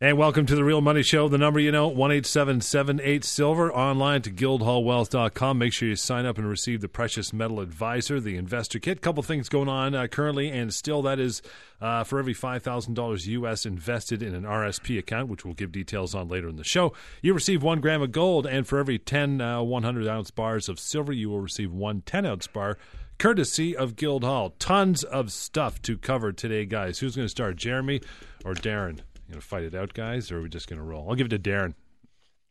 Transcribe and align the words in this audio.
And 0.00 0.16
welcome 0.16 0.46
to 0.46 0.54
the 0.54 0.62
Real 0.62 0.80
Money 0.80 1.02
Show. 1.02 1.26
The 1.26 1.38
number 1.38 1.58
you 1.58 1.72
know, 1.72 1.88
1 1.88 2.22
Silver. 2.22 3.72
Online 3.72 4.22
to 4.22 4.30
guildhallwealth.com. 4.30 5.58
Make 5.58 5.72
sure 5.72 5.88
you 5.88 5.96
sign 5.96 6.24
up 6.24 6.38
and 6.38 6.48
receive 6.48 6.80
the 6.80 6.88
Precious 6.88 7.32
Metal 7.32 7.58
Advisor, 7.58 8.20
the 8.20 8.36
Investor 8.36 8.78
Kit. 8.78 9.00
Couple 9.00 9.24
things 9.24 9.48
going 9.48 9.68
on 9.68 9.96
uh, 9.96 10.06
currently, 10.06 10.50
and 10.50 10.72
still 10.72 11.02
that 11.02 11.18
is 11.18 11.42
uh, 11.80 12.04
for 12.04 12.20
every 12.20 12.32
$5,000 12.32 13.26
US 13.26 13.66
invested 13.66 14.22
in 14.22 14.36
an 14.36 14.44
RSP 14.44 15.00
account, 15.00 15.30
which 15.30 15.44
we'll 15.44 15.54
give 15.54 15.72
details 15.72 16.14
on 16.14 16.28
later 16.28 16.48
in 16.48 16.54
the 16.54 16.62
show. 16.62 16.92
You 17.20 17.34
receive 17.34 17.64
one 17.64 17.80
gram 17.80 18.00
of 18.00 18.12
gold, 18.12 18.46
and 18.46 18.68
for 18.68 18.78
every 18.78 19.00
10 19.00 19.40
uh, 19.40 19.62
100 19.62 20.06
ounce 20.06 20.30
bars 20.30 20.68
of 20.68 20.78
silver, 20.78 21.12
you 21.12 21.28
will 21.28 21.40
receive 21.40 21.72
one 21.72 22.02
10 22.02 22.24
ounce 22.24 22.46
bar 22.46 22.78
courtesy 23.18 23.76
of 23.76 23.96
Guildhall. 23.96 24.50
Tons 24.60 25.02
of 25.02 25.32
stuff 25.32 25.82
to 25.82 25.98
cover 25.98 26.30
today, 26.30 26.64
guys. 26.66 27.00
Who's 27.00 27.16
going 27.16 27.26
to 27.26 27.30
start, 27.30 27.56
Jeremy 27.56 28.00
or 28.44 28.54
Darren? 28.54 29.00
You 29.28 29.34
gonna 29.34 29.42
fight 29.42 29.64
it 29.64 29.74
out, 29.74 29.92
guys, 29.92 30.32
or 30.32 30.38
are 30.38 30.42
we 30.42 30.48
just 30.48 30.68
gonna 30.68 30.82
roll? 30.82 31.06
I'll 31.08 31.14
give 31.14 31.26
it 31.26 31.30
to 31.30 31.38
Darren. 31.38 31.74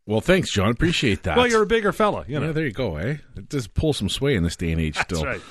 Well, 0.05 0.22
thanks, 0.22 0.52
John. 0.52 0.70
Appreciate 0.70 1.23
that. 1.23 1.36
well, 1.36 1.48
you're 1.48 1.63
a 1.63 1.67
bigger 1.67 1.91
fella. 1.91 2.23
You 2.27 2.40
know. 2.40 2.48
Yeah, 2.48 2.52
there 2.53 2.66
you 2.66 2.72
go. 2.72 2.95
Eh, 2.98 3.17
it 3.36 3.50
does 3.50 3.67
pull 3.67 3.94
some 3.94 4.09
sway 4.09 4.36
in 4.36 4.44
this 4.44 4.55
day 4.55 4.72
and 4.72 4.80
age. 4.80 4.98
Still, 4.98 5.23
That's 5.23 5.41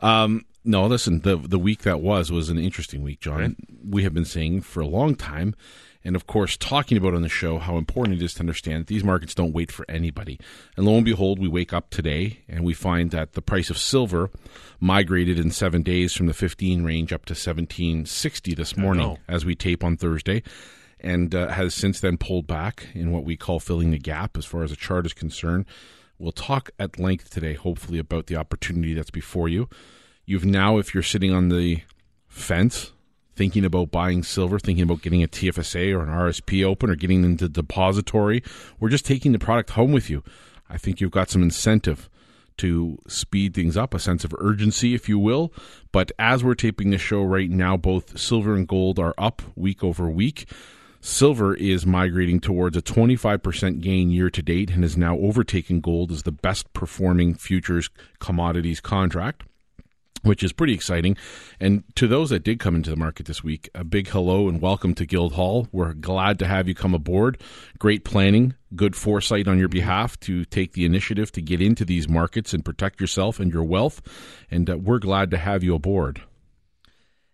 right. 0.00 0.22
Um, 0.22 0.46
no, 0.64 0.86
listen. 0.86 1.20
The 1.20 1.36
the 1.36 1.58
week 1.58 1.82
that 1.82 2.00
was 2.00 2.30
was 2.30 2.48
an 2.48 2.58
interesting 2.58 3.02
week, 3.02 3.20
John. 3.20 3.38
Right. 3.38 3.56
We 3.84 4.02
have 4.04 4.14
been 4.14 4.24
saying 4.24 4.62
for 4.62 4.80
a 4.80 4.86
long 4.86 5.16
time, 5.16 5.54
and 6.06 6.14
of 6.14 6.28
course, 6.28 6.56
talking 6.56 6.96
about 6.96 7.14
on 7.14 7.22
the 7.22 7.28
show 7.28 7.58
how 7.58 7.76
important 7.76 8.20
it 8.20 8.24
is 8.24 8.34
to 8.34 8.40
understand 8.40 8.82
that 8.82 8.86
these 8.86 9.02
markets 9.02 9.34
don't 9.34 9.52
wait 9.52 9.72
for 9.72 9.84
anybody. 9.88 10.38
And 10.76 10.86
lo 10.86 10.94
and 10.94 11.04
behold, 11.04 11.40
we 11.40 11.48
wake 11.48 11.72
up 11.72 11.90
today 11.90 12.44
and 12.48 12.64
we 12.64 12.74
find 12.74 13.10
that 13.10 13.32
the 13.32 13.42
price 13.42 13.70
of 13.70 13.76
silver 13.76 14.30
migrated 14.78 15.36
in 15.36 15.50
seven 15.50 15.82
days 15.82 16.12
from 16.12 16.26
the 16.26 16.32
15 16.32 16.84
range 16.84 17.12
up 17.12 17.24
to 17.26 17.32
1760 17.32 18.54
this 18.54 18.76
morning 18.76 19.18
as 19.26 19.44
we 19.44 19.56
tape 19.56 19.82
on 19.82 19.96
Thursday. 19.96 20.44
And 21.00 21.34
uh, 21.34 21.48
has 21.48 21.74
since 21.74 21.98
then 21.98 22.18
pulled 22.18 22.46
back 22.46 22.86
in 22.94 23.10
what 23.10 23.24
we 23.24 23.36
call 23.36 23.58
filling 23.58 23.90
the 23.90 23.98
gap 23.98 24.36
as 24.36 24.44
far 24.44 24.62
as 24.62 24.70
the 24.70 24.76
chart 24.76 25.06
is 25.06 25.12
concerned. 25.12 25.66
We'll 26.18 26.32
talk 26.32 26.70
at 26.78 27.00
length 27.00 27.30
today, 27.30 27.54
hopefully, 27.54 27.98
about 27.98 28.28
the 28.28 28.36
opportunity 28.36 28.94
that's 28.94 29.10
before 29.10 29.48
you. 29.48 29.68
You've 30.24 30.46
now, 30.46 30.78
if 30.78 30.94
you're 30.94 31.02
sitting 31.02 31.32
on 31.32 31.48
the 31.48 31.82
fence, 32.28 32.92
thinking 33.36 33.64
about 33.64 33.90
buying 33.90 34.22
silver, 34.22 34.58
thinking 34.58 34.84
about 34.84 35.02
getting 35.02 35.22
a 35.22 35.28
TFSA 35.28 35.94
or 35.94 36.02
an 36.02 36.08
RSP 36.08 36.64
open 36.64 36.90
or 36.90 36.96
getting 36.96 37.22
into 37.22 37.48
depository, 37.48 38.42
or 38.80 38.88
just 38.88 39.04
taking 39.04 39.32
the 39.32 39.38
product 39.38 39.70
home 39.70 39.92
with 39.92 40.10
you, 40.10 40.24
I 40.68 40.78
think 40.78 41.00
you've 41.00 41.10
got 41.12 41.30
some 41.30 41.42
incentive 41.42 42.08
to 42.56 42.98
speed 43.06 43.54
things 43.54 43.76
up, 43.76 43.92
a 43.92 43.98
sense 43.98 44.24
of 44.24 44.34
urgency, 44.38 44.94
if 44.94 45.08
you 45.08 45.18
will. 45.18 45.52
But 45.92 46.10
as 46.18 46.42
we're 46.42 46.54
taping 46.54 46.90
the 46.90 46.98
show 46.98 47.22
right 47.22 47.50
now, 47.50 47.76
both 47.76 48.18
silver 48.18 48.54
and 48.54 48.66
gold 48.66 48.98
are 48.98 49.14
up 49.18 49.42
week 49.54 49.84
over 49.84 50.08
week. 50.08 50.48
Silver 51.02 51.54
is 51.54 51.86
migrating 51.86 52.40
towards 52.40 52.76
a 52.76 52.82
25% 52.82 53.80
gain 53.80 54.10
year 54.10 54.30
to 54.30 54.42
date 54.42 54.70
and 54.70 54.82
has 54.82 54.96
now 54.96 55.16
overtaken 55.18 55.80
gold 55.80 56.10
as 56.10 56.22
the 56.22 56.32
best 56.32 56.72
performing 56.72 57.34
futures 57.34 57.90
commodities 58.18 58.80
contract 58.80 59.44
which 60.22 60.42
is 60.42 60.52
pretty 60.52 60.74
exciting. 60.74 61.16
And 61.60 61.84
to 61.96 62.06
those 62.06 62.30
that 62.30 62.44
did 62.44 62.58
come 62.58 62.74
into 62.74 62.90
the 62.90 62.96
market 62.96 63.26
this 63.26 63.42
week, 63.44 63.68
a 63.74 63.84
big 63.84 64.08
hello 64.08 64.48
and 64.48 64.60
welcome 64.60 64.94
to 64.94 65.06
Guildhall. 65.06 65.68
We're 65.72 65.94
glad 65.94 66.38
to 66.40 66.46
have 66.46 66.68
you 66.68 66.74
come 66.74 66.94
aboard. 66.94 67.40
Great 67.78 68.04
planning, 68.04 68.54
good 68.74 68.96
foresight 68.96 69.48
on 69.48 69.58
your 69.58 69.68
behalf 69.68 70.18
to 70.20 70.44
take 70.44 70.72
the 70.72 70.84
initiative 70.84 71.32
to 71.32 71.42
get 71.42 71.60
into 71.60 71.84
these 71.84 72.08
markets 72.08 72.52
and 72.52 72.64
protect 72.64 73.00
yourself 73.00 73.40
and 73.40 73.52
your 73.52 73.64
wealth. 73.64 74.02
And 74.50 74.68
uh, 74.68 74.78
we're 74.78 74.98
glad 74.98 75.30
to 75.30 75.38
have 75.38 75.62
you 75.62 75.74
aboard. 75.74 76.22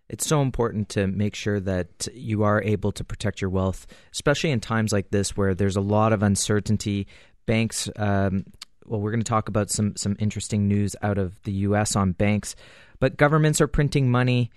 It's 0.09 0.27
so 0.27 0.41
important 0.41 0.89
to 0.89 1.07
make 1.07 1.33
sure 1.33 1.59
that 1.61 2.07
you 2.13 2.43
are 2.43 2.61
able 2.61 2.91
to 2.91 3.03
protect 3.03 3.41
your 3.41 3.49
wealth, 3.49 3.87
especially 4.11 4.51
in 4.51 4.59
times 4.59 4.91
like 4.91 5.09
this 5.09 5.35
where 5.35 5.55
there's 5.55 5.75
a 5.75 5.81
lot 5.81 6.13
of 6.13 6.21
uncertainty. 6.21 7.07
Banks, 7.45 7.89
um, 7.95 8.45
well, 8.85 8.99
we're 8.99 9.11
going 9.11 9.23
to 9.23 9.29
talk 9.29 9.47
about 9.47 9.69
some 9.69 9.95
some 9.95 10.15
interesting 10.19 10.67
news 10.67 10.95
out 11.01 11.17
of 11.17 11.41
the 11.43 11.51
U.S. 11.51 11.95
on 11.95 12.11
banks, 12.11 12.55
but 12.99 13.17
governments 13.17 13.61
are 13.61 13.67
printing 13.67 14.09
money. 14.09 14.51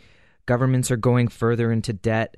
Governments 0.47 0.91
are 0.91 0.97
going 0.97 1.29
further 1.29 1.73
into 1.73 1.93
debt. 1.93 2.37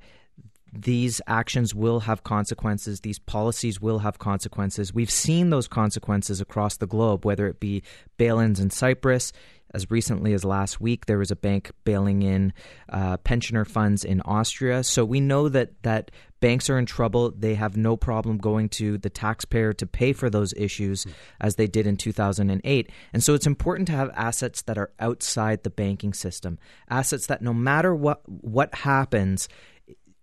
These 0.72 1.20
actions 1.26 1.74
will 1.74 2.00
have 2.00 2.24
consequences. 2.24 3.00
These 3.00 3.18
policies 3.18 3.80
will 3.80 4.00
have 4.00 4.18
consequences. 4.18 4.92
We've 4.92 5.10
seen 5.10 5.50
those 5.50 5.68
consequences 5.68 6.40
across 6.40 6.76
the 6.76 6.86
globe, 6.86 7.24
whether 7.24 7.46
it 7.46 7.58
be 7.58 7.82
bail 8.18 8.38
ins 8.38 8.60
in 8.60 8.70
Cyprus. 8.70 9.32
As 9.74 9.90
recently 9.90 10.32
as 10.32 10.44
last 10.44 10.80
week, 10.80 11.06
there 11.06 11.18
was 11.18 11.30
a 11.30 11.36
bank 11.36 11.70
bailing 11.84 12.22
in 12.22 12.52
uh, 12.88 13.18
pensioner 13.18 13.64
funds 13.64 14.04
in 14.04 14.20
Austria. 14.22 14.82
So 14.82 15.04
we 15.04 15.20
know 15.20 15.48
that 15.48 15.82
that 15.82 16.10
banks 16.40 16.70
are 16.70 16.78
in 16.78 16.86
trouble. 16.86 17.32
They 17.36 17.54
have 17.54 17.76
no 17.76 17.96
problem 17.96 18.38
going 18.38 18.70
to 18.70 18.98
the 18.98 19.10
taxpayer 19.10 19.72
to 19.74 19.86
pay 19.86 20.12
for 20.12 20.30
those 20.30 20.54
issues, 20.54 21.06
as 21.40 21.56
they 21.56 21.66
did 21.66 21.86
in 21.86 21.96
2008. 21.96 22.90
And 23.12 23.22
so 23.22 23.34
it's 23.34 23.46
important 23.46 23.88
to 23.88 23.94
have 23.94 24.10
assets 24.14 24.62
that 24.62 24.78
are 24.78 24.90
outside 24.98 25.62
the 25.62 25.70
banking 25.70 26.14
system, 26.14 26.58
assets 26.88 27.26
that 27.26 27.42
no 27.42 27.52
matter 27.52 27.94
what 27.94 28.22
what 28.26 28.74
happens, 28.74 29.48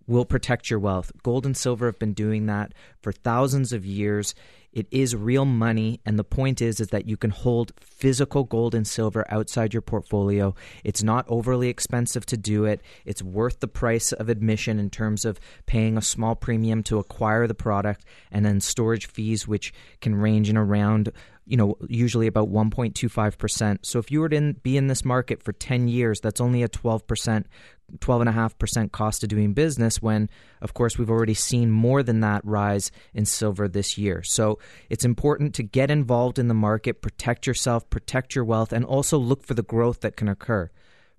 will 0.06 0.24
protect 0.24 0.70
your 0.70 0.78
wealth. 0.78 1.12
Gold 1.22 1.46
and 1.46 1.56
silver 1.56 1.86
have 1.86 1.98
been 1.98 2.12
doing 2.12 2.46
that 2.46 2.72
for 3.02 3.12
thousands 3.12 3.72
of 3.72 3.84
years. 3.84 4.34
It 4.76 4.86
is 4.90 5.16
real 5.16 5.46
money 5.46 6.02
and 6.04 6.18
the 6.18 6.22
point 6.22 6.60
is 6.60 6.80
is 6.80 6.88
that 6.88 7.08
you 7.08 7.16
can 7.16 7.30
hold 7.30 7.72
physical 7.80 8.44
gold 8.44 8.74
and 8.74 8.86
silver 8.86 9.24
outside 9.30 9.72
your 9.72 9.80
portfolio. 9.80 10.54
It's 10.84 11.02
not 11.02 11.24
overly 11.30 11.70
expensive 11.70 12.26
to 12.26 12.36
do 12.36 12.66
it. 12.66 12.82
It's 13.06 13.22
worth 13.22 13.60
the 13.60 13.68
price 13.68 14.12
of 14.12 14.28
admission 14.28 14.78
in 14.78 14.90
terms 14.90 15.24
of 15.24 15.40
paying 15.64 15.96
a 15.96 16.02
small 16.02 16.34
premium 16.34 16.82
to 16.82 16.98
acquire 16.98 17.46
the 17.46 17.54
product 17.54 18.04
and 18.30 18.44
then 18.44 18.60
storage 18.60 19.06
fees 19.06 19.48
which 19.48 19.72
can 20.02 20.14
range 20.14 20.50
in 20.50 20.58
around 20.58 21.10
you 21.46 21.56
know, 21.56 21.76
usually 21.88 22.26
about 22.26 22.50
1.25%. 22.50 23.78
So 23.82 24.00
if 24.00 24.10
you 24.10 24.20
were 24.20 24.28
to 24.28 24.54
be 24.54 24.76
in 24.76 24.88
this 24.88 25.04
market 25.04 25.42
for 25.44 25.52
10 25.52 25.86
years, 25.86 26.20
that's 26.20 26.40
only 26.40 26.64
a 26.64 26.68
12%, 26.68 27.44
12.5% 27.98 28.92
cost 28.92 29.22
of 29.22 29.28
doing 29.28 29.52
business 29.52 30.02
when, 30.02 30.28
of 30.60 30.74
course, 30.74 30.98
we've 30.98 31.10
already 31.10 31.34
seen 31.34 31.70
more 31.70 32.02
than 32.02 32.20
that 32.20 32.44
rise 32.44 32.90
in 33.14 33.24
silver 33.24 33.68
this 33.68 33.96
year. 33.96 34.22
So 34.22 34.58
it's 34.90 35.04
important 35.04 35.54
to 35.54 35.62
get 35.62 35.90
involved 35.90 36.38
in 36.38 36.48
the 36.48 36.54
market, 36.54 37.02
protect 37.02 37.46
yourself, 37.46 37.88
protect 37.90 38.34
your 38.34 38.44
wealth, 38.44 38.72
and 38.72 38.84
also 38.84 39.18
look 39.18 39.44
for 39.44 39.54
the 39.54 39.62
growth 39.62 40.00
that 40.00 40.16
can 40.16 40.28
occur. 40.28 40.70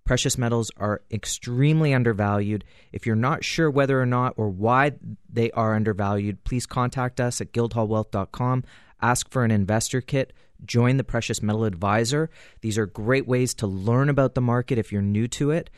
Precious 0.04 0.38
metals 0.38 0.72
are 0.78 1.02
extremely 1.12 1.94
undervalued. 1.94 2.64
If 2.94 3.06
you're 3.06 3.16
not 3.16 3.44
sure 3.44 3.70
whether 3.70 4.02
or 4.02 4.06
not 4.06 4.34
or 4.38 4.50
why 4.50 4.94
they 5.30 5.52
are 5.52 5.76
undervalued, 5.76 6.46
please 6.46 6.66
contact 6.66 7.20
us 7.20 7.42
at 7.42 7.52
guildhallwealth.com 7.52 8.64
ask 9.02 9.30
for 9.30 9.44
an 9.44 9.52
investor 9.52 10.02
kit, 10.02 10.34
join 10.66 10.98
the 10.98 11.04
Precious 11.04 11.42
Metal 11.42 11.66
Advisor. 11.66 12.30
These 12.62 12.78
are 12.78 12.86
great 12.86 13.28
ways 13.28 13.54
to 13.56 13.68
learn 13.68 14.10
about 14.10 14.36
the 14.36 14.42
market 14.42 14.78
if 14.78 14.92
you're 14.92 15.02
new 15.02 15.28
to 15.30 15.52
it. 15.52 15.70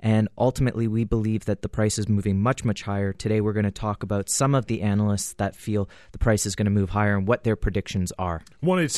And 0.00 0.28
ultimately, 0.38 0.86
we 0.86 1.04
believe 1.04 1.46
that 1.46 1.62
the 1.62 1.68
price 1.68 1.98
is 1.98 2.08
moving 2.08 2.40
much, 2.40 2.64
much 2.64 2.82
higher. 2.82 3.12
Today, 3.12 3.40
we're 3.40 3.52
going 3.52 3.64
to 3.64 3.70
talk 3.70 4.02
about 4.02 4.28
some 4.28 4.54
of 4.54 4.66
the 4.66 4.82
analysts 4.82 5.32
that 5.34 5.56
feel 5.56 5.88
the 6.12 6.18
price 6.18 6.46
is 6.46 6.54
going 6.54 6.66
to 6.66 6.70
move 6.70 6.90
higher 6.90 7.16
and 7.16 7.26
what 7.26 7.44
their 7.44 7.56
predictions 7.56 8.12
are. 8.18 8.42
1 8.60 8.88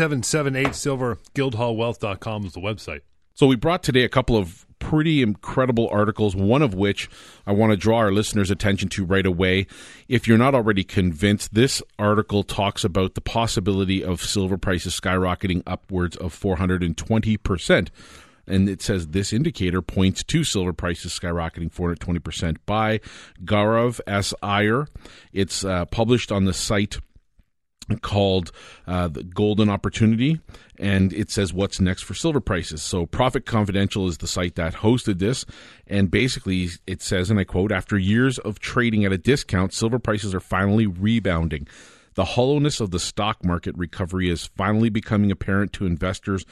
Silver, 0.73 1.19
guildhallwealth.com 1.35 2.45
is 2.45 2.53
the 2.53 2.61
website. 2.61 3.01
So 3.35 3.47
we 3.47 3.57
brought 3.57 3.83
today 3.83 4.05
a 4.05 4.09
couple 4.11 4.37
of 4.37 4.67
pretty 4.81 5.23
incredible 5.23 5.89
articles, 5.91 6.37
one 6.37 6.61
of 6.61 6.75
which 6.75 7.09
I 7.47 7.53
want 7.53 7.71
to 7.71 7.77
draw 7.77 7.99
our 7.99 8.13
listeners' 8.13 8.51
attention 8.51 8.89
to 8.91 9.05
right 9.05 9.25
away. 9.25 9.67
If 10.09 10.29
you're 10.29 10.37
not 10.37 10.55
already 10.55 10.85
convinced, 10.85 11.55
this 11.55 11.83
article 11.99 12.43
talks 12.43 12.85
about 12.85 13.15
the 13.15 13.21
possibility 13.21 14.05
of 14.05 14.23
silver 14.23 14.59
prices 14.59 14.99
skyrocketing 14.99 15.63
upwards 15.67 16.17
of 16.17 16.39
420%. 16.39 17.89
And 18.51 18.69
it 18.69 18.83
says 18.83 19.09
this 19.09 19.33
indicator 19.33 19.81
points 19.81 20.23
to 20.25 20.45
silver 20.45 20.73
prices 20.73 21.19
skyrocketing 21.19 21.73
420% 21.73 22.59
by 22.67 23.01
Gaurav 23.45 24.01
S. 24.07 24.35
Iyer. 24.43 24.89
It's 25.33 25.65
uh, 25.65 25.85
published 25.87 26.33
on 26.33 26.45
the 26.45 26.53
site 26.53 26.99
called 28.03 28.53
uh, 28.87 29.09
the 29.09 29.23
Golden 29.23 29.69
Opportunity, 29.69 30.41
and 30.79 31.13
it 31.13 31.31
says 31.31 31.53
what's 31.53 31.81
next 31.81 32.03
for 32.03 32.15
silver 32.15 32.41
prices. 32.41 32.83
So, 32.83 33.07
Profit 33.07 33.47
Confidential 33.47 34.07
is 34.07 34.19
the 34.19 34.29
site 34.29 34.55
that 34.57 34.75
hosted 34.75 35.19
this, 35.19 35.45
and 35.87 36.11
basically 36.11 36.69
it 36.87 37.03
says, 37.03 37.31
and 37.31 37.41
I 37.41 37.45
quote, 37.45 37.73
after 37.73 37.99
years 37.99 38.39
of 38.39 38.61
trading 38.61 39.05
at 39.05 39.13
a 39.13 39.19
discount, 39.19 39.73
silver 39.73 39.99
prices 39.99 40.35
are 40.35 40.41
finally 40.41 40.87
rebounding. 40.87 41.67
The 42.15 42.25
hollowness 42.25 42.81
of 42.81 42.91
the 42.91 42.99
stock 42.99 43.45
market 43.45 43.77
recovery 43.77 44.29
is 44.31 44.51
finally 44.57 44.91
becoming 44.91 45.31
apparent 45.31 45.73
to 45.75 45.87
investors, 45.87 46.45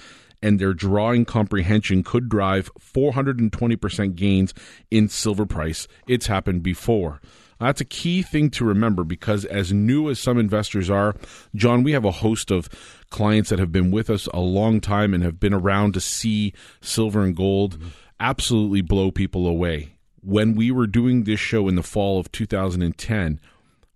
and 0.43 0.59
their 0.59 0.75
drawing 0.75 1.25
comprehension 1.25 2.03
could 2.03 2.29
drive 2.29 2.71
420% 2.79 4.15
gains 4.15 4.55
in 4.91 5.09
silver 5.09 5.47
price. 5.47 5.89
It's 6.07 6.27
happened 6.27 6.63
before. 6.63 7.21
That's 7.61 7.81
a 7.81 7.85
key 7.85 8.23
thing 8.23 8.51
to 8.51 8.65
remember 8.65 9.03
because, 9.03 9.45
as 9.45 9.73
new 9.73 10.09
as 10.09 10.21
some 10.21 10.39
investors 10.39 10.89
are, 10.89 11.17
John, 11.55 11.83
we 11.83 11.93
have 11.93 12.05
a 12.05 12.13
host 12.13 12.51
of 12.51 12.69
clients 13.11 13.51
that 13.51 13.59
have 13.59 13.73
been 13.73 13.91
with 13.91 14.11
us 14.11 14.29
a 14.33 14.41
long 14.41 14.81
time 14.81 15.13
and 15.13 15.25
have 15.25 15.41
been 15.41 15.55
around 15.55 15.95
to 15.95 16.01
see 16.01 16.53
silver 16.81 17.23
and 17.23 17.35
gold 17.35 17.79
mm-hmm. 17.79 17.89
absolutely 18.21 18.81
blow 18.81 19.11
people 19.11 19.47
away. 19.47 19.97
When 20.21 20.55
we 20.55 20.71
were 20.71 20.87
doing 20.87 21.25
this 21.25 21.41
show 21.41 21.69
in 21.69 21.75
the 21.75 21.83
fall 21.83 22.21
of 22.21 22.31
2010, 22.31 23.41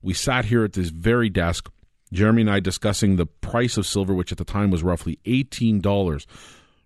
we 0.02 0.14
sat 0.14 0.46
here 0.46 0.64
at 0.64 0.72
this 0.72 0.88
very 0.88 1.28
desk, 1.28 1.70
Jeremy 2.12 2.42
and 2.42 2.50
I 2.50 2.60
discussing 2.60 3.16
the 3.16 3.26
price 3.26 3.76
of 3.76 3.86
silver, 3.86 4.14
which 4.14 4.32
at 4.32 4.38
the 4.38 4.44
time 4.44 4.70
was 4.70 4.82
roughly 4.82 5.18
$18, 5.24 6.26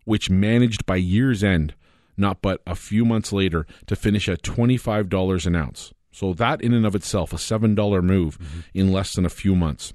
which 0.04 0.30
managed 0.30 0.86
by 0.86 0.96
year's 0.96 1.42
end, 1.42 1.74
not 2.16 2.40
but 2.40 2.62
a 2.66 2.74
few 2.74 3.04
months 3.04 3.32
later, 3.32 3.66
to 3.86 3.96
finish 3.96 4.28
at 4.28 4.42
$25 4.42 5.46
an 5.46 5.56
ounce. 5.56 5.92
So 6.12 6.32
that 6.32 6.62
in 6.62 6.72
and 6.72 6.86
of 6.86 6.94
itself, 6.94 7.32
a 7.32 7.36
$7 7.36 8.02
move 8.02 8.38
mm-hmm. 8.38 8.60
in 8.72 8.92
less 8.92 9.14
than 9.14 9.26
a 9.26 9.30
few 9.30 9.54
months. 9.54 9.92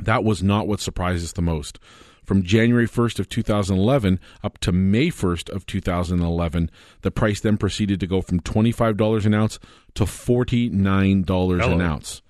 That 0.00 0.22
was 0.22 0.42
not 0.42 0.68
what 0.68 0.80
surprised 0.80 1.24
us 1.24 1.32
the 1.32 1.42
most. 1.42 1.78
From 2.24 2.44
January 2.44 2.86
1st 2.86 3.18
of 3.18 3.28
2011 3.28 4.20
up 4.44 4.58
to 4.58 4.70
May 4.70 5.08
1st 5.08 5.50
of 5.50 5.66
2011, 5.66 6.70
the 7.00 7.10
price 7.10 7.40
then 7.40 7.56
proceeded 7.56 7.98
to 8.00 8.06
go 8.06 8.22
from 8.22 8.40
$25 8.40 9.26
an 9.26 9.34
ounce 9.34 9.58
to 9.94 10.04
$49 10.04 11.26
Hello. 11.26 11.72
an 11.74 11.80
ounce. 11.80 12.22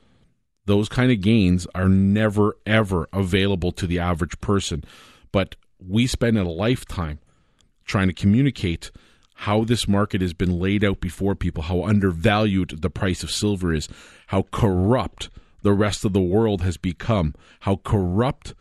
Those 0.64 0.88
kind 0.88 1.10
of 1.10 1.20
gains 1.20 1.66
are 1.74 1.88
never 1.88 2.56
ever 2.66 3.08
available 3.12 3.72
to 3.72 3.86
the 3.86 3.98
average 3.98 4.40
person, 4.40 4.84
but 5.32 5.56
we 5.78 6.06
spend 6.06 6.38
a 6.38 6.44
lifetime 6.44 7.18
trying 7.84 8.06
to 8.08 8.14
communicate 8.14 8.90
how 9.34 9.64
this 9.64 9.88
market 9.88 10.20
has 10.20 10.32
been 10.32 10.60
laid 10.60 10.84
out 10.84 11.00
before 11.00 11.34
people, 11.34 11.64
how 11.64 11.82
undervalued 11.82 12.80
the 12.80 12.90
price 12.90 13.24
of 13.24 13.30
silver 13.30 13.72
is, 13.72 13.88
how 14.28 14.42
corrupt 14.52 15.30
the 15.62 15.72
rest 15.72 16.04
of 16.04 16.12
the 16.12 16.20
world 16.20 16.62
has 16.62 16.76
become, 16.76 17.34
how 17.60 17.76
corrupt 17.76 18.54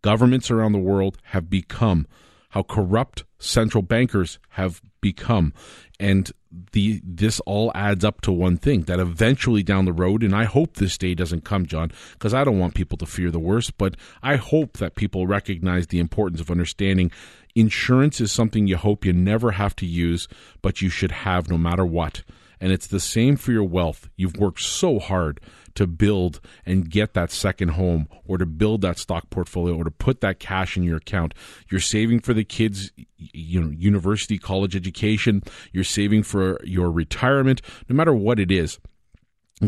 governments 0.00 0.50
around 0.50 0.72
the 0.72 0.78
world 0.78 1.18
have 1.24 1.50
become, 1.50 2.06
how 2.50 2.62
corrupt 2.62 3.24
central 3.38 3.82
bankers 3.82 4.38
have 4.50 4.80
become. 5.00 5.52
And 5.98 6.30
the 6.72 7.00
this 7.04 7.40
all 7.40 7.70
adds 7.74 8.04
up 8.04 8.20
to 8.22 8.32
one 8.32 8.56
thing 8.56 8.82
that 8.82 9.00
eventually 9.00 9.62
down 9.62 9.84
the 9.84 9.92
road, 9.92 10.22
and 10.22 10.34
I 10.34 10.44
hope 10.44 10.74
this 10.74 10.98
day 10.98 11.14
doesn't 11.14 11.44
come, 11.44 11.66
John, 11.66 11.92
because 12.12 12.34
I 12.34 12.44
don't 12.44 12.58
want 12.58 12.74
people 12.74 12.98
to 12.98 13.06
fear 13.06 13.30
the 13.30 13.38
worst, 13.38 13.76
but 13.78 13.96
I 14.22 14.36
hope 14.36 14.78
that 14.78 14.94
people 14.94 15.26
recognize 15.26 15.88
the 15.88 15.98
importance 15.98 16.40
of 16.40 16.50
understanding 16.50 17.10
insurance 17.54 18.20
is 18.20 18.32
something 18.32 18.66
you 18.66 18.76
hope 18.76 19.04
you 19.04 19.12
never 19.12 19.52
have 19.52 19.74
to 19.76 19.86
use, 19.86 20.28
but 20.62 20.82
you 20.82 20.88
should 20.88 21.10
have 21.10 21.48
no 21.48 21.58
matter 21.58 21.84
what. 21.84 22.22
And 22.60 22.72
it's 22.72 22.86
the 22.86 23.00
same 23.00 23.36
for 23.36 23.52
your 23.52 23.64
wealth. 23.64 24.08
You've 24.16 24.36
worked 24.36 24.60
so 24.60 24.98
hard 24.98 25.40
to 25.76 25.86
build 25.86 26.40
and 26.64 26.90
get 26.90 27.14
that 27.14 27.30
second 27.30 27.70
home 27.70 28.08
or 28.26 28.38
to 28.38 28.46
build 28.46 28.80
that 28.82 28.98
stock 28.98 29.30
portfolio 29.30 29.76
or 29.76 29.84
to 29.84 29.90
put 29.90 30.20
that 30.20 30.40
cash 30.40 30.76
in 30.76 30.82
your 30.82 30.96
account. 30.96 31.34
You're 31.70 31.80
saving 31.80 32.20
for 32.20 32.34
the 32.34 32.44
kids, 32.44 32.92
you 33.16 33.60
know, 33.60 33.70
university, 33.70 34.38
college 34.38 34.74
education. 34.74 35.42
You're 35.72 35.84
saving 35.84 36.24
for 36.24 36.58
your 36.64 36.90
retirement, 36.90 37.62
no 37.88 37.94
matter 37.94 38.14
what 38.14 38.40
it 38.40 38.50
is 38.50 38.78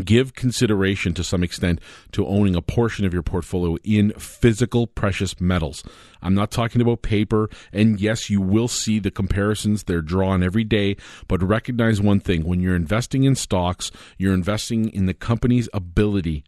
give 0.03 0.35
consideration 0.35 1.13
to 1.15 1.23
some 1.23 1.43
extent 1.43 1.79
to 2.11 2.27
owning 2.27 2.55
a 2.55 2.61
portion 2.61 3.05
of 3.05 3.13
your 3.13 3.23
portfolio 3.23 3.77
in 3.83 4.11
physical 4.13 4.85
precious 4.85 5.39
metals. 5.41 5.83
I'm 6.21 6.35
not 6.35 6.51
talking 6.51 6.81
about 6.81 7.01
paper, 7.01 7.49
and 7.73 7.99
yes, 7.99 8.29
you 8.29 8.41
will 8.41 8.67
see 8.67 8.99
the 8.99 9.11
comparisons. 9.11 9.83
They're 9.83 10.01
drawn 10.01 10.43
every 10.43 10.63
day, 10.63 10.97
but 11.27 11.41
recognize 11.41 12.01
one 12.01 12.19
thing 12.19 12.43
when 12.43 12.59
you're 12.59 12.75
investing 12.75 13.23
in 13.23 13.35
stocks, 13.35 13.91
you're 14.17 14.33
investing 14.33 14.89
in 14.89 15.05
the 15.05 15.13
company's 15.13 15.69
ability 15.73 16.43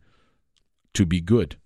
to 0.94 1.06
be 1.06 1.22
good. 1.22 1.58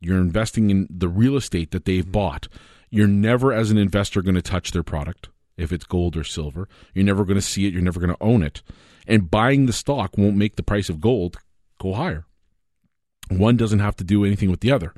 You're 0.00 0.20
investing 0.20 0.70
in 0.70 0.86
the 0.88 1.08
real 1.08 1.36
estate 1.36 1.72
that 1.72 1.84
they've 1.84 2.10
bought. 2.10 2.48
You're 2.90 3.08
never, 3.08 3.52
as 3.52 3.70
an 3.70 3.76
investor, 3.76 4.22
going 4.22 4.36
to 4.36 4.42
touch 4.42 4.70
their 4.70 4.84
product 4.84 5.28
if 5.58 5.72
it's 5.72 5.84
gold 5.84 6.16
or 6.16 6.24
silver. 6.24 6.68
You're 6.94 7.04
never 7.04 7.24
going 7.24 7.36
to 7.36 7.42
see 7.42 7.66
it. 7.66 7.72
You're 7.72 7.82
never 7.82 8.00
going 8.00 8.14
to 8.14 8.22
own 8.22 8.42
it 8.42 8.62
and 9.08 9.30
buying 9.30 9.66
the 9.66 9.72
stock 9.72 10.16
won't 10.16 10.36
make 10.36 10.56
the 10.56 10.62
price 10.62 10.88
of 10.88 11.00
gold 11.00 11.38
go 11.80 11.94
higher. 11.94 12.26
One 13.30 13.56
doesn't 13.56 13.80
have 13.80 13.96
to 13.96 14.04
do 14.04 14.24
anything 14.24 14.50
with 14.50 14.60
the 14.60 14.70
other. 14.70 14.94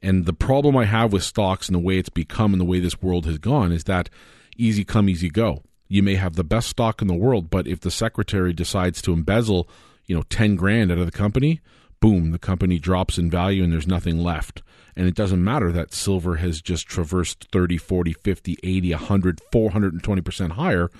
And 0.00 0.26
the 0.26 0.32
problem 0.32 0.76
I 0.76 0.84
have 0.84 1.12
with 1.12 1.24
stocks 1.24 1.68
and 1.68 1.74
the 1.74 1.80
way 1.80 1.98
it's 1.98 2.08
become 2.08 2.54
and 2.54 2.60
the 2.60 2.64
way 2.64 2.78
this 2.78 3.02
world 3.02 3.26
has 3.26 3.38
gone 3.38 3.72
is 3.72 3.84
that 3.84 4.08
easy 4.56 4.84
come, 4.84 5.08
easy 5.08 5.28
go. 5.28 5.64
You 5.88 6.02
may 6.02 6.14
have 6.14 6.36
the 6.36 6.44
best 6.44 6.68
stock 6.68 7.02
in 7.02 7.08
the 7.08 7.14
world, 7.14 7.50
but 7.50 7.66
if 7.66 7.80
the 7.80 7.90
secretary 7.90 8.52
decides 8.52 9.02
to 9.02 9.12
embezzle, 9.12 9.68
you 10.06 10.14
know, 10.14 10.22
10 10.30 10.54
grand 10.54 10.92
out 10.92 10.98
of 10.98 11.06
the 11.06 11.12
company, 11.12 11.60
boom, 12.00 12.30
the 12.30 12.38
company 12.38 12.78
drops 12.78 13.18
in 13.18 13.30
value 13.30 13.62
and 13.62 13.72
there's 13.72 13.86
nothing 13.86 14.18
left. 14.18 14.62
And 14.96 15.06
it 15.06 15.14
doesn't 15.14 15.42
matter 15.42 15.70
that 15.72 15.94
silver 15.94 16.36
has 16.36 16.60
just 16.60 16.86
traversed 16.86 17.48
30, 17.52 17.76
40, 17.78 18.12
50, 18.12 18.56
80, 18.62 18.90
100, 18.92 19.40
420% 19.52 20.52
higher 20.52 20.90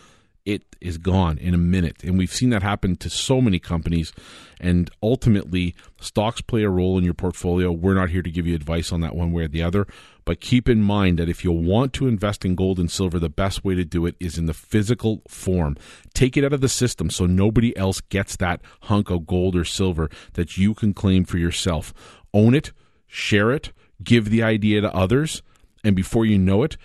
it 0.48 0.62
is 0.80 0.96
gone 0.96 1.36
in 1.36 1.52
a 1.52 1.58
minute. 1.58 2.02
And 2.02 2.16
we've 2.16 2.32
seen 2.32 2.48
that 2.50 2.62
happen 2.62 2.96
to 2.96 3.10
so 3.10 3.42
many 3.42 3.58
companies. 3.58 4.14
And 4.58 4.90
ultimately, 5.02 5.74
stocks 6.00 6.40
play 6.40 6.62
a 6.62 6.70
role 6.70 6.96
in 6.96 7.04
your 7.04 7.12
portfolio. 7.12 7.70
We're 7.70 7.92
not 7.92 8.08
here 8.08 8.22
to 8.22 8.30
give 8.30 8.46
you 8.46 8.54
advice 8.54 8.90
on 8.90 9.02
that 9.02 9.14
one 9.14 9.30
way 9.30 9.42
or 9.42 9.48
the 9.48 9.62
other. 9.62 9.86
But 10.28 10.42
keep 10.42 10.68
in 10.68 10.82
mind 10.82 11.18
that 11.18 11.30
if 11.30 11.42
you 11.42 11.52
want 11.52 11.94
to 11.94 12.06
invest 12.06 12.44
in 12.44 12.54
gold 12.54 12.78
and 12.78 12.90
silver, 12.90 13.18
the 13.18 13.30
best 13.30 13.64
way 13.64 13.74
to 13.74 13.82
do 13.82 14.04
it 14.04 14.14
is 14.20 14.36
in 14.36 14.44
the 14.44 14.52
physical 14.52 15.22
form. 15.26 15.78
Take 16.12 16.36
it 16.36 16.44
out 16.44 16.52
of 16.52 16.60
the 16.60 16.68
system 16.68 17.08
so 17.08 17.24
nobody 17.24 17.74
else 17.78 18.02
gets 18.02 18.36
that 18.36 18.60
hunk 18.82 19.08
of 19.08 19.26
gold 19.26 19.56
or 19.56 19.64
silver 19.64 20.10
that 20.34 20.58
you 20.58 20.74
can 20.74 20.92
claim 20.92 21.24
for 21.24 21.38
yourself. 21.38 21.94
Own 22.34 22.54
it, 22.54 22.72
share 23.06 23.50
it, 23.50 23.72
give 24.04 24.28
the 24.28 24.42
idea 24.42 24.82
to 24.82 24.94
others. 24.94 25.42
And 25.82 25.96
before 25.96 26.26
you 26.26 26.36
know 26.36 26.62
it, 26.62 26.76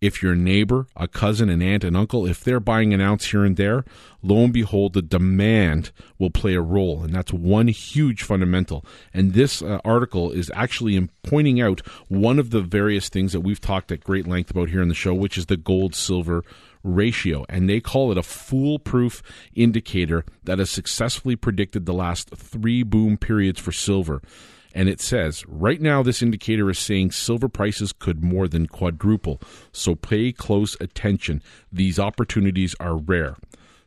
if 0.00 0.22
your 0.22 0.34
neighbor, 0.34 0.86
a 0.96 1.08
cousin, 1.08 1.48
an 1.48 1.60
aunt, 1.60 1.84
an 1.84 1.96
uncle, 1.96 2.26
if 2.26 2.44
they're 2.44 2.60
buying 2.60 2.94
an 2.94 3.00
ounce 3.00 3.26
here 3.26 3.44
and 3.44 3.56
there, 3.56 3.84
lo 4.22 4.44
and 4.44 4.52
behold, 4.52 4.92
the 4.92 5.02
demand 5.02 5.90
will 6.18 6.30
play 6.30 6.54
a 6.54 6.60
role. 6.60 7.02
And 7.02 7.12
that's 7.14 7.32
one 7.32 7.68
huge 7.68 8.22
fundamental. 8.22 8.84
And 9.12 9.32
this 9.32 9.60
uh, 9.60 9.80
article 9.84 10.30
is 10.30 10.50
actually 10.54 10.94
in 10.94 11.10
pointing 11.22 11.60
out 11.60 11.80
one 12.08 12.38
of 12.38 12.50
the 12.50 12.60
various 12.60 13.08
things 13.08 13.32
that 13.32 13.40
we've 13.40 13.60
talked 13.60 13.90
at 13.90 14.04
great 14.04 14.26
length 14.26 14.50
about 14.50 14.70
here 14.70 14.82
in 14.82 14.88
the 14.88 14.94
show, 14.94 15.14
which 15.14 15.36
is 15.36 15.46
the 15.46 15.56
gold 15.56 15.94
silver 15.94 16.44
ratio. 16.84 17.44
And 17.48 17.68
they 17.68 17.80
call 17.80 18.12
it 18.12 18.18
a 18.18 18.22
foolproof 18.22 19.22
indicator 19.54 20.24
that 20.44 20.60
has 20.60 20.70
successfully 20.70 21.34
predicted 21.34 21.86
the 21.86 21.94
last 21.94 22.30
three 22.30 22.84
boom 22.84 23.16
periods 23.16 23.60
for 23.60 23.72
silver 23.72 24.22
and 24.74 24.88
it 24.88 25.00
says 25.00 25.44
right 25.46 25.80
now 25.80 26.02
this 26.02 26.22
indicator 26.22 26.68
is 26.70 26.78
saying 26.78 27.10
silver 27.10 27.48
prices 27.48 27.92
could 27.92 28.22
more 28.22 28.48
than 28.48 28.66
quadruple. 28.66 29.40
So 29.72 29.94
pay 29.94 30.32
close 30.32 30.76
attention. 30.80 31.42
These 31.72 31.98
opportunities 31.98 32.74
are 32.80 32.96
rare. 32.96 33.36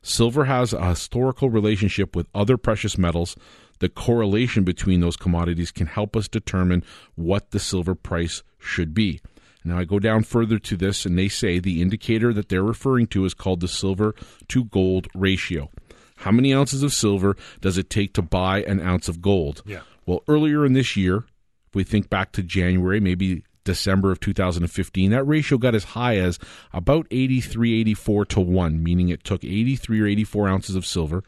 Silver 0.02 0.46
has 0.46 0.74
a 0.74 0.90
historical 0.90 1.50
relationship 1.50 2.16
with 2.16 2.28
other 2.34 2.58
precious 2.58 2.98
metals. 2.98 3.36
The 3.80 3.90
correlation 3.90 4.64
between 4.64 5.00
those 5.00 5.16
commodities 5.16 5.72
can 5.72 5.88
help 5.88 6.16
us 6.16 6.28
determine 6.28 6.84
what 7.16 7.52
the 7.52 7.60
silver 7.60 7.96
price 7.96 8.44
should 8.60 8.94
be. 8.94 9.22
Now, 9.64 9.78
I 9.78 9.84
go 9.84 10.00
down 10.00 10.24
further 10.24 10.58
to 10.58 10.76
this, 10.76 11.06
and 11.06 11.18
they 11.18 11.28
say 11.28 11.60
the 11.60 11.84
indicator 11.84 12.34
that 12.34 12.50
they're 12.50 12.64
referring 12.64 13.08
to 13.08 13.26
is 13.26 13.36
called 13.36 13.60
the 13.60 13.68
silver 13.68 14.16
to 14.48 14.66
gold 14.66 15.08
ratio. 15.14 15.70
How 16.18 16.32
many 16.32 16.54
ounces 16.54 16.82
of 16.84 16.94
silver 16.94 17.36
does 17.62 17.78
it 17.78 17.90
take 17.90 18.14
to 18.14 18.22
buy 18.22 18.64
an 18.64 18.80
ounce 18.80 19.08
of 19.08 19.22
gold? 19.22 19.62
Yeah. 19.66 19.82
Well, 20.12 20.26
earlier 20.28 20.66
in 20.66 20.74
this 20.74 20.98
year, 20.98 21.24
if 21.70 21.74
we 21.74 21.86
think 21.86 22.10
back 22.10 22.34
to 22.34 22.44
January, 22.44 23.00
maybe 23.00 23.46
December 23.64 24.12
of 24.12 24.20
2015, 24.20 25.10
that 25.12 25.24
ratio 25.24 25.58
got 25.58 25.74
as 25.74 25.86
high 25.86 26.18
as 26.18 26.38
about 26.74 27.08
83, 27.12 27.80
84 27.80 28.26
to 28.26 28.42
1, 28.42 28.84
meaning 28.84 29.08
it 29.08 29.24
took 29.24 29.42
83 29.46 30.02
or 30.02 30.08
84 30.08 30.50
ounces 30.50 30.76
of 30.76 30.86
silver 30.86 31.24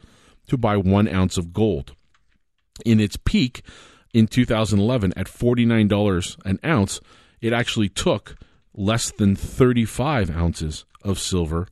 to 0.47 0.57
buy 0.57 0.75
one 0.75 1.07
ounce 1.07 1.37
of 1.37 1.53
gold. 1.53 1.95
In 2.85 2.99
its 2.99 3.15
peak 3.15 3.63
in 4.13 4.27
2011 4.27 5.13
at 5.15 5.27
$49 5.27 6.37
an 6.43 6.59
ounce, 6.65 6.99
it 7.39 7.53
actually 7.53 7.87
took 7.87 8.35
less 8.73 9.11
than 9.11 9.37
35 9.37 10.29
ounces 10.29 10.83
of 11.03 11.19
silver 11.19 11.69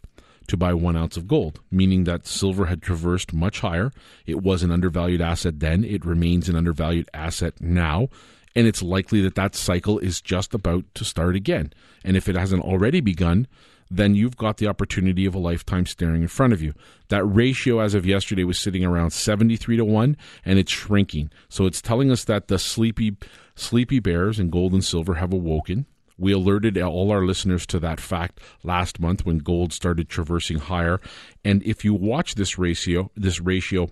to 0.47 0.57
buy 0.57 0.73
one 0.73 0.95
ounce 0.95 1.17
of 1.17 1.27
gold, 1.27 1.59
meaning 1.71 2.03
that 2.05 2.27
silver 2.27 2.65
had 2.65 2.81
traversed 2.81 3.33
much 3.33 3.59
higher. 3.59 3.91
It 4.25 4.41
was 4.41 4.63
an 4.63 4.71
undervalued 4.71 5.21
asset 5.21 5.59
then. 5.59 5.83
It 5.83 6.05
remains 6.05 6.49
an 6.49 6.55
undervalued 6.55 7.09
asset 7.13 7.61
now. 7.61 8.09
And 8.55 8.67
it's 8.67 8.81
likely 8.81 9.21
that 9.21 9.35
that 9.35 9.55
cycle 9.55 9.97
is 9.99 10.21
just 10.21 10.53
about 10.53 10.83
to 10.95 11.05
start 11.05 11.35
again. 11.35 11.71
And 12.03 12.17
if 12.17 12.27
it 12.27 12.35
hasn't 12.35 12.63
already 12.63 12.99
begun, 12.99 13.47
then 13.89 14.15
you've 14.15 14.37
got 14.37 14.57
the 14.57 14.67
opportunity 14.67 15.25
of 15.25 15.35
a 15.35 15.39
lifetime 15.39 15.85
staring 15.85 16.21
in 16.21 16.27
front 16.27 16.53
of 16.53 16.61
you. 16.61 16.73
That 17.09 17.25
ratio 17.25 17.79
as 17.79 17.93
of 17.93 18.05
yesterday 18.05 18.45
was 18.45 18.57
sitting 18.57 18.85
around 18.85 19.11
73 19.11 19.77
to 19.77 19.85
1 19.85 20.17
and 20.45 20.59
it's 20.59 20.71
shrinking. 20.71 21.29
So 21.49 21.65
it's 21.65 21.81
telling 21.81 22.09
us 22.09 22.23
that 22.25 22.47
the 22.47 22.57
sleepy 22.57 23.17
sleepy 23.55 23.99
bears 23.99 24.39
in 24.39 24.49
gold 24.49 24.71
and 24.73 24.83
silver 24.83 25.15
have 25.15 25.33
awoken 25.33 25.85
we 26.21 26.31
alerted 26.31 26.77
all 26.77 27.11
our 27.11 27.25
listeners 27.25 27.65
to 27.65 27.79
that 27.79 27.99
fact 27.99 28.39
last 28.63 28.99
month 28.99 29.25
when 29.25 29.39
gold 29.39 29.73
started 29.73 30.07
traversing 30.07 30.59
higher. 30.59 31.01
And 31.43 31.63
if 31.63 31.83
you 31.83 31.93
watch 31.93 32.35
this 32.35 32.57
ratio, 32.57 33.11
this 33.15 33.41
ratio 33.41 33.89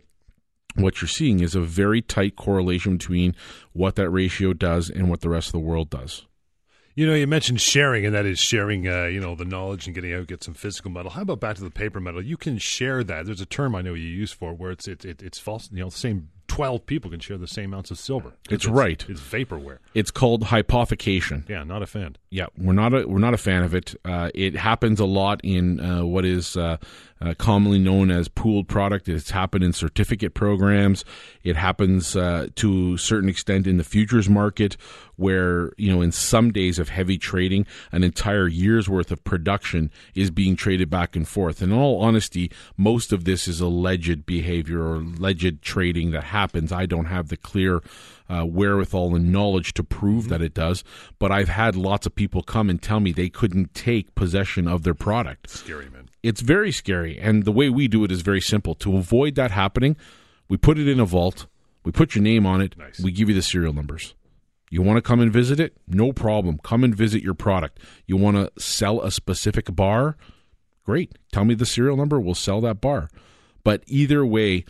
what 0.76 1.02
you're 1.02 1.10
seeing 1.10 1.40
is 1.40 1.56
a 1.56 1.62
very 1.62 2.02
tight 2.02 2.36
correlation 2.36 2.98
between 2.98 3.36
what 3.74 3.96
that 3.96 4.10
ratio 4.12 4.54
does 4.54 4.90
and 4.90 5.10
what 5.10 5.22
the 5.22 5.30
rest 5.30 5.48
of 5.48 5.54
the 5.54 5.60
world 5.60 5.90
does. 5.90 6.28
You 6.96 7.08
know, 7.08 7.16
you 7.16 7.26
mentioned 7.28 7.62
sharing, 7.62 8.06
and 8.06 8.14
that 8.14 8.26
is 8.26 8.40
sharing, 8.40 8.88
uh, 8.88 9.06
you 9.06 9.20
know, 9.20 9.34
the 9.34 9.46
knowledge 9.46 9.88
and 9.88 9.96
getting 9.96 10.14
out, 10.14 10.28
get 10.28 10.44
some 10.44 10.54
physical 10.54 10.92
metal. 10.92 11.12
How 11.12 11.22
about 11.22 11.40
back 11.40 11.56
to 11.56 11.64
the 11.64 11.72
paper 11.72 12.00
metal? 12.00 12.22
You 12.22 12.38
can 12.38 12.58
share 12.58 13.04
that. 13.04 13.26
There's 13.26 13.42
a 13.42 13.46
term 13.46 13.74
I 13.74 13.82
know 13.82 13.94
you 13.94 14.08
use 14.08 14.32
for 14.32 14.54
where 14.54 14.72
it's 14.72 14.88
it, 14.88 15.06
it 15.06 15.22
it's 15.22 15.40
false, 15.40 15.70
you 15.72 15.80
know, 15.80 15.90
same 15.90 16.30
12 16.60 16.86
people 16.86 17.10
can 17.10 17.22
share 17.22 17.38
the 17.38 17.48
same 17.48 17.74
ounce 17.74 17.90
of 17.90 17.98
silver. 17.98 18.34
It's 18.50 18.66
right. 18.66 19.06
It's 19.08 19.22
vaporware. 19.22 19.78
It's 19.94 20.12
called 20.12 20.44
hypothecation. 20.44 21.48
Yeah, 21.48 21.64
not 21.64 21.82
a 21.82 21.88
fan. 21.88 22.18
Yeah, 22.32 22.46
we're 22.60 22.74
not 22.74 22.94
a, 22.94 23.08
we're 23.08 23.18
not 23.18 23.34
a 23.34 23.38
fan 23.38 23.64
of 23.64 23.74
it. 23.74 23.96
Uh, 24.06 24.30
it 24.36 24.56
happens 24.56 25.00
a 25.00 25.06
lot 25.06 25.42
in 25.44 25.80
uh, 25.80 26.06
what 26.06 26.26
is 26.26 26.56
uh, 26.56 26.78
uh 27.22 27.34
commonly 27.40 27.80
known 27.80 28.12
as 28.12 28.28
pooled 28.28 28.68
product. 28.68 29.10
It's 29.10 29.32
happened 29.32 29.64
in 29.64 29.74
certificate 29.74 30.36
programs. 30.36 31.04
It 31.44 31.56
happens 31.56 32.16
uh, 32.16 32.50
to 32.56 32.94
a 32.94 32.98
certain 33.00 33.30
extent 33.30 33.66
in 33.66 33.78
the 33.78 33.84
futures 33.84 34.30
market, 34.30 34.78
where 35.16 35.72
you 35.78 35.92
know 35.92 36.04
in 36.04 36.12
some 36.12 36.52
days 36.52 36.78
of 36.78 36.90
heavy 36.90 37.18
trading, 37.18 37.66
an 37.92 38.04
entire 38.04 38.48
year's 38.48 38.88
worth 38.88 39.12
of 39.12 39.24
production 39.24 39.90
is 40.14 40.30
being 40.30 40.56
traded 40.56 40.88
back 40.88 41.16
and 41.16 41.28
forth. 41.28 41.64
In 41.64 41.72
all 41.72 42.00
honesty, 42.00 42.52
most 42.78 43.12
of 43.12 43.26
this 43.26 43.48
is 43.48 43.60
alleged 43.60 44.28
behavior 44.28 44.84
or 44.84 44.96
alleged 44.98 45.64
trading 45.64 46.12
that 46.12 46.26
happens. 46.26 46.72
I 46.72 46.86
don't 46.86 47.06
have 47.06 47.30
the 47.30 47.38
clear 47.38 47.82
uh, 48.30 48.44
wherewithal 48.44 49.16
and 49.16 49.32
knowledge 49.32 49.74
to 49.74 49.84
prove 49.84 50.24
mm-hmm. 50.24 50.30
that 50.30 50.42
it 50.42 50.54
does. 50.54 50.84
But 51.18 51.32
I've 51.32 51.50
had 51.50 51.76
lots 51.76 52.06
of 52.06 52.16
people 52.16 52.44
come 52.44 52.70
and 52.70 52.82
tell 52.82 53.00
me 53.00 53.12
they 53.12 53.30
couldn't 53.30 53.74
take 53.74 54.16
possession 54.16 54.68
of 54.68 54.84
their 54.84 54.94
product. 54.94 55.50
Scary, 55.50 55.90
man. 55.90 56.10
It's 56.22 56.42
very 56.42 56.72
scary. 56.72 57.18
And 57.20 57.46
the 57.46 57.52
way 57.52 57.70
we 57.70 57.88
do 57.88 58.04
it 58.04 58.12
is 58.12 58.22
very 58.22 58.42
simple. 58.42 58.76
To 58.76 58.98
avoid 58.98 59.36
that 59.36 59.52
happening, 59.52 59.96
we 60.48 60.58
put 60.58 60.78
it 60.78 60.88
in 60.88 61.00
a 61.00 61.06
vault, 61.06 61.48
we 61.84 61.92
put 61.92 62.16
your 62.16 62.24
name 62.24 62.46
on 62.46 62.62
it, 62.62 62.78
nice. 62.78 63.00
we 63.00 63.12
give 63.12 63.30
you 63.30 63.36
the 63.36 63.42
serial 63.42 63.74
numbers. 63.74 64.16
You 64.70 64.84
want 64.84 64.98
to 64.98 65.02
come 65.02 65.20
and 65.20 65.34
visit 65.34 65.60
it? 65.60 65.76
No 65.88 66.14
problem. 66.14 66.60
Come 66.64 66.84
and 66.84 66.94
visit 66.94 67.24
your 67.24 67.34
product. 67.34 67.80
You 68.06 68.18
want 68.18 68.38
to 68.38 68.52
sell 68.62 69.02
a 69.02 69.10
specific 69.10 69.74
bar? 69.76 70.16
Great. 70.86 71.18
Tell 71.32 71.46
me 71.46 71.56
the 71.56 71.66
serial 71.66 71.98
number. 71.98 72.20
We'll 72.20 72.36
sell 72.36 72.62
that 72.62 72.80
bar. 72.80 73.10
But 73.64 73.84
either 73.88 74.26
way, 74.26 74.66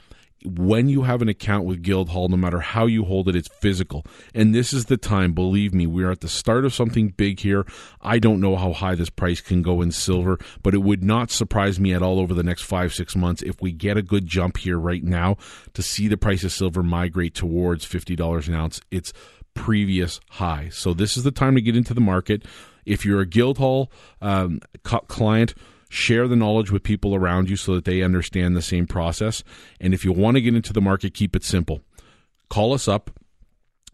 when 0.45 0.87
you 0.87 1.03
have 1.03 1.21
an 1.21 1.29
account 1.29 1.65
with 1.65 1.81
Guildhall, 1.81 2.29
no 2.29 2.37
matter 2.37 2.59
how 2.59 2.85
you 2.85 3.03
hold 3.03 3.27
it, 3.27 3.35
it's 3.35 3.49
physical. 3.59 4.05
And 4.33 4.55
this 4.55 4.71
is 4.71 4.85
the 4.85 4.97
time, 4.97 5.33
believe 5.33 5.73
me, 5.73 5.85
we're 5.85 6.11
at 6.11 6.21
the 6.21 6.29
start 6.29 6.65
of 6.65 6.73
something 6.73 7.09
big 7.09 7.39
here. 7.39 7.65
I 8.01 8.19
don't 8.19 8.39
know 8.39 8.55
how 8.55 8.71
high 8.71 8.95
this 8.95 9.09
price 9.09 9.41
can 9.41 9.61
go 9.61 9.81
in 9.81 9.91
silver, 9.91 10.37
but 10.63 10.73
it 10.73 10.79
would 10.79 11.03
not 11.03 11.31
surprise 11.31 11.79
me 11.79 11.93
at 11.93 12.01
all 12.01 12.19
over 12.19 12.33
the 12.33 12.43
next 12.43 12.63
five, 12.63 12.93
six 12.93 13.15
months 13.15 13.41
if 13.41 13.61
we 13.61 13.71
get 13.71 13.97
a 13.97 14.01
good 14.01 14.27
jump 14.27 14.57
here 14.57 14.77
right 14.77 15.03
now 15.03 15.37
to 15.73 15.81
see 15.81 16.07
the 16.07 16.17
price 16.17 16.43
of 16.43 16.51
silver 16.51 16.83
migrate 16.83 17.35
towards 17.35 17.85
$50 17.85 18.47
an 18.47 18.53
ounce. 18.53 18.81
It's 18.91 19.11
previous 19.53 20.21
high. 20.29 20.69
So 20.71 20.93
this 20.93 21.17
is 21.17 21.23
the 21.23 21.31
time 21.31 21.55
to 21.55 21.61
get 21.61 21.75
into 21.75 21.93
the 21.93 22.01
market. 22.01 22.45
If 22.85 23.05
you're 23.05 23.19
a 23.19 23.25
Guildhall 23.25 23.91
um, 24.21 24.61
client, 24.83 25.53
share 25.89 26.27
the 26.27 26.35
knowledge 26.35 26.71
with 26.71 26.83
people 26.83 27.15
around 27.15 27.49
you 27.49 27.55
so 27.55 27.75
that 27.75 27.85
they 27.85 28.01
understand 28.03 28.55
the 28.55 28.61
same 28.61 28.87
process. 28.87 29.43
And 29.81 29.93
if 29.93 30.05
you 30.05 30.11
want 30.13 30.35
to 30.35 30.41
get 30.41 30.55
into 30.55 30.71
the 30.71 30.81
market, 30.81 31.13
keep 31.13 31.35
it 31.35 31.43
simple. 31.43 31.81
Call 32.49 32.73
us 32.73 32.87
up, 32.87 33.11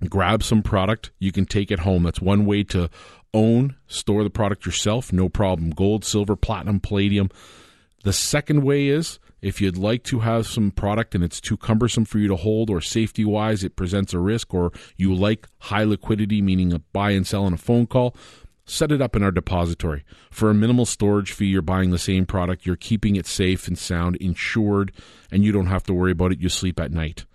grab 0.08 0.44
some 0.44 0.62
product. 0.62 1.12
You 1.20 1.32
can 1.32 1.46
take 1.46 1.72
it 1.72 1.80
home. 1.80 2.04
That's 2.04 2.22
one 2.22 2.46
way 2.46 2.64
to 2.66 2.90
own, 3.34 3.76
store 3.88 4.24
the 4.24 4.30
product 4.30 4.66
yourself. 4.66 5.12
No 5.12 5.30
problem. 5.30 5.72
Gold, 5.72 6.06
silver, 6.06 6.36
platinum, 6.36 6.80
palladium. 6.80 7.30
The 8.04 8.14
second 8.14 8.64
way 8.64 8.88
is 8.88 9.20
if 9.42 9.62
you'd 9.62 9.78
like 9.78 10.04
to 10.04 10.20
have 10.20 10.48
some 10.48 10.72
product 10.72 11.16
and 11.16 11.24
it's 11.24 11.42
too 11.42 11.58
cumbersome 11.58 12.06
for 12.06 12.20
you 12.20 12.28
to 12.28 12.36
hold 12.36 12.70
or 12.70 12.82
safety 12.82 13.26
wise 13.26 13.64
it 13.64 13.76
presents 13.76 14.14
a 14.14 14.20
risk 14.20 14.54
or 14.54 14.72
you 14.96 15.14
like 15.14 15.48
high 15.60 15.84
liquidity, 15.84 16.42
meaning 16.42 16.72
a 16.72 16.80
buy 16.80 17.12
and 17.12 17.26
sell 17.28 17.46
on 17.46 17.54
a 17.54 17.58
phone 17.58 17.88
call, 17.88 18.16
set 18.66 18.92
it 18.92 19.02
up 19.02 19.16
in 19.16 19.24
our 19.24 19.32
depository. 19.32 20.04
For 20.32 20.50
a 20.50 20.54
minimal 20.54 20.86
storage 20.86 21.32
fee, 21.32 21.46
you're 21.46 21.62
buying 21.62 21.92
the 21.92 21.98
same 21.98 22.26
product, 22.26 22.66
you're 22.66 22.76
keeping 22.76 23.16
it 23.16 23.28
safe 23.28 23.68
and 23.68 23.78
sound, 23.78 24.16
insured, 24.18 24.92
and 25.32 25.44
you 25.44 25.52
don't 25.52 25.68
have 25.68 25.84
to 25.84 25.94
worry 25.94 26.12
about 26.12 26.32
it. 26.32 26.42
You 26.42 26.50
sleep 26.50 26.80
at 26.80 26.92
night. 26.92 27.26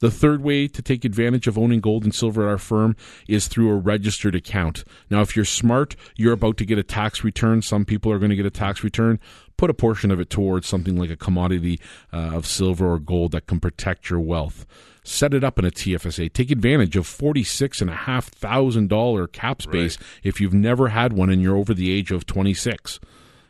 The 0.00 0.10
third 0.10 0.42
way 0.42 0.68
to 0.68 0.82
take 0.82 1.04
advantage 1.04 1.46
of 1.46 1.56
owning 1.56 1.80
gold 1.80 2.04
and 2.04 2.14
silver 2.14 2.42
at 2.42 2.50
our 2.50 2.58
firm 2.58 2.96
is 3.28 3.48
through 3.48 3.70
a 3.70 3.76
registered 3.76 4.34
account. 4.34 4.84
Now, 5.08 5.22
if 5.22 5.34
you're 5.36 5.44
smart, 5.44 5.96
you're 6.16 6.32
about 6.32 6.56
to 6.58 6.66
get 6.66 6.78
a 6.78 6.82
tax 6.82 7.24
return. 7.24 7.62
Some 7.62 7.84
people 7.84 8.12
are 8.12 8.18
going 8.18 8.30
to 8.30 8.36
get 8.36 8.44
a 8.44 8.50
tax 8.50 8.84
return. 8.84 9.20
Put 9.56 9.70
a 9.70 9.74
portion 9.74 10.10
of 10.10 10.20
it 10.20 10.28
towards 10.28 10.66
something 10.66 10.96
like 10.96 11.10
a 11.10 11.16
commodity 11.16 11.80
uh, 12.12 12.32
of 12.34 12.44
silver 12.44 12.92
or 12.92 12.98
gold 12.98 13.32
that 13.32 13.46
can 13.46 13.60
protect 13.60 14.10
your 14.10 14.20
wealth 14.20 14.66
set 15.04 15.34
it 15.34 15.44
up 15.44 15.58
in 15.58 15.64
a 15.64 15.70
TFSA. 15.70 16.32
Take 16.32 16.50
advantage 16.50 16.96
of 16.96 17.06
forty-six 17.06 17.80
and 17.80 17.90
a 17.90 17.94
half 17.94 18.26
thousand 18.26 18.88
dollar 18.88 19.28
cap 19.28 19.62
space 19.62 19.98
right. 20.00 20.08
if 20.24 20.40
you've 20.40 20.54
never 20.54 20.88
had 20.88 21.12
one 21.12 21.30
and 21.30 21.40
you're 21.40 21.56
over 21.56 21.74
the 21.74 21.92
age 21.92 22.10
of 22.10 22.26
twenty-six. 22.26 22.98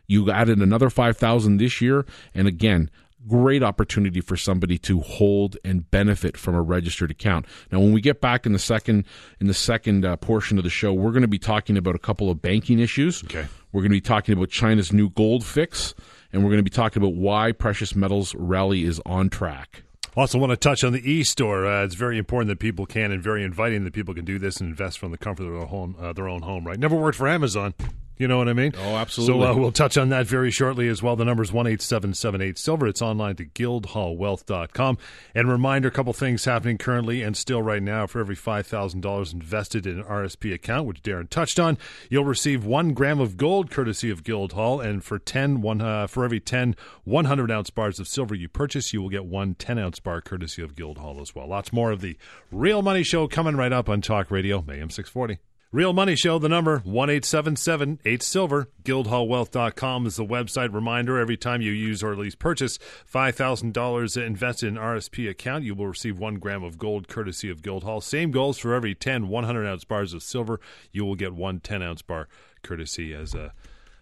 You 0.07 0.31
added 0.31 0.59
another 0.59 0.91
five 0.91 1.17
thousand 1.17 1.57
this 1.57 1.81
year, 1.81 2.05
and 2.35 2.47
again, 2.47 2.91
great 3.27 3.63
opportunity 3.63 4.21
for 4.21 4.37
somebody 4.37 4.79
to 4.79 5.01
hold 5.01 5.57
and 5.65 5.91
benefit 5.91 6.37
from 6.37 6.55
a 6.55 6.63
registered 6.63 7.11
account. 7.11 7.47
Now, 7.73 7.81
when 7.81 7.93
we 7.93 8.01
get 8.01 8.21
back 8.21 8.47
in 8.47 8.53
the 8.53 8.59
second 8.59 9.07
in 9.41 9.47
the 9.47 9.55
second 9.55 10.05
uh, 10.05 10.17
portion 10.17 10.59
of 10.59 10.65
the 10.65 10.71
show, 10.71 10.93
we're 10.93 11.13
going 11.13 11.23
to 11.23 11.29
be 11.29 11.39
talking 11.39 11.77
about 11.77 11.95
a 11.95 11.99
couple 11.99 12.31
of 12.31 12.43
banking 12.43 12.79
issues. 12.79 13.25
Okay. 13.25 13.47
We're 13.73 13.81
going 13.81 13.91
to 13.91 13.97
be 13.97 14.01
talking 14.01 14.35
about 14.35 14.51
China's 14.51 14.93
new 14.93 15.11
gold 15.11 15.45
fix, 15.45 15.95
and 16.33 16.43
we're 16.43 16.51
going 16.51 16.59
to 16.59 16.65
be 16.65 16.71
talking 16.71 17.03
about 17.03 17.15
why 17.15 17.53
precious 17.53 17.95
metals 17.95 18.35
rally 18.35 18.85
is 18.85 19.01
on 19.07 19.31
track. 19.31 19.83
Also, 20.17 20.39
want 20.39 20.51
to 20.51 20.57
touch 20.57 20.85
on 20.85 20.93
the 20.93 21.11
e-store. 21.11 21.67
Uh, 21.67 21.85
it's 21.85 21.97
very 21.97 22.19
important 22.19 22.49
that 22.49 22.61
people 22.61 22.87
can, 22.87 23.11
and 23.11 23.23
very 23.23 23.43
inviting 23.43 23.85
that 23.85 23.93
people 23.93 24.15
can 24.15 24.25
do 24.25 24.39
this 24.39 24.59
and 24.59 24.71
invest 24.71 24.99
from 24.99 25.11
the 25.11 25.19
comfort 25.19 25.45
of 25.45 25.69
their. 25.69 25.97
Uh, 26.01 26.13
their 26.13 26.29
own 26.29 26.43
home, 26.43 26.65
right? 26.67 26.79
Never 26.79 26.97
worked 26.97 27.19
for 27.19 27.27
Amazon. 27.27 27.75
You 28.17 28.29
know 28.29 28.39
what 28.39 28.49
I 28.49 28.53
mean? 28.53 28.73
Oh, 28.77 28.97
absolutely. 28.97 29.45
So 29.45 29.51
uh, 29.51 29.57
we'll 29.57 29.73
touch 29.73 29.99
on 29.99 30.11
that 30.11 30.27
very 30.27 30.51
shortly 30.51 30.89
as 30.89 31.03
well. 31.03 31.17
The 31.17 31.25
number 31.25 31.43
is 31.43 31.51
18778 31.51 32.59
Silver. 32.59 32.87
It's 32.87 33.03
online 33.03 33.37
to 33.37 33.45
guildhallwealth.com. 33.45 34.99
And 35.35 35.49
reminder, 35.49 35.89
a 35.89 35.91
couple 35.91 36.13
things 36.13 36.45
happening 36.45 36.79
currently 36.79 37.23
and 37.23 37.37
still 37.37 37.61
right 37.61 37.83
now. 37.83 38.07
For 38.07 38.21
every 38.21 38.37
$5,000 38.37 39.33
invested 39.33 39.87
in 39.87 39.99
an 39.99 40.05
RSP 40.05 40.55
account, 40.55 40.87
which 40.87 41.03
Darren 41.03 41.29
touched 41.29 41.59
on, 41.59 41.77
you'll 42.09 42.25
receive 42.25 42.65
one 42.65 42.93
gram 42.93 43.19
of 43.19 43.37
gold 43.37 43.71
courtesy 43.71 44.11
of 44.11 44.23
Guildhall. 44.23 44.81
And 44.81 45.03
for 45.03 45.19
10, 45.19 45.61
one, 45.61 45.81
uh, 45.81 46.07
for 46.07 46.25
every 46.25 46.41
10 46.41 46.77
100 47.05 47.51
ounce 47.51 47.71
bars 47.71 47.99
of 47.99 48.07
silver 48.07 48.35
you 48.35 48.49
purchase, 48.49 48.93
you 48.93 49.03
will 49.03 49.11
get 49.11 49.25
one 49.25 49.55
10 49.55 49.79
ounce 49.79 49.99
bar 49.99 50.21
courtesy 50.21 50.63
of 50.63 50.77
Guildhall 50.77 51.21
as 51.21 51.35
well. 51.35 51.49
Lots 51.49 51.73
more 51.73 51.91
of 51.91 52.01
the 52.01 52.17
Real 52.53 52.83
Money 52.83 53.03
Show 53.03 53.27
coming 53.27 53.57
right 53.57 53.73
up 53.73 53.89
on 53.89 54.01
Talk 54.01 54.31
Radio, 54.31 54.59
AM 54.59 54.91
640. 54.91 55.39
Real 55.75 55.93
Money 55.93 56.15
Show, 56.15 56.39
the 56.39 56.49
number 56.49 56.79
1 56.85 57.11
8 57.11 57.25
Silver. 57.25 58.69
Guildhallwealth.com 58.85 60.07
is 60.07 60.15
the 60.15 60.25
website. 60.25 60.73
Reminder 60.73 61.19
every 61.19 61.37
time 61.37 61.63
you 61.63 61.73
use 61.73 62.01
or 62.01 62.13
at 62.13 62.19
least 62.19 62.39
purchase 62.39 62.79
$5,000 63.13 64.25
invested 64.25 64.69
in 64.69 64.75
RSP 64.77 65.29
account, 65.29 65.65
you 65.65 65.75
will 65.75 65.89
receive 65.89 66.17
one 66.17 66.37
gram 66.37 66.63
of 66.63 66.79
gold 66.79 67.09
courtesy 67.09 67.51
of 67.51 67.61
Guildhall. 67.61 68.01
Same 68.01 68.31
goals 68.31 68.57
for 68.57 68.73
every 68.73 68.95
10 68.95 69.27
100 69.27 69.67
ounce 69.67 69.83
bars 69.83 70.15
of 70.15 70.23
silver. 70.23 70.61
You 70.93 71.05
will 71.05 71.17
get 71.17 71.35
one 71.35 71.59
10 71.59 71.83
ounce 71.83 72.03
bar 72.03 72.29
courtesy 72.63 73.13
as, 73.13 73.35
a, 73.35 73.53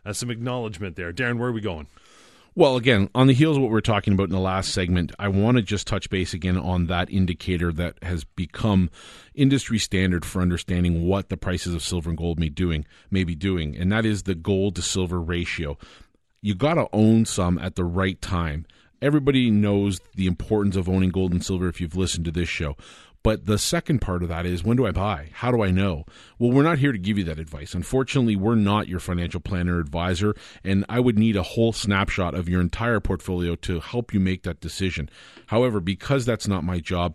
as 0.04 0.18
some 0.18 0.30
acknowledgement 0.30 0.96
there. 0.96 1.10
Darren, 1.10 1.38
where 1.38 1.48
are 1.48 1.52
we 1.52 1.62
going? 1.62 1.86
Well, 2.54 2.76
again, 2.76 3.08
on 3.14 3.28
the 3.28 3.32
heels 3.32 3.56
of 3.56 3.62
what 3.62 3.72
we 3.72 3.78
are 3.78 3.80
talking 3.80 4.12
about 4.12 4.24
in 4.24 4.34
the 4.34 4.38
last 4.38 4.72
segment, 4.72 5.10
I 5.18 5.28
want 5.28 5.56
to 5.56 5.62
just 5.62 5.86
touch 5.86 6.10
base 6.10 6.34
again 6.34 6.58
on 6.58 6.86
that 6.88 7.08
indicator 7.08 7.72
that 7.72 7.94
has 8.02 8.24
become 8.24 8.90
industry 9.34 9.78
standard 9.78 10.26
for 10.26 10.42
understanding 10.42 11.06
what 11.06 11.30
the 11.30 11.38
prices 11.38 11.72
of 11.72 11.82
silver 11.82 12.10
and 12.10 12.18
gold 12.18 12.38
may 12.38 12.50
doing 12.50 12.84
may 13.10 13.24
be 13.24 13.34
doing, 13.34 13.74
and 13.74 13.90
that 13.90 14.04
is 14.04 14.24
the 14.24 14.34
gold 14.34 14.76
to 14.76 14.82
silver 14.82 15.18
ratio. 15.18 15.78
You 16.42 16.54
got 16.54 16.74
to 16.74 16.88
own 16.92 17.24
some 17.24 17.58
at 17.58 17.76
the 17.76 17.84
right 17.84 18.20
time. 18.20 18.66
Everybody 19.00 19.50
knows 19.50 20.00
the 20.14 20.26
importance 20.26 20.76
of 20.76 20.90
owning 20.90 21.10
gold 21.10 21.32
and 21.32 21.42
silver 21.42 21.68
if 21.68 21.80
you've 21.80 21.96
listened 21.96 22.26
to 22.26 22.30
this 22.30 22.50
show. 22.50 22.76
But 23.22 23.46
the 23.46 23.58
second 23.58 24.00
part 24.00 24.22
of 24.22 24.28
that 24.30 24.46
is 24.46 24.64
when 24.64 24.76
do 24.76 24.86
I 24.86 24.90
buy? 24.90 25.28
How 25.32 25.52
do 25.52 25.62
I 25.62 25.70
know? 25.70 26.04
Well, 26.38 26.50
we're 26.50 26.62
not 26.62 26.78
here 26.78 26.92
to 26.92 26.98
give 26.98 27.18
you 27.18 27.24
that 27.24 27.38
advice. 27.38 27.74
Unfortunately, 27.74 28.34
we're 28.34 28.56
not 28.56 28.88
your 28.88 29.00
financial 29.00 29.40
planner 29.40 29.78
advisor, 29.78 30.34
and 30.64 30.84
I 30.88 31.00
would 31.00 31.18
need 31.18 31.36
a 31.36 31.42
whole 31.42 31.72
snapshot 31.72 32.34
of 32.34 32.48
your 32.48 32.60
entire 32.60 33.00
portfolio 33.00 33.54
to 33.56 33.80
help 33.80 34.12
you 34.12 34.20
make 34.20 34.42
that 34.42 34.60
decision. 34.60 35.08
However, 35.46 35.80
because 35.80 36.24
that's 36.24 36.48
not 36.48 36.64
my 36.64 36.80
job, 36.80 37.14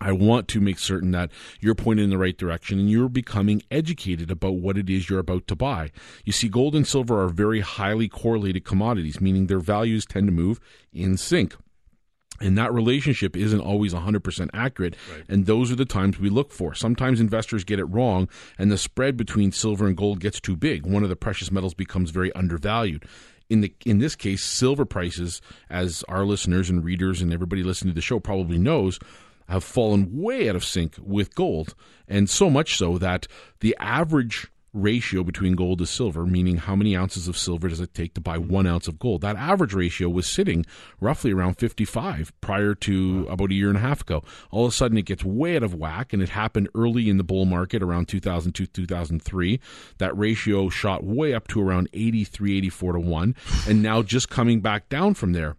I 0.00 0.12
want 0.12 0.46
to 0.48 0.60
make 0.60 0.78
certain 0.78 1.10
that 1.12 1.30
you're 1.58 1.74
pointed 1.74 2.04
in 2.04 2.10
the 2.10 2.18
right 2.18 2.36
direction 2.36 2.78
and 2.78 2.90
you're 2.90 3.08
becoming 3.08 3.62
educated 3.70 4.30
about 4.30 4.56
what 4.56 4.76
it 4.76 4.90
is 4.90 5.08
you're 5.08 5.18
about 5.18 5.46
to 5.48 5.56
buy. 5.56 5.90
You 6.24 6.32
see, 6.32 6.48
gold 6.48 6.74
and 6.74 6.86
silver 6.86 7.22
are 7.22 7.28
very 7.28 7.60
highly 7.60 8.08
correlated 8.08 8.64
commodities, 8.64 9.20
meaning 9.20 9.46
their 9.46 9.58
values 9.58 10.04
tend 10.04 10.26
to 10.26 10.32
move 10.32 10.60
in 10.92 11.16
sync 11.16 11.56
and 12.40 12.56
that 12.58 12.72
relationship 12.72 13.36
isn't 13.36 13.60
always 13.60 13.94
100% 13.94 14.50
accurate. 14.52 14.96
Right. 15.12 15.24
and 15.28 15.46
those 15.46 15.70
are 15.70 15.76
the 15.76 15.84
times 15.84 16.18
we 16.18 16.28
look 16.28 16.52
for. 16.52 16.74
Sometimes 16.74 17.20
investors 17.20 17.64
get 17.64 17.78
it 17.78 17.84
wrong 17.84 18.28
and 18.58 18.70
the 18.70 18.78
spread 18.78 19.16
between 19.16 19.52
silver 19.52 19.86
and 19.86 19.96
gold 19.96 20.20
gets 20.20 20.40
too 20.40 20.56
big. 20.56 20.84
One 20.86 21.02
of 21.02 21.08
the 21.08 21.16
precious 21.16 21.50
metals 21.50 21.74
becomes 21.74 22.10
very 22.10 22.32
undervalued. 22.34 23.04
In 23.48 23.60
the 23.60 23.72
in 23.84 23.98
this 23.98 24.16
case 24.16 24.42
silver 24.42 24.84
prices 24.84 25.40
as 25.70 26.02
our 26.08 26.24
listeners 26.24 26.68
and 26.68 26.84
readers 26.84 27.22
and 27.22 27.32
everybody 27.32 27.62
listening 27.62 27.92
to 27.92 27.94
the 27.94 28.00
show 28.02 28.18
probably 28.18 28.58
knows 28.58 28.98
have 29.48 29.62
fallen 29.62 30.08
way 30.20 30.48
out 30.48 30.56
of 30.56 30.64
sync 30.64 30.96
with 31.00 31.34
gold. 31.34 31.74
And 32.08 32.28
so 32.28 32.50
much 32.50 32.76
so 32.76 32.98
that 32.98 33.28
the 33.60 33.76
average 33.78 34.48
ratio 34.76 35.24
between 35.24 35.54
gold 35.54 35.78
to 35.78 35.86
silver, 35.86 36.26
meaning 36.26 36.56
how 36.58 36.76
many 36.76 36.96
ounces 36.96 37.26
of 37.28 37.36
silver 37.36 37.68
does 37.68 37.80
it 37.80 37.94
take 37.94 38.14
to 38.14 38.20
buy 38.20 38.38
one 38.38 38.66
ounce 38.66 38.86
of 38.86 38.98
gold. 38.98 39.22
That 39.22 39.36
average 39.36 39.74
ratio 39.74 40.08
was 40.08 40.26
sitting 40.26 40.66
roughly 41.00 41.32
around 41.32 41.54
55 41.54 42.32
prior 42.40 42.74
to 42.74 43.26
about 43.30 43.50
a 43.50 43.54
year 43.54 43.68
and 43.68 43.78
a 43.78 43.80
half 43.80 44.02
ago. 44.02 44.22
All 44.50 44.66
of 44.66 44.72
a 44.72 44.74
sudden, 44.74 44.98
it 44.98 45.06
gets 45.06 45.24
way 45.24 45.56
out 45.56 45.62
of 45.62 45.74
whack, 45.74 46.12
and 46.12 46.22
it 46.22 46.28
happened 46.28 46.68
early 46.74 47.08
in 47.08 47.16
the 47.16 47.24
bull 47.24 47.46
market 47.46 47.82
around 47.82 48.08
2002, 48.08 48.66
2003. 48.66 49.60
That 49.98 50.16
ratio 50.16 50.68
shot 50.68 51.04
way 51.04 51.34
up 51.34 51.48
to 51.48 51.60
around 51.60 51.88
83, 51.92 52.58
84 52.58 52.92
to 52.92 53.00
1, 53.00 53.34
and 53.68 53.82
now 53.82 54.02
just 54.02 54.28
coming 54.28 54.60
back 54.60 54.88
down 54.88 55.14
from 55.14 55.32
there. 55.32 55.56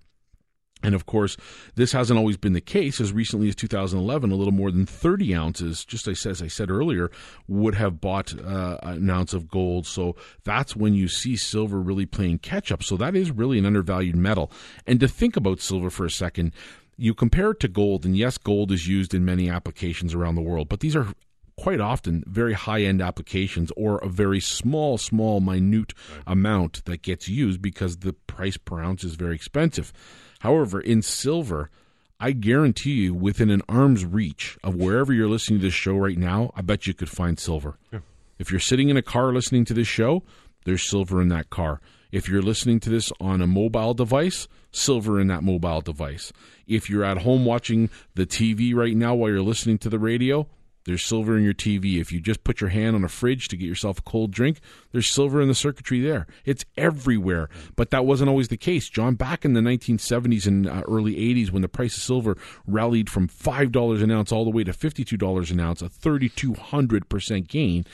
And 0.84 0.94
of 0.94 1.06
course, 1.08 1.38
this 1.76 1.92
hasn't 1.92 2.20
always 2.20 2.38
been 2.38 2.54
the 2.54 2.62
case. 2.62 3.02
As 3.02 3.12
recently 3.12 3.48
as 3.48 3.56
2011, 3.56 4.32
a 4.32 4.36
little 4.36 4.54
more 4.54 4.72
than 4.72 4.86
30 4.86 5.34
ounces, 5.34 5.84
just 5.84 6.08
as 6.08 6.42
I 6.42 6.48
said 6.48 6.70
earlier, 6.70 7.10
would 7.48 7.76
have 7.76 8.00
bought 8.00 8.40
uh, 8.40 8.78
an 8.84 9.10
ounce 9.10 9.34
of 9.34 9.48
gold. 9.48 9.88
So 9.88 10.16
that's 10.44 10.76
when 10.76 10.94
you 10.94 11.08
see 11.08 11.36
silver 11.36 11.80
really 11.82 12.06
playing 12.06 12.40
catch 12.40 12.72
up. 12.72 12.84
So 12.84 12.96
that 12.98 13.16
is 13.16 13.32
really 13.32 13.58
an 13.58 13.66
undervalued 13.66 14.16
metal. 14.16 14.52
And 14.86 15.00
to 15.00 15.08
think 15.08 15.36
about 15.36 15.62
silver 15.62 15.90
for 15.90 16.06
a 16.06 16.12
second, 16.12 16.54
you 16.98 17.14
compare 17.14 17.52
it 17.52 17.60
to 17.62 17.68
gold, 17.68 18.06
and 18.06 18.18
yes, 18.18 18.38
gold 18.38 18.72
is 18.72 18.88
used 18.88 19.14
in 19.14 19.24
many 19.24 19.50
applications 19.50 20.14
around 20.16 20.36
the 20.36 20.42
world, 20.42 20.68
but 20.68 20.80
these 20.80 20.96
are 20.96 21.08
quite 21.56 21.80
often 21.80 22.24
very 22.28 22.54
high 22.54 22.82
end 22.82 23.02
applications 23.02 23.72
or 23.76 23.98
a 24.00 24.08
very 24.08 24.40
small, 24.40 24.98
small, 24.98 25.40
minute 25.40 25.94
right. 26.12 26.24
amount 26.28 26.86
that 26.86 27.02
gets 27.02 27.28
used 27.28 27.62
because 27.62 27.98
the 27.98 28.14
price 28.14 28.58
per 28.58 28.82
ounce 28.82 29.04
is 29.04 29.16
very 29.16 29.36
expensive. 29.36 29.92
However, 30.40 30.80
in 30.80 31.02
silver, 31.02 31.70
I 32.20 32.32
guarantee 32.32 32.94
you, 32.94 33.14
within 33.14 33.50
an 33.50 33.62
arm's 33.70 34.06
reach 34.06 34.58
of 34.64 34.76
wherever 34.76 35.14
you're 35.14 35.28
listening 35.28 35.60
to 35.60 35.68
this 35.68 35.74
show 35.74 35.96
right 35.96 36.18
now, 36.18 36.52
I 36.56 36.62
bet 36.62 36.88
you 36.88 36.94
could 36.94 37.10
find 37.10 37.40
silver. 37.40 37.78
Yeah. 37.92 38.00
If 38.40 38.52
you're 38.52 38.60
sitting 38.60 38.90
in 38.90 38.98
a 38.98 39.02
car 39.02 39.34
listening 39.34 39.66
to 39.66 39.74
this 39.74 39.88
show, 39.88 40.24
there's 40.66 40.88
silver 40.88 41.22
in 41.22 41.28
that 41.30 41.50
car. 41.50 41.80
If 42.12 42.30
you're 42.30 42.42
listening 42.42 42.80
to 42.82 42.90
this 42.90 43.12
on 43.20 43.42
a 43.42 43.48
mobile 43.48 43.94
device, 43.94 44.48
silver 44.72 45.20
in 45.20 45.28
that 45.28 45.44
mobile 45.44 45.82
device. 45.82 46.32
If 46.68 46.90
you're 46.90 47.04
at 47.04 47.20
home 47.20 47.46
watching 47.46 47.90
the 48.16 48.26
TV 48.26 48.74
right 48.74 48.96
now 48.96 49.16
while 49.16 49.30
you're 49.30 49.42
listening 49.42 49.78
to 49.80 49.90
the 49.90 50.00
radio, 50.00 50.48
there's 50.88 51.04
silver 51.04 51.38
in 51.38 51.44
your 51.44 51.54
TV. 51.54 52.00
If 52.00 52.14
you 52.14 52.22
just 52.22 52.46
put 52.46 52.62
your 52.62 52.70
hand 52.70 52.96
on 52.96 53.04
a 53.04 53.10
fridge 53.10 53.50
to 53.50 53.58
get 53.58 53.68
yourself 53.68 54.00
a 54.00 54.02
cold 54.04 54.32
drink, 54.32 54.62
there's 54.94 55.10
silver 55.10 55.42
in 55.42 55.50
the 55.50 55.54
circuitry 55.54 56.00
there. 56.00 56.26
It's 56.46 56.64
everywhere. 56.78 57.50
But 57.76 57.92
that 57.92 58.06
wasn't 58.06 58.30
always 58.30 58.48
the 58.48 58.56
case. 58.56 58.88
John, 58.88 59.16
back 59.16 59.44
in 59.44 59.52
the 59.52 59.60
1970s 59.60 60.48
and 60.48 60.66
uh, 60.66 60.84
early 60.88 61.16
80s, 61.16 61.52
when 61.52 61.62
the 61.62 61.68
price 61.68 61.98
of 61.98 62.04
silver 62.04 62.38
rallied 62.66 63.10
from 63.10 63.28
$5 63.28 64.02
an 64.02 64.12
ounce 64.12 64.32
all 64.32 64.46
the 64.46 64.50
way 64.50 64.64
to 64.64 64.72
$52 64.72 65.52
an 65.52 65.60
ounce, 65.60 65.82
a 65.82 65.90
3,200% 65.90 67.48
gain, 67.50 67.86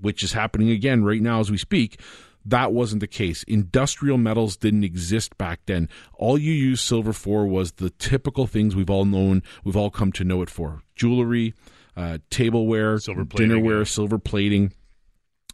which 0.00 0.22
is 0.24 0.32
happening 0.32 0.70
again 0.70 1.04
right 1.04 1.20
now 1.20 1.40
as 1.40 1.50
we 1.50 1.58
speak. 1.58 2.00
That 2.46 2.72
wasn't 2.72 3.00
the 3.00 3.06
case. 3.06 3.42
Industrial 3.42 4.16
metals 4.16 4.56
didn't 4.56 4.84
exist 4.84 5.36
back 5.36 5.60
then. 5.66 5.90
All 6.14 6.38
you 6.38 6.52
used 6.52 6.84
silver 6.84 7.12
for 7.12 7.46
was 7.46 7.72
the 7.72 7.90
typical 7.90 8.46
things 8.46 8.74
we've 8.74 8.90
all 8.90 9.04
known, 9.04 9.42
we've 9.62 9.76
all 9.76 9.90
come 9.90 10.12
to 10.12 10.24
know 10.24 10.40
it 10.40 10.48
for 10.48 10.82
jewelry, 10.94 11.52
uh, 11.96 12.18
tableware, 12.30 12.98
silver 12.98 13.24
plating, 13.24 13.50
dinnerware, 13.50 13.78
yeah. 13.78 13.84
silver 13.84 14.18
plating 14.18 14.72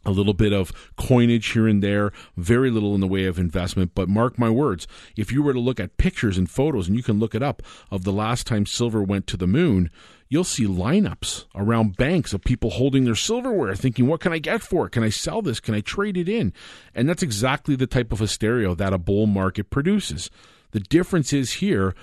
a 0.05 0.11
little 0.11 0.33
bit 0.33 0.53
of 0.53 0.71
coinage 0.97 1.49
here 1.49 1.67
and 1.67 1.83
there, 1.83 2.11
very 2.35 2.71
little 2.71 2.95
in 2.95 3.01
the 3.01 3.07
way 3.07 3.25
of 3.25 3.37
investment. 3.37 3.91
But 3.93 4.09
mark 4.09 4.39
my 4.39 4.49
words, 4.49 4.87
if 5.15 5.31
you 5.31 5.43
were 5.43 5.53
to 5.53 5.59
look 5.59 5.79
at 5.79 5.97
pictures 5.97 6.37
and 6.37 6.49
photos, 6.49 6.87
and 6.87 6.97
you 6.97 7.03
can 7.03 7.19
look 7.19 7.35
it 7.35 7.43
up, 7.43 7.61
of 7.91 8.03
the 8.03 8.11
last 8.11 8.47
time 8.47 8.65
silver 8.65 9.03
went 9.03 9.27
to 9.27 9.37
the 9.37 9.47
moon, 9.47 9.91
you'll 10.27 10.43
see 10.43 10.65
lineups 10.65 11.45
around 11.53 11.97
banks 11.97 12.33
of 12.33 12.43
people 12.43 12.71
holding 12.71 13.05
their 13.05 13.15
silverware, 13.15 13.75
thinking, 13.75 14.07
what 14.07 14.21
can 14.21 14.33
I 14.33 14.39
get 14.39 14.61
for 14.61 14.87
it? 14.87 14.91
Can 14.91 15.03
I 15.03 15.09
sell 15.09 15.41
this? 15.41 15.59
Can 15.59 15.75
I 15.75 15.81
trade 15.81 16.17
it 16.17 16.29
in? 16.29 16.53
And 16.95 17.07
that's 17.07 17.23
exactly 17.23 17.75
the 17.75 17.87
type 17.87 18.11
of 18.11 18.19
hysteria 18.19 18.73
that 18.73 18.93
a 18.93 18.97
bull 18.97 19.27
market 19.27 19.69
produces. 19.69 20.31
The 20.71 20.79
difference 20.79 21.33
is 21.33 21.53
here 21.53 21.93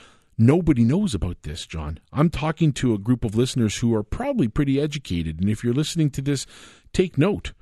Nobody 0.41 0.85
knows 0.85 1.15
about 1.15 1.43
this, 1.43 1.67
John. 1.67 1.99
I'm 2.13 2.31
talking 2.31 2.73
to 2.75 2.95
a 2.95 2.99
group 2.99 3.25
of 3.25 3.35
listeners 3.35 3.79
who 3.79 3.93
are 3.95 4.05
probably 4.05 4.47
pretty 4.47 4.81
educated. 4.81 5.41
And 5.41 5.51
if 5.51 5.65
you're 5.65 5.75
listening 5.75 6.11
to 6.11 6.23
this, 6.23 6.47
take 6.93 7.19
note. 7.19 7.53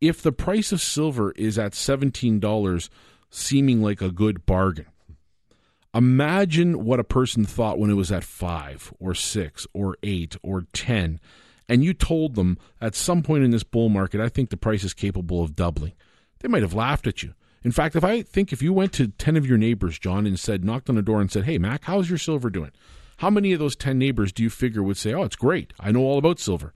If 0.00 0.22
the 0.22 0.30
price 0.30 0.70
of 0.70 0.80
silver 0.80 1.32
is 1.32 1.58
at 1.58 1.72
$17, 1.72 2.88
seeming 3.28 3.82
like 3.82 4.00
a 4.00 4.12
good 4.12 4.46
bargain, 4.46 4.86
imagine 5.92 6.84
what 6.84 7.00
a 7.00 7.04
person 7.04 7.44
thought 7.44 7.78
when 7.78 7.90
it 7.90 7.94
was 7.94 8.12
at 8.12 8.22
5 8.22 8.94
or 9.00 9.14
6 9.14 9.66
or 9.74 9.96
8 10.02 10.36
or 10.42 10.66
10 10.72 11.18
and 11.68 11.84
you 11.84 11.92
told 11.92 12.34
them 12.34 12.58
at 12.80 12.94
some 12.94 13.22
point 13.22 13.44
in 13.44 13.50
this 13.50 13.64
bull 13.64 13.88
market 13.88 14.20
I 14.20 14.28
think 14.28 14.50
the 14.50 14.56
price 14.56 14.84
is 14.84 14.94
capable 14.94 15.42
of 15.42 15.56
doubling. 15.56 15.92
They 16.40 16.48
might 16.48 16.62
have 16.62 16.74
laughed 16.74 17.06
at 17.06 17.22
you. 17.22 17.34
In 17.66 17.72
fact, 17.72 17.96
if 17.96 18.04
I 18.04 18.22
think 18.22 18.52
if 18.52 18.62
you 18.62 18.72
went 18.72 18.92
to 18.92 19.08
10 19.08 19.36
of 19.36 19.44
your 19.44 19.58
neighbors, 19.58 19.98
John, 19.98 20.24
and 20.24 20.38
said, 20.38 20.64
knocked 20.64 20.88
on 20.88 20.96
a 20.96 21.02
door 21.02 21.20
and 21.20 21.32
said, 21.32 21.46
Hey, 21.46 21.58
Mac, 21.58 21.82
how's 21.82 22.08
your 22.08 22.16
silver 22.16 22.48
doing? 22.48 22.70
How 23.16 23.28
many 23.28 23.52
of 23.52 23.58
those 23.58 23.74
10 23.74 23.98
neighbors 23.98 24.32
do 24.32 24.44
you 24.44 24.50
figure 24.50 24.84
would 24.84 24.96
say, 24.96 25.12
Oh, 25.12 25.24
it's 25.24 25.34
great. 25.34 25.72
I 25.80 25.90
know 25.90 26.02
all 26.02 26.16
about 26.16 26.38
silver? 26.38 26.72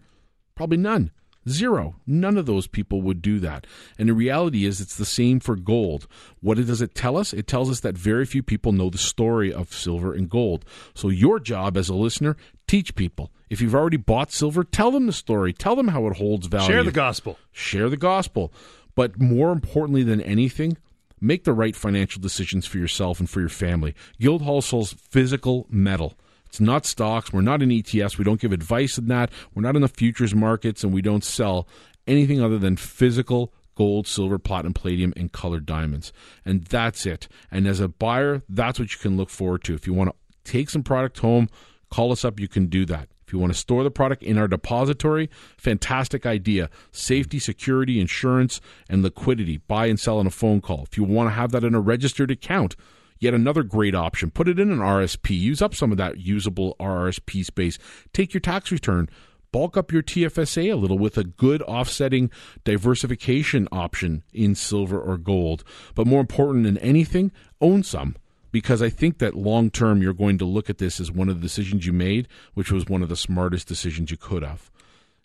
Probably 0.56 0.78
none. 0.78 1.12
Zero. 1.48 1.94
None 2.08 2.36
of 2.36 2.46
those 2.46 2.66
people 2.66 3.02
would 3.02 3.22
do 3.22 3.38
that. 3.38 3.68
And 4.00 4.08
the 4.08 4.14
reality 4.14 4.64
is, 4.64 4.80
it's 4.80 4.96
the 4.96 5.04
same 5.04 5.38
for 5.38 5.54
gold. 5.54 6.08
What 6.40 6.56
does 6.56 6.82
it 6.82 6.96
tell 6.96 7.16
us? 7.16 7.32
It 7.32 7.46
tells 7.46 7.70
us 7.70 7.78
that 7.80 7.96
very 7.96 8.26
few 8.26 8.42
people 8.42 8.72
know 8.72 8.90
the 8.90 8.98
story 8.98 9.52
of 9.52 9.72
silver 9.72 10.12
and 10.12 10.28
gold. 10.28 10.64
So, 10.94 11.08
your 11.08 11.38
job 11.38 11.76
as 11.76 11.88
a 11.88 11.94
listener, 11.94 12.36
teach 12.66 12.96
people. 12.96 13.30
If 13.48 13.60
you've 13.60 13.76
already 13.76 13.96
bought 13.96 14.32
silver, 14.32 14.64
tell 14.64 14.90
them 14.90 15.06
the 15.06 15.12
story. 15.12 15.52
Tell 15.52 15.76
them 15.76 15.88
how 15.88 16.06
it 16.08 16.16
holds 16.16 16.48
value. 16.48 16.66
Share 16.66 16.84
the 16.84 16.90
gospel. 16.90 17.38
Share 17.52 17.88
the 17.88 17.96
gospel. 17.96 18.52
But 19.00 19.18
more 19.18 19.50
importantly 19.50 20.02
than 20.02 20.20
anything, 20.20 20.76
make 21.22 21.44
the 21.44 21.54
right 21.54 21.74
financial 21.74 22.20
decisions 22.20 22.66
for 22.66 22.76
yourself 22.76 23.18
and 23.18 23.30
for 23.30 23.40
your 23.40 23.48
family. 23.48 23.94
Guildhall 24.20 24.60
sells 24.60 24.92
physical 24.92 25.66
metal. 25.70 26.18
It's 26.44 26.60
not 26.60 26.84
stocks. 26.84 27.32
We're 27.32 27.40
not 27.40 27.62
in 27.62 27.70
ETFs. 27.70 28.18
We 28.18 28.26
don't 28.26 28.42
give 28.42 28.52
advice 28.52 28.98
on 28.98 29.06
that. 29.06 29.32
We're 29.54 29.62
not 29.62 29.74
in 29.74 29.80
the 29.80 29.88
futures 29.88 30.34
markets, 30.34 30.84
and 30.84 30.92
we 30.92 31.00
don't 31.00 31.24
sell 31.24 31.66
anything 32.06 32.42
other 32.42 32.58
than 32.58 32.76
physical 32.76 33.54
gold, 33.74 34.06
silver, 34.06 34.38
platinum, 34.38 34.74
palladium, 34.74 35.14
and 35.16 35.32
colored 35.32 35.64
diamonds. 35.64 36.12
And 36.44 36.64
that's 36.64 37.06
it. 37.06 37.26
And 37.50 37.66
as 37.66 37.80
a 37.80 37.88
buyer, 37.88 38.42
that's 38.50 38.78
what 38.78 38.92
you 38.92 38.98
can 38.98 39.16
look 39.16 39.30
forward 39.30 39.64
to. 39.64 39.74
If 39.74 39.86
you 39.86 39.94
want 39.94 40.10
to 40.10 40.52
take 40.52 40.68
some 40.68 40.82
product 40.82 41.20
home, 41.20 41.48
call 41.88 42.12
us 42.12 42.22
up. 42.22 42.38
You 42.38 42.48
can 42.48 42.66
do 42.66 42.84
that. 42.84 43.08
If 43.30 43.34
you 43.34 43.38
want 43.38 43.52
to 43.52 43.58
store 43.60 43.84
the 43.84 43.92
product 43.92 44.24
in 44.24 44.38
our 44.38 44.48
depository, 44.48 45.30
fantastic 45.56 46.26
idea. 46.26 46.68
Safety, 46.90 47.38
security, 47.38 48.00
insurance, 48.00 48.60
and 48.88 49.04
liquidity. 49.04 49.58
Buy 49.58 49.86
and 49.86 50.00
sell 50.00 50.18
on 50.18 50.26
a 50.26 50.30
phone 50.30 50.60
call. 50.60 50.82
If 50.82 50.98
you 50.98 51.04
want 51.04 51.28
to 51.28 51.34
have 51.34 51.52
that 51.52 51.62
in 51.62 51.76
a 51.76 51.80
registered 51.80 52.32
account, 52.32 52.74
yet 53.20 53.32
another 53.32 53.62
great 53.62 53.94
option. 53.94 54.32
Put 54.32 54.48
it 54.48 54.58
in 54.58 54.72
an 54.72 54.80
RSP. 54.80 55.38
Use 55.38 55.62
up 55.62 55.76
some 55.76 55.92
of 55.92 55.98
that 55.98 56.18
usable 56.18 56.74
RSP 56.80 57.44
space. 57.44 57.78
Take 58.12 58.34
your 58.34 58.40
tax 58.40 58.72
return. 58.72 59.08
Bulk 59.52 59.76
up 59.76 59.92
your 59.92 60.02
TFSA 60.02 60.72
a 60.72 60.74
little 60.74 60.98
with 60.98 61.16
a 61.16 61.22
good 61.22 61.62
offsetting 61.62 62.32
diversification 62.64 63.68
option 63.70 64.24
in 64.32 64.56
silver 64.56 65.00
or 65.00 65.16
gold. 65.16 65.62
But 65.94 66.08
more 66.08 66.20
important 66.20 66.64
than 66.64 66.78
anything, 66.78 67.30
own 67.60 67.84
some 67.84 68.16
because 68.52 68.82
I 68.82 68.88
think 68.88 69.18
that 69.18 69.34
long 69.34 69.70
term 69.70 70.02
you're 70.02 70.12
going 70.14 70.38
to 70.38 70.44
look 70.44 70.70
at 70.70 70.78
this 70.78 71.00
as 71.00 71.10
one 71.10 71.28
of 71.28 71.36
the 71.36 71.42
decisions 71.42 71.86
you 71.86 71.92
made, 71.92 72.28
which 72.54 72.70
was 72.70 72.86
one 72.86 73.02
of 73.02 73.08
the 73.08 73.16
smartest 73.16 73.68
decisions 73.68 74.10
you 74.10 74.16
could 74.16 74.42
have. 74.42 74.70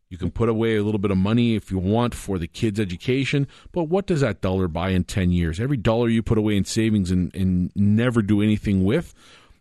You 0.09 0.17
can 0.17 0.31
put 0.31 0.49
away 0.49 0.75
a 0.75 0.83
little 0.83 0.99
bit 0.99 1.11
of 1.11 1.17
money 1.17 1.55
if 1.55 1.71
you 1.71 1.79
want 1.79 2.13
for 2.13 2.37
the 2.37 2.47
kids' 2.47 2.79
education, 2.79 3.47
but 3.71 3.85
what 3.85 4.05
does 4.05 4.21
that 4.21 4.39
dollar 4.39 4.67
buy 4.67 4.89
in 4.89 5.03
10 5.03 5.31
years? 5.31 5.59
Every 5.59 5.77
dollar 5.77 6.09
you 6.09 6.21
put 6.21 6.37
away 6.37 6.55
in 6.55 6.63
savings 6.63 7.09
and, 7.09 7.33
and 7.35 7.71
never 7.75 8.21
do 8.21 8.41
anything 8.41 8.83
with 8.83 9.13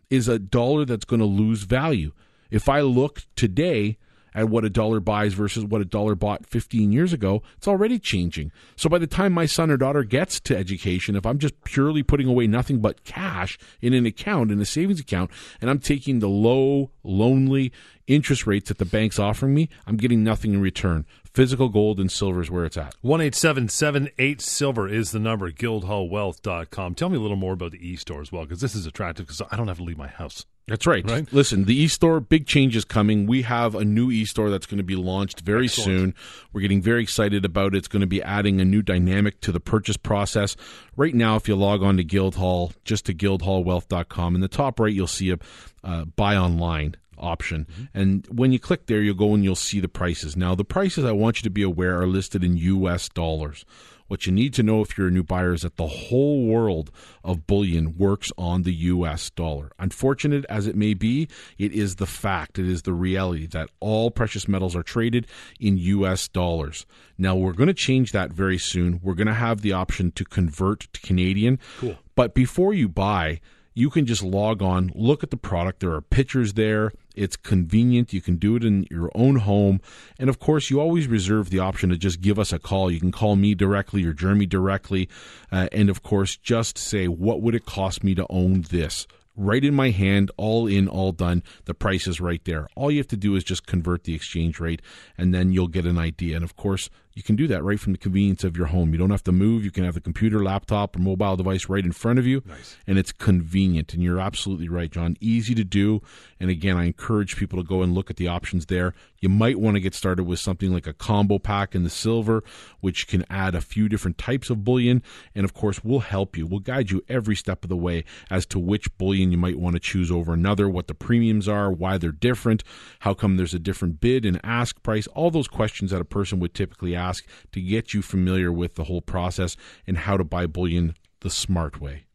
is 0.09 0.27
a 0.27 0.37
dollar 0.37 0.85
that's 0.85 1.05
going 1.05 1.19
to 1.19 1.25
lose 1.25 1.63
value. 1.63 2.11
If 2.51 2.69
I 2.69 2.81
look 2.81 3.23
today 3.35 3.97
at 4.35 4.49
what 4.49 4.65
a 4.65 4.69
dollar 4.69 4.99
buys 4.99 5.33
versus 5.33 5.63
what 5.63 5.81
a 5.81 5.85
dollar 5.85 6.13
bought 6.13 6.45
15 6.45 6.91
years 6.91 7.13
ago, 7.13 7.41
it's 7.57 7.67
already 7.67 7.97
changing. 7.97 8.51
So 8.75 8.89
by 8.89 8.99
the 8.99 9.07
time 9.07 9.33
my 9.33 9.45
son 9.45 9.71
or 9.71 9.77
daughter 9.77 10.03
gets 10.03 10.39
to 10.41 10.57
education, 10.57 11.15
if 11.15 11.25
I'm 11.25 11.39
just 11.39 11.63
purely 11.63 12.03
putting 12.03 12.27
away 12.27 12.45
nothing 12.45 12.79
but 12.79 13.05
cash 13.05 13.57
in 13.81 13.93
an 13.93 14.05
account, 14.05 14.51
in 14.51 14.61
a 14.61 14.65
savings 14.65 14.99
account, 14.99 15.31
and 15.61 15.69
I'm 15.69 15.79
taking 15.79 16.19
the 16.19 16.29
low, 16.29 16.91
lonely 17.03 17.71
interest 18.07 18.45
rates 18.45 18.67
that 18.67 18.77
the 18.77 18.85
bank's 18.85 19.17
offering 19.17 19.55
me, 19.55 19.69
I'm 19.87 19.97
getting 19.97 20.23
nothing 20.23 20.53
in 20.53 20.61
return. 20.61 21.05
Physical 21.33 21.69
gold 21.69 21.99
and 21.99 22.11
silver 22.11 22.41
is 22.41 22.51
where 22.51 22.65
it's 22.65 22.77
at. 22.77 22.95
1 23.01 23.21
8 23.21 24.41
Silver 24.41 24.87
is 24.87 25.11
the 25.11 25.19
number, 25.19 25.51
guildhallwealth.com. 25.51 26.95
Tell 26.95 27.09
me 27.09 27.17
a 27.17 27.21
little 27.21 27.35
more 27.37 27.53
about 27.53 27.71
the 27.71 27.87
e 27.87 27.95
store 27.95 28.21
as 28.21 28.31
well, 28.31 28.43
because 28.43 28.61
this 28.61 28.75
is 28.75 28.85
attractive 28.85 29.25
because 29.25 29.41
I 29.51 29.55
don't 29.55 29.67
have 29.67 29.77
to 29.77 29.83
leave 29.83 29.97
my 29.97 30.07
house. 30.07 30.45
That's 30.67 30.87
right. 30.87 31.07
right. 31.09 31.31
Listen, 31.31 31.65
the 31.65 31.79
e-store, 31.79 32.19
big 32.19 32.47
changes 32.47 32.85
coming. 32.85 33.27
We 33.27 33.43
have 33.43 33.75
a 33.75 33.85
new 33.85 34.09
e-store 34.09 34.49
that's 34.49 34.65
going 34.65 34.79
to 34.79 34.83
be 34.83 34.95
launched 34.95 35.41
very 35.41 35.65
Excellent. 35.65 35.85
soon. 35.85 36.15
We're 36.53 36.61
getting 36.61 36.81
very 36.81 37.03
excited 37.03 37.45
about 37.45 37.75
it. 37.75 37.77
It's 37.77 37.87
going 37.87 38.01
to 38.01 38.07
be 38.07 38.23
adding 38.23 38.59
a 38.59 38.65
new 38.65 38.81
dynamic 38.81 39.41
to 39.41 39.51
the 39.51 39.59
purchase 39.59 39.97
process. 39.97 40.55
Right 40.97 41.13
now, 41.13 41.35
if 41.35 41.47
you 41.47 41.55
log 41.55 41.83
on 41.83 41.97
to 41.97 42.03
Guildhall, 42.03 42.73
just 42.83 43.05
to 43.05 43.13
guildhallwealth.com, 43.13 44.33
in 44.33 44.41
the 44.41 44.47
top 44.47 44.79
right, 44.79 44.91
you'll 44.91 45.05
see 45.05 45.29
a 45.29 45.37
uh, 45.83 46.05
buy 46.05 46.35
online 46.35 46.95
option. 47.17 47.67
And 47.93 48.25
when 48.31 48.51
you 48.51 48.59
click 48.59 48.87
there, 48.87 49.01
you'll 49.01 49.15
go 49.15 49.35
and 49.35 49.43
you'll 49.43 49.55
see 49.55 49.79
the 49.79 49.87
prices. 49.87 50.35
Now, 50.35 50.55
the 50.55 50.65
prices 50.65 51.05
I 51.05 51.11
want 51.11 51.37
you 51.37 51.43
to 51.43 51.49
be 51.51 51.61
aware 51.61 52.01
are 52.01 52.07
listed 52.07 52.43
in 52.43 52.57
US 52.57 53.07
dollars. 53.09 53.65
What 54.07 54.25
you 54.25 54.31
need 54.31 54.53
to 54.55 54.63
know 54.63 54.81
if 54.81 54.97
you're 54.97 55.07
a 55.07 55.11
new 55.11 55.23
buyer 55.23 55.53
is 55.53 55.63
that 55.63 55.77
the 55.77 55.87
whole 55.87 56.45
world 56.45 56.91
of 57.23 57.47
bullion 57.47 57.97
works 57.97 58.31
on 58.37 58.63
the 58.63 58.73
US 58.73 59.29
dollar. 59.31 59.71
Unfortunate 59.79 60.45
as 60.47 60.67
it 60.67 60.75
may 60.75 60.93
be, 60.93 61.27
it 61.57 61.71
is 61.71 61.95
the 61.95 62.05
fact, 62.05 62.59
it 62.59 62.67
is 62.67 62.83
the 62.83 62.93
reality 62.93 63.47
that 63.47 63.69
all 63.79 64.11
precious 64.11 64.47
metals 64.47 64.75
are 64.75 64.83
traded 64.83 65.25
in 65.59 65.77
US 65.77 66.27
dollars. 66.27 66.85
Now, 67.17 67.35
we're 67.35 67.53
going 67.53 67.67
to 67.67 67.73
change 67.73 68.11
that 68.11 68.31
very 68.31 68.57
soon. 68.57 68.99
We're 69.01 69.15
going 69.15 69.27
to 69.27 69.33
have 69.33 69.61
the 69.61 69.73
option 69.73 70.11
to 70.11 70.25
convert 70.25 70.81
to 70.93 71.01
Canadian. 71.01 71.59
Cool. 71.79 71.97
But 72.15 72.33
before 72.33 72.73
you 72.73 72.87
buy, 72.87 73.39
you 73.73 73.89
can 73.89 74.05
just 74.05 74.23
log 74.23 74.61
on, 74.61 74.91
look 74.95 75.23
at 75.23 75.31
the 75.31 75.37
product. 75.37 75.81
There 75.81 75.93
are 75.93 76.01
pictures 76.01 76.53
there. 76.53 76.93
It's 77.17 77.35
convenient. 77.35 78.13
You 78.13 78.21
can 78.21 78.35
do 78.37 78.55
it 78.55 78.63
in 78.63 78.85
your 78.89 79.11
own 79.15 79.37
home. 79.37 79.81
And 80.19 80.29
of 80.29 80.39
course, 80.39 80.69
you 80.69 80.79
always 80.79 81.07
reserve 81.07 81.49
the 81.49 81.59
option 81.59 81.89
to 81.89 81.97
just 81.97 82.21
give 82.21 82.39
us 82.39 82.53
a 82.53 82.59
call. 82.59 82.91
You 82.91 82.99
can 82.99 83.11
call 83.11 83.35
me 83.35 83.55
directly 83.55 84.05
or 84.05 84.13
Jeremy 84.13 84.45
directly. 84.45 85.09
Uh, 85.51 85.67
and 85.71 85.89
of 85.89 86.03
course, 86.03 86.37
just 86.37 86.77
say, 86.77 87.07
what 87.07 87.41
would 87.41 87.55
it 87.55 87.65
cost 87.65 88.03
me 88.03 88.15
to 88.15 88.25
own 88.29 88.61
this? 88.63 89.07
Right 89.37 89.65
in 89.65 89.73
my 89.73 89.89
hand, 89.89 90.31
all 90.37 90.65
in, 90.65 90.87
all 90.87 91.11
done. 91.11 91.43
The 91.65 91.73
price 91.73 92.07
is 92.07 92.21
right 92.21 92.43
there. 92.45 92.69
All 92.75 92.89
you 92.89 92.99
have 92.99 93.07
to 93.09 93.17
do 93.17 93.35
is 93.35 93.43
just 93.43 93.65
convert 93.67 94.05
the 94.05 94.15
exchange 94.15 94.61
rate, 94.61 94.81
and 95.17 95.33
then 95.33 95.51
you'll 95.51 95.67
get 95.67 95.85
an 95.85 95.97
idea. 95.97 96.37
And 96.37 96.45
of 96.45 96.55
course, 96.55 96.89
you 97.15 97.23
can 97.23 97.37
do 97.37 97.47
that 97.47 97.63
right 97.63 97.79
from 97.79 97.93
the 97.93 97.97
convenience 97.97 98.43
of 98.43 98.57
your 98.57 98.67
home. 98.67 98.91
You 98.91 98.97
don't 98.97 99.09
have 99.09 99.23
to 99.23 99.31
move. 99.31 99.63
You 99.63 99.71
can 99.71 99.85
have 99.85 99.93
the 99.93 100.01
computer, 100.01 100.43
laptop, 100.43 100.97
or 100.97 100.99
mobile 100.99 101.37
device 101.37 101.69
right 101.69 101.83
in 101.83 101.93
front 101.93 102.19
of 102.19 102.27
you, 102.27 102.43
Nice. 102.45 102.75
and 102.85 102.99
it's 102.99 103.13
convenient. 103.13 103.93
And 103.93 104.03
you're 104.03 104.19
absolutely 104.19 104.67
right, 104.67 104.91
John. 104.91 105.15
Easy 105.21 105.55
to 105.55 105.63
do. 105.63 106.01
And 106.41 106.49
again, 106.49 106.75
I 106.75 106.83
encourage 106.83 107.37
people 107.37 107.57
to 107.57 107.63
go 107.67 107.81
and 107.81 107.93
look 107.95 108.09
at 108.09 108.17
the 108.17 108.27
options 108.27 108.65
there. 108.65 108.93
You 109.21 109.29
might 109.29 109.59
want 109.59 109.75
to 109.75 109.79
get 109.81 109.95
started 109.95 110.25
with 110.25 110.39
something 110.39 110.73
like 110.73 110.85
a 110.87 110.93
combo 110.93 111.39
pack 111.39 111.73
in 111.73 111.83
the 111.83 111.89
silver, 111.89 112.43
which 112.81 113.07
can 113.07 113.23
add 113.29 113.55
a 113.55 113.61
few 113.61 113.87
different 113.87 114.17
types 114.17 114.49
of 114.49 114.65
bullion. 114.65 115.01
And 115.33 115.45
of 115.45 115.53
course, 115.53 115.85
we'll 115.85 116.01
help 116.01 116.35
you. 116.35 116.45
We'll 116.45 116.59
guide 116.59 116.91
you 116.91 117.01
every 117.07 117.37
step 117.37 117.63
of 117.63 117.69
the 117.69 117.77
way 117.77 118.03
as 118.29 118.45
to 118.47 118.59
which 118.59 118.95
bullion 118.97 119.31
you 119.31 119.37
might 119.37 119.57
want 119.57 119.77
to 119.77 119.79
choose 119.79 120.11
over 120.11 120.33
another, 120.33 120.67
what 120.69 120.87
the 120.87 120.93
premiums 120.93 121.47
are, 121.47 121.71
why 121.71 121.97
they're 121.97 122.11
different, 122.11 122.61
how 122.99 123.13
come 123.13 123.37
there's 123.37 123.53
a 123.53 123.59
different 123.59 124.01
bid 124.01 124.25
and 124.25 124.39
ask 124.43 124.83
price, 124.83 125.07
all 125.07 125.31
those 125.31 125.47
questions 125.47 125.91
that 125.91 126.01
a 126.01 126.05
person 126.05 126.39
would 126.41 126.53
typically 126.53 126.93
ask 126.93 127.04
to 127.51 127.61
get 127.61 127.93
you 127.93 128.01
familiar 128.01 128.51
with 128.51 128.75
the 128.75 128.85
whole 128.85 129.01
process 129.01 129.57
and 129.87 129.97
how 129.97 130.17
to 130.17 130.23
buy 130.23 130.45
bullion 130.47 130.95
the 131.21 131.29
smart 131.29 131.81
way. 131.81 132.05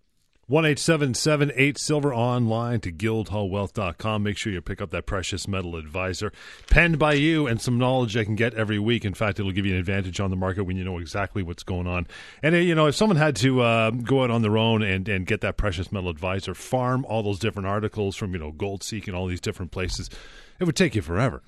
One 0.50 0.66
eight 0.66 0.81
seven 0.81 1.14
seven 1.14 1.53
eight 1.55 1.79
silver 1.79 2.12
online 2.12 2.81
to 2.81 2.90
guildhallwealth.com. 2.90 4.24
Make 4.24 4.37
sure 4.37 4.53
you 4.53 4.61
pick 4.61 4.83
up 4.83 4.90
that 4.90 5.07
precious 5.07 5.46
metal 5.46 5.76
advisor 5.76 6.33
penned 6.68 6.98
by 6.98 7.12
you 7.12 7.46
and 7.46 7.61
some 7.61 7.79
knowledge 7.79 8.16
I 8.16 8.24
can 8.24 8.35
get 8.35 8.55
every 8.55 8.81
week. 8.81 9.05
In 9.05 9.14
fact, 9.14 9.38
it'll 9.38 9.53
give 9.53 9.64
you 9.64 9.74
an 9.74 9.79
advantage 9.79 10.18
on 10.18 10.31
the 10.31 10.37
market 10.37 10.64
when 10.64 10.76
you 10.76 10.83
know 10.83 10.98
exactly 10.98 11.44
what's 11.44 11.62
going 11.62 11.87
on. 11.87 12.09
And 12.42 12.57
uh, 12.57 12.59
you 12.59 12.74
know, 12.74 12.88
if 12.88 12.96
someone 12.96 13.16
had 13.16 13.37
to 13.37 13.61
uh, 13.61 13.90
go 13.90 14.24
out 14.24 14.33
on 14.33 14.42
their 14.42 14.59
own 14.59 14.83
and, 14.83 15.09
and 15.09 15.24
get 15.24 15.40
that 15.42 15.57
precious 15.57 15.92
metal 15.92 16.11
advisor, 16.11 16.53
farm 16.53 17.05
all 17.09 17.22
those 17.22 17.38
different 17.38 17.68
articles 17.68 18.16
from 18.16 18.33
you 18.33 18.40
know 18.40 18.50
Gold 18.50 18.83
Seek 18.83 19.07
and 19.07 19.16
all 19.16 19.29
these 19.29 19.40
different 19.40 19.70
places, 19.70 20.11
it 20.59 20.64
would 20.64 20.74
take 20.74 20.96
you 20.96 21.03
forever. 21.03 21.42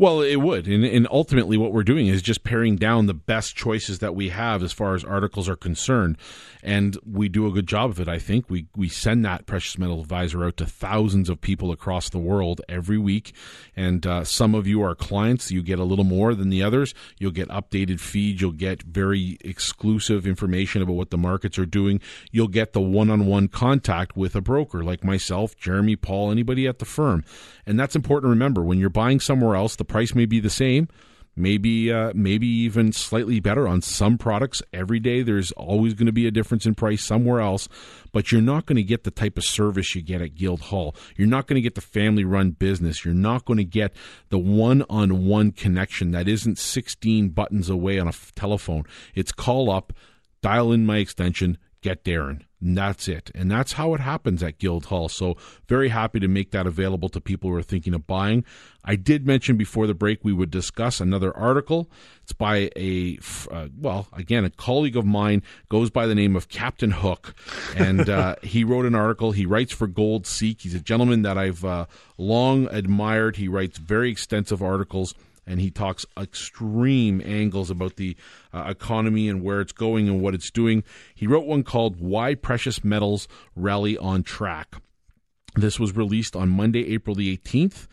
Well, 0.00 0.22
it 0.22 0.36
would. 0.36 0.66
And, 0.66 0.82
and 0.82 1.06
ultimately, 1.10 1.58
what 1.58 1.74
we're 1.74 1.82
doing 1.82 2.06
is 2.06 2.22
just 2.22 2.42
paring 2.42 2.76
down 2.76 3.04
the 3.04 3.12
best 3.12 3.54
choices 3.54 3.98
that 3.98 4.14
we 4.14 4.30
have 4.30 4.62
as 4.62 4.72
far 4.72 4.94
as 4.94 5.04
articles 5.04 5.46
are 5.46 5.56
concerned. 5.56 6.16
And 6.62 6.96
we 7.04 7.28
do 7.28 7.46
a 7.46 7.50
good 7.50 7.66
job 7.66 7.90
of 7.90 8.00
it, 8.00 8.08
I 8.08 8.18
think. 8.18 8.48
We, 8.48 8.66
we 8.74 8.88
send 8.88 9.26
that 9.26 9.44
precious 9.44 9.76
metal 9.76 10.00
advisor 10.00 10.42
out 10.42 10.56
to 10.56 10.64
thousands 10.64 11.28
of 11.28 11.42
people 11.42 11.70
across 11.70 12.08
the 12.08 12.18
world 12.18 12.62
every 12.66 12.96
week. 12.96 13.34
And 13.76 14.06
uh, 14.06 14.24
some 14.24 14.54
of 14.54 14.66
you 14.66 14.80
are 14.80 14.94
clients. 14.94 15.50
You 15.50 15.62
get 15.62 15.78
a 15.78 15.84
little 15.84 16.06
more 16.06 16.34
than 16.34 16.48
the 16.48 16.62
others. 16.62 16.94
You'll 17.18 17.30
get 17.30 17.48
updated 17.50 18.00
feeds. 18.00 18.40
You'll 18.40 18.52
get 18.52 18.82
very 18.82 19.36
exclusive 19.42 20.26
information 20.26 20.80
about 20.80 20.94
what 20.94 21.10
the 21.10 21.18
markets 21.18 21.58
are 21.58 21.66
doing. 21.66 22.00
You'll 22.30 22.48
get 22.48 22.72
the 22.72 22.80
one 22.80 23.10
on 23.10 23.26
one 23.26 23.48
contact 23.48 24.16
with 24.16 24.34
a 24.34 24.40
broker 24.40 24.82
like 24.82 25.04
myself, 25.04 25.58
Jeremy, 25.58 25.96
Paul, 25.96 26.30
anybody 26.30 26.66
at 26.66 26.78
the 26.78 26.86
firm. 26.86 27.22
And 27.66 27.78
that's 27.78 27.94
important 27.94 28.30
to 28.30 28.30
remember. 28.30 28.62
When 28.62 28.78
you're 28.78 28.88
buying 28.88 29.20
somewhere 29.20 29.56
else, 29.56 29.76
the 29.76 29.89
price 29.90 30.14
may 30.14 30.24
be 30.24 30.40
the 30.40 30.48
same, 30.48 30.88
maybe 31.36 31.92
uh, 31.92 32.12
maybe 32.14 32.46
even 32.46 32.92
slightly 32.92 33.40
better 33.40 33.66
on 33.66 33.82
some 33.82 34.16
products. 34.16 34.62
Every 34.72 35.00
day, 35.00 35.22
there's 35.22 35.52
always 35.52 35.94
going 35.94 36.06
to 36.06 36.12
be 36.12 36.26
a 36.26 36.30
difference 36.30 36.64
in 36.64 36.74
price 36.74 37.04
somewhere 37.04 37.40
else, 37.40 37.68
but 38.12 38.30
you're 38.30 38.40
not 38.40 38.66
going 38.66 38.76
to 38.76 38.82
get 38.82 39.04
the 39.04 39.10
type 39.10 39.36
of 39.36 39.44
service 39.44 39.94
you 39.94 40.02
get 40.02 40.22
at 40.22 40.34
Guildhall. 40.34 40.94
You're 41.16 41.28
not 41.28 41.46
going 41.46 41.56
to 41.56 41.60
get 41.60 41.74
the 41.74 41.80
family-run 41.80 42.52
business. 42.52 43.04
You're 43.04 43.14
not 43.14 43.44
going 43.44 43.58
to 43.58 43.64
get 43.64 43.94
the 44.28 44.38
one-on-one 44.38 45.52
connection 45.52 46.12
that 46.12 46.28
isn't 46.28 46.58
16 46.58 47.30
buttons 47.30 47.68
away 47.68 47.98
on 47.98 48.06
a 48.06 48.10
f- 48.10 48.32
telephone. 48.34 48.84
It's 49.14 49.32
call 49.32 49.70
up, 49.70 49.92
dial 50.42 50.72
in 50.72 50.86
my 50.86 50.98
extension, 50.98 51.58
get 51.82 52.04
Darren. 52.04 52.42
And 52.60 52.76
that's 52.76 53.08
it. 53.08 53.30
And 53.34 53.50
that's 53.50 53.72
how 53.72 53.94
it 53.94 54.00
happens 54.00 54.42
at 54.42 54.58
Guildhall. 54.58 55.08
So, 55.08 55.36
very 55.66 55.88
happy 55.88 56.20
to 56.20 56.28
make 56.28 56.50
that 56.50 56.66
available 56.66 57.08
to 57.08 57.20
people 57.20 57.48
who 57.48 57.56
are 57.56 57.62
thinking 57.62 57.94
of 57.94 58.06
buying. 58.06 58.44
I 58.84 58.96
did 58.96 59.26
mention 59.26 59.56
before 59.56 59.86
the 59.86 59.94
break 59.94 60.20
we 60.22 60.32
would 60.32 60.50
discuss 60.50 61.00
another 61.00 61.34
article. 61.34 61.90
It's 62.22 62.34
by 62.34 62.70
a, 62.76 63.18
uh, 63.50 63.68
well, 63.78 64.08
again, 64.12 64.44
a 64.44 64.50
colleague 64.50 64.96
of 64.96 65.06
mine 65.06 65.42
goes 65.70 65.90
by 65.90 66.06
the 66.06 66.14
name 66.14 66.36
of 66.36 66.48
Captain 66.48 66.90
Hook. 66.90 67.34
And 67.76 68.10
uh, 68.10 68.36
he 68.42 68.62
wrote 68.62 68.84
an 68.84 68.94
article. 68.94 69.32
He 69.32 69.46
writes 69.46 69.72
for 69.72 69.86
Gold 69.86 70.26
Seek. 70.26 70.60
He's 70.60 70.74
a 70.74 70.80
gentleman 70.80 71.22
that 71.22 71.38
I've 71.38 71.64
uh, 71.64 71.86
long 72.18 72.68
admired. 72.70 73.36
He 73.36 73.48
writes 73.48 73.78
very 73.78 74.10
extensive 74.10 74.62
articles 74.62 75.14
and 75.46 75.60
he 75.60 75.70
talks 75.70 76.06
extreme 76.18 77.20
angles 77.24 77.70
about 77.70 77.96
the 77.96 78.16
uh, 78.52 78.64
economy 78.68 79.28
and 79.28 79.42
where 79.42 79.60
it's 79.60 79.72
going 79.72 80.08
and 80.08 80.20
what 80.20 80.34
it's 80.34 80.50
doing. 80.50 80.84
He 81.14 81.26
wrote 81.26 81.46
one 81.46 81.62
called 81.62 82.00
Why 82.00 82.34
Precious 82.34 82.84
Metals 82.84 83.28
Rally 83.56 83.96
on 83.98 84.22
Track. 84.22 84.76
This 85.54 85.80
was 85.80 85.96
released 85.96 86.36
on 86.36 86.48
Monday, 86.48 86.92
April 86.92 87.16
the 87.16 87.36
18th. 87.36 87.86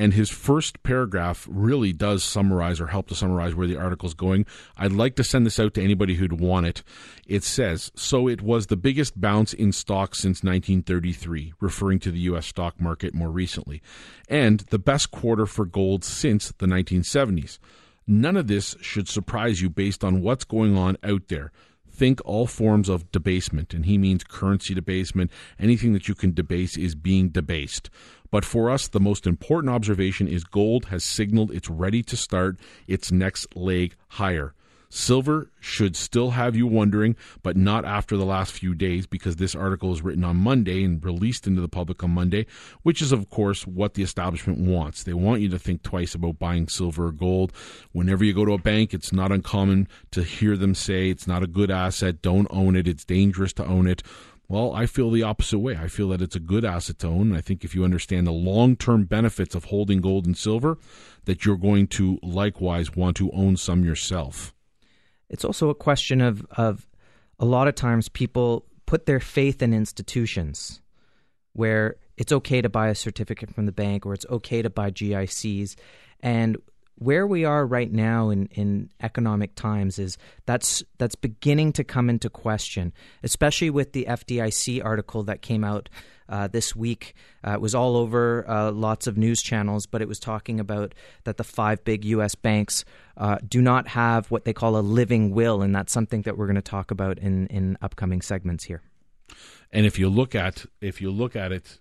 And 0.00 0.14
his 0.14 0.30
first 0.30 0.82
paragraph 0.82 1.46
really 1.50 1.92
does 1.92 2.24
summarize 2.24 2.80
or 2.80 2.86
help 2.86 3.08
to 3.08 3.14
summarize 3.14 3.54
where 3.54 3.66
the 3.66 3.76
article's 3.76 4.14
going. 4.14 4.46
I'd 4.74 4.92
like 4.92 5.14
to 5.16 5.24
send 5.24 5.44
this 5.44 5.60
out 5.60 5.74
to 5.74 5.82
anybody 5.82 6.14
who'd 6.14 6.40
want 6.40 6.64
it. 6.64 6.82
It 7.26 7.44
says 7.44 7.92
So 7.94 8.26
it 8.26 8.40
was 8.40 8.68
the 8.68 8.78
biggest 8.78 9.20
bounce 9.20 9.52
in 9.52 9.72
stocks 9.72 10.20
since 10.20 10.42
1933, 10.42 11.52
referring 11.60 11.98
to 11.98 12.10
the 12.10 12.20
U.S. 12.20 12.46
stock 12.46 12.80
market 12.80 13.12
more 13.12 13.30
recently, 13.30 13.82
and 14.26 14.60
the 14.70 14.78
best 14.78 15.10
quarter 15.10 15.44
for 15.44 15.66
gold 15.66 16.02
since 16.02 16.50
the 16.50 16.66
1970s. 16.66 17.58
None 18.06 18.38
of 18.38 18.46
this 18.46 18.76
should 18.80 19.06
surprise 19.06 19.60
you 19.60 19.68
based 19.68 20.02
on 20.02 20.22
what's 20.22 20.44
going 20.44 20.78
on 20.78 20.96
out 21.04 21.28
there 21.28 21.52
think 22.00 22.22
all 22.24 22.46
forms 22.46 22.88
of 22.88 23.12
debasement, 23.12 23.74
and 23.74 23.84
he 23.84 23.98
means 23.98 24.24
currency 24.24 24.72
debasement. 24.72 25.30
Anything 25.58 25.92
that 25.92 26.08
you 26.08 26.14
can 26.14 26.32
debase 26.32 26.78
is 26.78 26.94
being 26.94 27.28
debased. 27.28 27.90
But 28.30 28.44
for 28.44 28.70
us, 28.70 28.88
the 28.88 29.00
most 29.00 29.26
important 29.26 29.72
observation 29.72 30.28
is 30.28 30.44
gold 30.44 30.86
has 30.86 31.04
signaled 31.04 31.50
it's 31.50 31.68
ready 31.68 32.02
to 32.04 32.16
start 32.16 32.58
its 32.86 33.10
next 33.10 33.56
leg 33.56 33.94
higher. 34.08 34.54
Silver 34.92 35.52
should 35.60 35.94
still 35.94 36.30
have 36.30 36.56
you 36.56 36.66
wondering, 36.66 37.14
but 37.44 37.56
not 37.56 37.84
after 37.84 38.16
the 38.16 38.24
last 38.24 38.50
few 38.50 38.74
days 38.74 39.06
because 39.06 39.36
this 39.36 39.54
article 39.54 39.92
is 39.92 40.02
written 40.02 40.24
on 40.24 40.36
Monday 40.36 40.82
and 40.82 41.04
released 41.04 41.46
into 41.46 41.60
the 41.60 41.68
public 41.68 42.02
on 42.02 42.10
Monday, 42.10 42.44
which 42.82 43.00
is, 43.00 43.12
of 43.12 43.30
course, 43.30 43.64
what 43.68 43.94
the 43.94 44.02
establishment 44.02 44.58
wants. 44.58 45.04
They 45.04 45.14
want 45.14 45.42
you 45.42 45.48
to 45.50 45.60
think 45.60 45.84
twice 45.84 46.16
about 46.16 46.40
buying 46.40 46.66
silver 46.66 47.06
or 47.06 47.12
gold. 47.12 47.52
Whenever 47.92 48.24
you 48.24 48.34
go 48.34 48.44
to 48.44 48.54
a 48.54 48.58
bank, 48.58 48.92
it's 48.92 49.12
not 49.12 49.30
uncommon 49.30 49.86
to 50.10 50.24
hear 50.24 50.56
them 50.56 50.74
say 50.74 51.08
it's 51.08 51.26
not 51.26 51.44
a 51.44 51.46
good 51.46 51.70
asset, 51.70 52.20
don't 52.20 52.48
own 52.50 52.74
it, 52.74 52.88
it's 52.88 53.04
dangerous 53.04 53.52
to 53.54 53.64
own 53.64 53.86
it. 53.86 54.02
Well, 54.50 54.72
I 54.74 54.86
feel 54.86 55.12
the 55.12 55.22
opposite 55.22 55.60
way. 55.60 55.76
I 55.76 55.86
feel 55.86 56.08
that 56.08 56.20
it's 56.20 56.34
a 56.34 56.40
good 56.40 56.64
to. 56.64 57.32
I 57.32 57.40
think 57.40 57.64
if 57.64 57.72
you 57.72 57.84
understand 57.84 58.26
the 58.26 58.32
long 58.32 58.74
term 58.74 59.04
benefits 59.04 59.54
of 59.54 59.66
holding 59.66 60.00
gold 60.00 60.26
and 60.26 60.36
silver, 60.36 60.76
that 61.26 61.44
you're 61.44 61.56
going 61.56 61.86
to 61.86 62.18
likewise 62.20 62.96
want 62.96 63.16
to 63.18 63.30
own 63.30 63.56
some 63.56 63.84
yourself. 63.84 64.52
It's 65.28 65.44
also 65.44 65.68
a 65.68 65.74
question 65.76 66.20
of, 66.20 66.44
of 66.56 66.88
a 67.38 67.44
lot 67.44 67.68
of 67.68 67.76
times 67.76 68.08
people 68.08 68.66
put 68.86 69.06
their 69.06 69.20
faith 69.20 69.62
in 69.62 69.72
institutions 69.72 70.80
where 71.52 71.94
it's 72.16 72.32
okay 72.32 72.60
to 72.60 72.68
buy 72.68 72.88
a 72.88 72.96
certificate 72.96 73.54
from 73.54 73.66
the 73.66 73.72
bank 73.72 74.04
or 74.04 74.14
it's 74.14 74.26
okay 74.28 74.62
to 74.62 74.68
buy 74.68 74.90
GICs. 74.90 75.76
And 76.18 76.56
where 77.00 77.26
we 77.26 77.46
are 77.46 77.66
right 77.66 77.90
now 77.90 78.28
in, 78.28 78.46
in 78.52 78.90
economic 79.02 79.54
times 79.54 79.98
is 79.98 80.18
that's 80.44 80.82
that's 80.98 81.14
beginning 81.14 81.72
to 81.72 81.82
come 81.82 82.10
into 82.10 82.28
question, 82.28 82.92
especially 83.22 83.70
with 83.70 83.92
the 83.92 84.04
FDIC 84.06 84.84
article 84.84 85.22
that 85.22 85.40
came 85.40 85.64
out 85.64 85.88
uh, 86.28 86.46
this 86.46 86.76
week. 86.76 87.14
Uh, 87.44 87.52
it 87.52 87.60
was 87.60 87.74
all 87.74 87.96
over 87.96 88.48
uh, 88.48 88.70
lots 88.70 89.06
of 89.06 89.16
news 89.16 89.40
channels, 89.40 89.86
but 89.86 90.02
it 90.02 90.08
was 90.08 90.20
talking 90.20 90.60
about 90.60 90.94
that 91.24 91.38
the 91.38 91.44
five 91.44 91.82
big 91.84 92.04
U.S. 92.04 92.34
banks 92.34 92.84
uh, 93.16 93.38
do 93.48 93.62
not 93.62 93.88
have 93.88 94.30
what 94.30 94.44
they 94.44 94.52
call 94.52 94.76
a 94.76 94.84
living 94.84 95.30
will, 95.30 95.62
and 95.62 95.74
that's 95.74 95.94
something 95.94 96.20
that 96.22 96.36
we're 96.36 96.46
going 96.46 96.54
to 96.56 96.62
talk 96.62 96.90
about 96.90 97.18
in 97.18 97.46
in 97.46 97.78
upcoming 97.80 98.20
segments 98.20 98.64
here. 98.64 98.82
And 99.72 99.86
if 99.86 99.98
you 99.98 100.10
look 100.10 100.34
at 100.34 100.66
if 100.82 101.00
you 101.00 101.10
look 101.10 101.34
at 101.34 101.50
it 101.50 101.80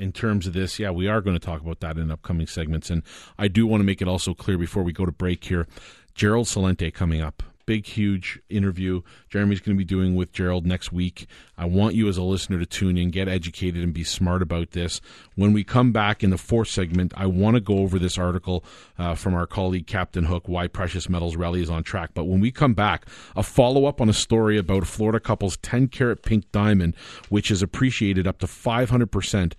in 0.00 0.12
terms 0.12 0.46
of 0.46 0.54
this, 0.54 0.78
yeah, 0.78 0.90
we 0.90 1.06
are 1.06 1.20
going 1.20 1.38
to 1.38 1.46
talk 1.46 1.60
about 1.60 1.80
that 1.80 1.98
in 1.98 2.10
upcoming 2.10 2.46
segments. 2.46 2.88
And 2.90 3.02
I 3.38 3.48
do 3.48 3.66
want 3.66 3.82
to 3.82 3.84
make 3.84 4.00
it 4.00 4.08
also 4.08 4.32
clear 4.32 4.56
before 4.56 4.82
we 4.82 4.92
go 4.92 5.04
to 5.04 5.12
break 5.12 5.44
here 5.44 5.68
Gerald 6.14 6.46
Celente 6.46 6.92
coming 6.92 7.20
up. 7.20 7.42
Big, 7.66 7.86
huge 7.86 8.40
interview 8.48 9.02
Jeremy's 9.28 9.60
going 9.60 9.76
to 9.76 9.78
be 9.78 9.84
doing 9.84 10.16
with 10.16 10.32
Gerald 10.32 10.66
next 10.66 10.90
week. 10.90 11.26
I 11.56 11.66
want 11.66 11.94
you 11.94 12.08
as 12.08 12.16
a 12.16 12.22
listener 12.22 12.58
to 12.58 12.66
tune 12.66 12.98
in, 12.98 13.10
get 13.10 13.28
educated, 13.28 13.84
and 13.84 13.92
be 13.92 14.02
smart 14.02 14.42
about 14.42 14.72
this. 14.72 15.00
When 15.36 15.52
we 15.52 15.62
come 15.62 15.92
back 15.92 16.24
in 16.24 16.30
the 16.30 16.38
fourth 16.38 16.68
segment, 16.68 17.12
I 17.16 17.26
want 17.26 17.54
to 17.54 17.60
go 17.60 17.78
over 17.78 17.98
this 17.98 18.18
article 18.18 18.64
uh, 18.98 19.14
from 19.14 19.34
our 19.34 19.46
colleague 19.46 19.86
Captain 19.86 20.24
Hook, 20.24 20.48
Why 20.48 20.66
Precious 20.66 21.08
Metals 21.08 21.36
Rally 21.36 21.62
is 21.62 21.70
on 21.70 21.84
Track. 21.84 22.10
But 22.14 22.24
when 22.24 22.40
we 22.40 22.50
come 22.50 22.74
back, 22.74 23.06
a 23.36 23.42
follow 23.42 23.84
up 23.84 24.00
on 24.00 24.08
a 24.08 24.14
story 24.14 24.58
about 24.58 24.82
a 24.82 24.86
Florida 24.86 25.20
couple's 25.20 25.58
10 25.58 25.88
carat 25.88 26.24
pink 26.24 26.50
diamond, 26.50 26.96
which 27.28 27.52
is 27.52 27.62
appreciated 27.62 28.26
up 28.26 28.38
to 28.38 28.46
500% 28.46 29.52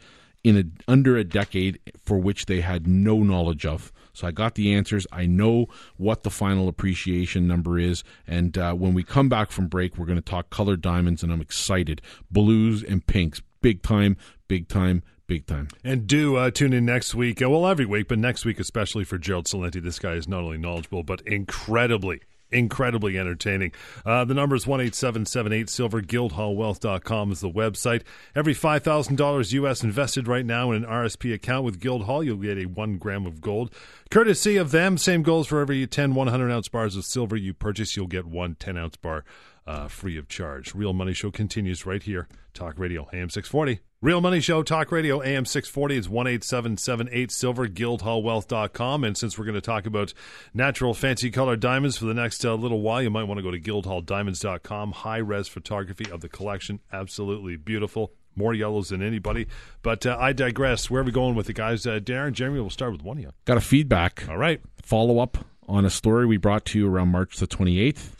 in 0.43 0.57
a, 0.57 0.91
under 0.91 1.17
a 1.17 1.23
decade 1.23 1.79
for 2.03 2.17
which 2.17 2.45
they 2.45 2.61
had 2.61 2.87
no 2.87 3.19
knowledge 3.19 3.65
of. 3.65 3.91
So 4.13 4.27
I 4.27 4.31
got 4.31 4.55
the 4.55 4.73
answers. 4.73 5.07
I 5.11 5.25
know 5.25 5.67
what 5.97 6.23
the 6.23 6.29
final 6.29 6.67
appreciation 6.67 7.47
number 7.47 7.79
is. 7.79 8.03
And 8.27 8.57
uh, 8.57 8.73
when 8.73 8.93
we 8.93 9.03
come 9.03 9.29
back 9.29 9.51
from 9.51 9.67
break, 9.67 9.97
we're 9.97 10.05
going 10.05 10.17
to 10.17 10.21
talk 10.21 10.49
colored 10.49 10.81
diamonds, 10.81 11.23
and 11.23 11.31
I'm 11.31 11.41
excited. 11.41 12.01
Blues 12.29 12.83
and 12.83 13.05
pinks, 13.05 13.41
big 13.61 13.81
time, 13.81 14.17
big 14.47 14.67
time, 14.67 15.03
big 15.27 15.45
time. 15.45 15.69
And 15.83 16.07
do 16.07 16.35
uh, 16.35 16.51
tune 16.51 16.73
in 16.73 16.85
next 16.85 17.15
week. 17.15 17.39
Well, 17.41 17.67
every 17.67 17.85
week, 17.85 18.07
but 18.09 18.19
next 18.19 18.43
week 18.43 18.59
especially 18.59 19.03
for 19.03 19.17
Gerald 19.17 19.45
Celente. 19.45 19.81
This 19.81 19.99
guy 19.99 20.13
is 20.13 20.27
not 20.27 20.41
only 20.41 20.57
knowledgeable, 20.57 21.03
but 21.03 21.21
incredibly 21.21 22.21
incredibly 22.51 23.17
entertaining. 23.17 23.71
Uh, 24.05 24.25
the 24.25 24.33
number 24.33 24.55
is 24.55 24.63
18778 24.63 25.69
Silver. 25.69 26.01
GuildhallWealth.com 26.01 27.31
is 27.31 27.39
the 27.39 27.49
website. 27.49 28.03
Every 28.35 28.53
$5,000 28.53 29.53
U.S. 29.53 29.83
invested 29.83 30.27
right 30.27 30.45
now 30.45 30.71
in 30.71 30.83
an 30.83 30.89
RSP 30.89 31.33
account 31.33 31.65
with 31.65 31.79
Guildhall, 31.79 32.23
you'll 32.23 32.37
get 32.37 32.57
a 32.57 32.65
one 32.65 32.97
gram 32.97 33.25
of 33.25 33.41
gold. 33.41 33.73
Courtesy 34.09 34.57
of 34.57 34.71
them, 34.71 34.97
same 34.97 35.23
goes 35.23 35.47
for 35.47 35.59
every 35.59 35.85
10 35.87 36.13
100 36.13 36.51
ounce 36.51 36.67
bars 36.67 36.95
of 36.95 37.05
silver 37.05 37.35
you 37.35 37.53
purchase, 37.53 37.95
you'll 37.95 38.07
get 38.07 38.25
one 38.25 38.55
10 38.55 38.77
ounce 38.77 38.97
bar 38.97 39.23
uh, 39.65 39.87
free 39.87 40.17
of 40.17 40.27
charge. 40.27 40.73
Real 40.75 40.93
Money 40.93 41.13
Show 41.13 41.31
continues 41.31 41.85
right 41.85 42.03
here. 42.03 42.27
Talk 42.53 42.77
Radio, 42.77 43.07
AM 43.13 43.29
640. 43.29 43.90
Real 44.03 44.19
Money 44.19 44.39
Show, 44.39 44.63
Talk 44.63 44.91
Radio, 44.91 45.21
AM 45.21 45.45
640 45.45 45.95
is 45.95 46.07
18778 46.07 47.31
Silver, 47.31 47.67
GuildhallWealth.com. 47.67 49.03
And 49.03 49.15
since 49.15 49.37
we're 49.37 49.45
going 49.45 49.53
to 49.53 49.61
talk 49.61 49.85
about 49.85 50.11
natural 50.55 50.95
fancy 50.95 51.29
color 51.29 51.55
diamonds 51.55 51.97
for 51.99 52.05
the 52.05 52.15
next 52.15 52.43
uh, 52.43 52.55
little 52.55 52.81
while, 52.81 53.03
you 53.03 53.11
might 53.11 53.25
want 53.25 53.37
to 53.37 53.43
go 53.43 53.51
to 53.51 53.59
GuildhallDiamonds.com. 53.59 54.93
High 54.93 55.17
res 55.17 55.47
photography 55.47 56.09
of 56.09 56.21
the 56.21 56.29
collection. 56.29 56.79
Absolutely 56.91 57.57
beautiful. 57.57 58.11
More 58.35 58.55
yellows 58.55 58.89
than 58.89 59.03
anybody. 59.03 59.45
But 59.83 60.03
uh, 60.07 60.17
I 60.19 60.33
digress. 60.33 60.89
Where 60.89 61.01
are 61.01 61.05
we 61.05 61.11
going 61.11 61.35
with 61.35 61.45
the 61.45 61.53
guys? 61.53 61.85
Uh, 61.85 61.99
Darren, 61.99 62.31
Jeremy, 62.31 62.59
we'll 62.59 62.71
start 62.71 62.93
with 62.93 63.03
one 63.03 63.17
of 63.17 63.23
you. 63.23 63.29
Got 63.45 63.57
a 63.57 63.61
feedback. 63.61 64.27
All 64.27 64.37
right. 64.37 64.61
Follow 64.81 65.19
up 65.19 65.45
on 65.67 65.85
a 65.85 65.91
story 65.91 66.25
we 66.25 66.37
brought 66.37 66.65
to 66.65 66.79
you 66.79 66.87
around 66.87 67.09
March 67.09 67.37
the 67.37 67.45
28th. 67.45 68.13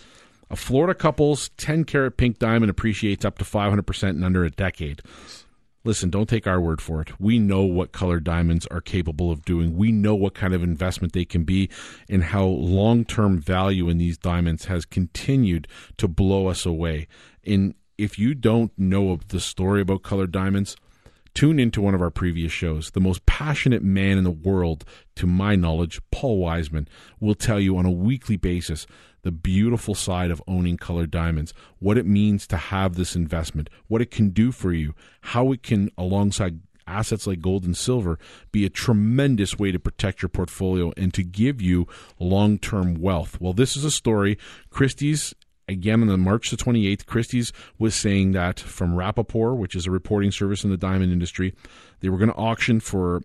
A 0.52 0.56
Florida 0.56 0.94
couple's 0.94 1.50
10 1.58 1.86
carat 1.86 2.18
pink 2.18 2.38
diamond 2.38 2.70
appreciates 2.70 3.26
up 3.26 3.40
to 3.40 3.46
500% 3.46 4.10
in 4.10 4.24
under 4.24 4.44
a 4.44 4.52
decade. 4.52 5.02
Listen, 5.84 6.12
don't 6.12 6.30
take 6.30 6.46
our 6.46 6.62
word 6.62 6.80
for 6.80 7.02
it. 7.02 7.20
We 7.20 7.40
know 7.40 7.64
what 7.64 7.92
colored 7.92 8.24
diamonds 8.24 8.68
are 8.68 8.82
capable 8.82 9.32
of 9.32 9.44
doing. 9.46 9.76
We 9.76 9.92
know 9.92 10.14
what 10.14 10.36
kind 10.36 10.54
of 10.54 10.62
investment 10.62 11.14
they 11.14 11.26
can 11.26 11.44
be 11.44 11.70
and 12.08 12.24
how 12.24 12.46
long 12.46 13.04
term 13.04 13.40
value 13.40 13.90
in 13.90 13.98
these 13.98 14.18
diamonds 14.18 14.66
has 14.66 14.86
continued 14.86 15.68
to 15.98 16.08
blow 16.08 16.48
us 16.48 16.66
away. 16.66 17.08
And 17.46 17.74
if 17.98 18.20
you 18.20 18.36
don't 18.36 18.72
know 18.78 19.20
the 19.30 19.40
story 19.40 19.82
about 19.82 20.04
colored 20.04 20.32
diamonds, 20.32 20.76
tune 21.34 21.60
into 21.60 21.82
one 21.82 21.96
of 21.96 22.02
our 22.02 22.12
previous 22.12 22.52
shows. 22.52 22.92
The 22.92 23.00
most 23.00 23.26
passionate 23.26 23.84
man 23.84 24.18
in 24.18 24.24
the 24.24 24.32
world, 24.32 24.86
to 25.16 25.26
my 25.26 25.56
knowledge, 25.56 26.00
Paul 26.12 26.38
Wiseman, 26.38 26.88
will 27.20 27.36
tell 27.36 27.60
you 27.60 27.78
on 27.78 27.86
a 27.86 27.92
weekly 27.92 28.38
basis 28.38 28.86
the 29.24 29.32
beautiful 29.32 29.96
side 29.96 30.32
of 30.32 30.42
owning 30.48 30.78
colored 30.78 31.12
diamonds, 31.12 31.54
what 31.80 31.98
it 31.98 32.06
means 32.06 32.48
to 32.48 32.58
have 32.58 32.96
this 32.96 33.16
investment, 33.16 33.70
what 33.88 34.02
it 34.02 34.12
can 34.12 34.30
do 34.30 34.52
for 34.52 34.74
you, 34.74 34.94
how 35.22 35.52
it 35.52 35.64
can, 35.64 35.90
alongside 35.98 36.60
assets 36.88 37.28
like 37.28 37.40
gold 37.40 37.64
and 37.64 37.78
silver, 37.78 38.20
be 38.52 38.66
a 38.66 38.70
tremendous 38.70 39.58
way 39.58 39.72
to 39.72 39.80
protect 39.80 40.22
your 40.22 40.30
portfolio 40.30 40.92
and 40.98 41.14
to 41.14 41.24
give 41.24 41.62
you 41.62 41.88
long 42.20 42.58
term 42.58 42.96
wealth. 42.96 43.40
Well, 43.40 43.54
this 43.54 43.78
is 43.78 43.86
a 43.86 43.92
story. 43.92 44.38
Christie's 44.70 45.34
again 45.68 46.02
on 46.02 46.08
the 46.08 46.18
March 46.18 46.50
the 46.50 46.58
28th, 46.58 47.06
Christie's 47.06 47.54
was 47.80 47.96
saying 47.96 48.34
that 48.34 48.60
from 48.60 48.96
Rapaport, 48.96 49.58
which 49.58 49.76
is 49.76 49.88
a 49.88 49.92
reporting 49.92 50.32
service 50.32 50.64
in 50.64 50.70
the 50.70 50.78
diamond 50.78 51.12
industry, 51.14 51.54
they 52.02 52.10
were 52.10 52.18
going 52.18 52.30
to 52.32 52.36
auction 52.36 52.80
for 52.80 53.22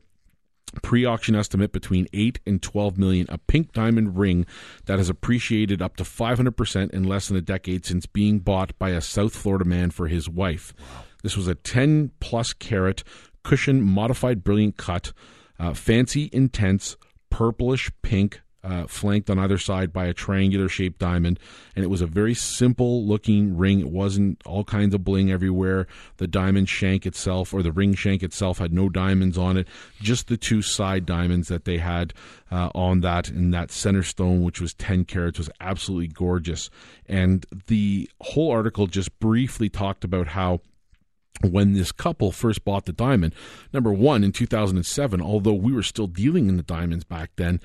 pre-auction 0.82 1.34
estimate 1.34 1.72
between 1.72 2.08
8 2.12 2.40
and 2.46 2.62
12 2.62 2.98
million 2.98 3.26
a 3.28 3.38
pink 3.38 3.72
diamond 3.72 4.16
ring 4.18 4.46
that 4.86 4.98
has 4.98 5.08
appreciated 5.08 5.82
up 5.82 5.96
to 5.96 6.04
500% 6.04 6.90
in 6.90 7.04
less 7.04 7.28
than 7.28 7.36
a 7.36 7.42
decade 7.42 7.84
since 7.84 8.06
being 8.06 8.38
bought 8.38 8.78
by 8.78 8.90
a 8.90 9.00
South 9.00 9.34
Florida 9.34 9.64
man 9.64 9.90
for 9.90 10.08
his 10.08 10.28
wife. 10.28 10.74
This 11.22 11.36
was 11.36 11.48
a 11.48 11.54
10 11.54 12.12
plus 12.20 12.52
carat 12.52 13.02
cushion 13.42 13.82
modified 13.82 14.44
brilliant 14.44 14.76
cut, 14.76 15.12
uh, 15.58 15.72
fancy 15.72 16.30
intense 16.32 16.96
purplish 17.30 17.90
pink 18.02 18.40
uh, 18.66 18.86
flanked 18.86 19.30
on 19.30 19.38
either 19.38 19.58
side 19.58 19.92
by 19.92 20.06
a 20.06 20.12
triangular 20.12 20.68
shaped 20.68 20.98
diamond. 20.98 21.38
And 21.76 21.84
it 21.84 21.88
was 21.88 22.00
a 22.00 22.06
very 22.06 22.34
simple 22.34 23.06
looking 23.06 23.56
ring. 23.56 23.78
It 23.78 23.90
wasn't 23.90 24.42
all 24.44 24.64
kinds 24.64 24.92
of 24.92 25.04
bling 25.04 25.30
everywhere. 25.30 25.86
The 26.16 26.26
diamond 26.26 26.68
shank 26.68 27.06
itself, 27.06 27.54
or 27.54 27.62
the 27.62 27.70
ring 27.70 27.94
shank 27.94 28.24
itself, 28.24 28.58
had 28.58 28.72
no 28.72 28.88
diamonds 28.88 29.38
on 29.38 29.56
it, 29.56 29.68
just 30.00 30.26
the 30.26 30.36
two 30.36 30.62
side 30.62 31.06
diamonds 31.06 31.46
that 31.48 31.64
they 31.64 31.78
had 31.78 32.12
uh, 32.50 32.70
on 32.74 33.02
that. 33.02 33.28
And 33.28 33.54
that 33.54 33.70
center 33.70 34.02
stone, 34.02 34.42
which 34.42 34.60
was 34.60 34.74
10 34.74 35.04
carats, 35.04 35.38
was 35.38 35.50
absolutely 35.60 36.08
gorgeous. 36.08 36.68
And 37.06 37.46
the 37.68 38.10
whole 38.20 38.50
article 38.50 38.88
just 38.88 39.16
briefly 39.20 39.68
talked 39.68 40.02
about 40.02 40.28
how 40.28 40.60
when 41.42 41.74
this 41.74 41.92
couple 41.92 42.32
first 42.32 42.64
bought 42.64 42.86
the 42.86 42.92
diamond. 42.92 43.34
Number 43.72 43.92
one, 43.92 44.24
in 44.24 44.32
2007, 44.32 45.20
although 45.20 45.52
we 45.52 45.72
were 45.72 45.82
still 45.82 46.06
dealing 46.06 46.48
in 46.48 46.56
the 46.56 46.62
diamonds 46.62 47.04
back 47.04 47.32
then, 47.36 47.60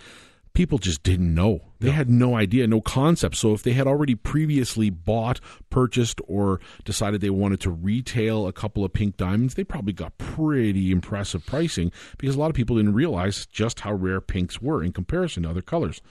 people 0.54 0.78
just 0.78 1.04
didn't 1.04 1.34
know. 1.34 1.62
They 1.80 1.88
no. 1.88 1.94
had 1.94 2.10
no 2.10 2.36
idea, 2.36 2.68
no 2.68 2.82
concept. 2.82 3.36
So 3.36 3.54
if 3.54 3.64
they 3.64 3.74
had 3.74 3.88
already 3.88 4.16
previously 4.16 4.90
bought, 4.90 5.40
purchased, 5.70 6.20
or 6.28 6.60
decided 6.84 7.22
they 7.22 7.30
wanted 7.30 7.60
to 7.62 7.72
retail 7.72 8.48
a 8.48 8.54
couple 8.54 8.84
of 8.84 8.94
pink 8.94 9.18
diamonds, 9.18 9.56
they 9.56 9.64
probably 9.64 9.94
got 9.94 10.18
pretty 10.18 10.92
impressive 10.92 11.46
pricing 11.46 11.92
because 12.18 12.36
a 12.36 12.40
lot 12.40 12.50
of 12.50 12.56
people 12.56 12.76
didn't 12.76 12.94
realize 12.94 13.46
just 13.46 13.82
how 13.82 13.94
rare 13.94 14.22
pinks 14.22 14.62
were 14.62 14.84
in 14.84 14.92
comparison 14.92 15.44
to 15.44 15.50
other 15.50 15.62
colors. 15.62 16.02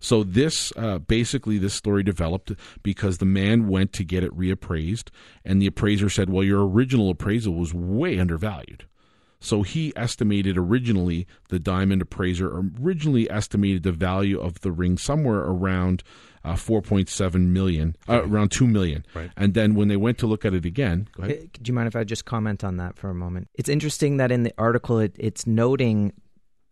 So 0.00 0.22
this 0.22 0.70
uh, 0.76 0.98
basically 0.98 1.56
this 1.56 1.72
story 1.72 2.02
developed 2.02 2.52
because 2.82 3.18
the 3.18 3.24
man 3.24 3.68
went 3.68 3.94
to 3.94 4.04
get 4.04 4.22
it 4.22 4.36
reappraised, 4.36 5.08
and 5.46 5.62
the 5.62 5.66
appraiser 5.66 6.10
said, 6.10 6.28
"Well, 6.28 6.44
your 6.44 6.68
original 6.68 7.08
appraisal 7.08 7.54
was 7.54 7.72
way 7.72 8.18
undervalued." 8.18 8.84
So 9.44 9.62
he 9.62 9.92
estimated 9.94 10.56
originally, 10.56 11.26
the 11.50 11.58
diamond 11.58 12.02
appraiser 12.02 12.64
originally 12.80 13.30
estimated 13.30 13.82
the 13.82 13.92
value 13.92 14.40
of 14.40 14.60
the 14.60 14.72
ring 14.72 14.96
somewhere 14.96 15.40
around 15.40 16.02
uh, 16.44 16.54
4.7 16.54 17.48
million, 17.48 17.96
uh, 18.08 18.22
around 18.24 18.50
2 18.50 18.66
million. 18.66 19.04
Right. 19.14 19.30
And 19.36 19.54
then 19.54 19.74
when 19.74 19.88
they 19.88 19.96
went 19.96 20.18
to 20.18 20.26
look 20.26 20.44
at 20.44 20.54
it 20.54 20.64
again, 20.64 21.08
go 21.12 21.24
ahead. 21.24 21.50
Do 21.52 21.68
you 21.68 21.74
mind 21.74 21.88
if 21.88 21.96
I 21.96 22.04
just 22.04 22.24
comment 22.24 22.64
on 22.64 22.78
that 22.78 22.96
for 22.96 23.10
a 23.10 23.14
moment? 23.14 23.48
It's 23.54 23.68
interesting 23.68 24.16
that 24.18 24.32
in 24.32 24.44
the 24.44 24.52
article 24.56 24.98
it, 24.98 25.14
it's 25.18 25.46
noting 25.46 26.12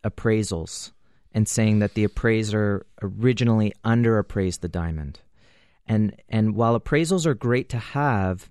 appraisals 0.03 0.91
and 1.31 1.47
saying 1.47 1.79
that 1.79 1.93
the 1.93 2.03
appraiser 2.03 2.85
originally 3.01 3.73
underappraised 3.83 4.61
the 4.61 4.67
diamond. 4.67 5.19
And 5.85 6.15
and 6.29 6.55
while 6.55 6.79
appraisals 6.79 7.25
are 7.25 7.33
great 7.33 7.69
to 7.69 7.77
have, 7.77 8.49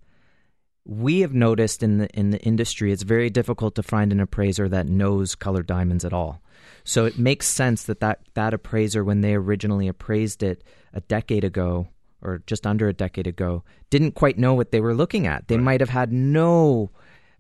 we 0.85 1.21
have 1.21 1.33
noticed 1.33 1.83
in 1.83 1.99
the 1.99 2.09
in 2.11 2.31
the 2.31 2.41
industry 2.41 2.93
it's 2.93 3.03
very 3.03 3.31
difficult 3.31 3.75
to 3.77 3.83
find 3.83 4.13
an 4.13 4.21
appraiser 4.21 4.69
that 4.69 4.89
knows 4.89 5.35
colored 5.35 5.67
diamonds 5.67 6.05
at 6.05 6.13
all. 6.13 6.43
So 6.85 7.05
it 7.05 7.19
makes 7.19 7.47
sense 7.47 7.85
that 7.85 8.01
that, 8.01 8.21
that 8.35 8.55
appraiser 8.55 9.05
when 9.05 9.21
they 9.21 9.35
originally 9.35 9.89
appraised 9.89 10.43
it 10.43 10.65
a 10.93 11.01
decade 11.01 11.45
ago 11.45 11.89
or 12.21 12.43
just 12.47 12.67
under 12.67 12.89
a 12.89 12.93
decade 12.93 13.27
ago 13.27 13.63
didn't 13.91 14.13
quite 14.13 14.39
know 14.39 14.55
what 14.55 14.71
they 14.73 14.81
were 14.81 14.95
looking 14.95 15.27
at. 15.27 15.49
They 15.49 15.57
right. 15.57 15.65
might 15.65 15.81
have 15.81 15.91
had 15.91 16.13
no 16.13 16.91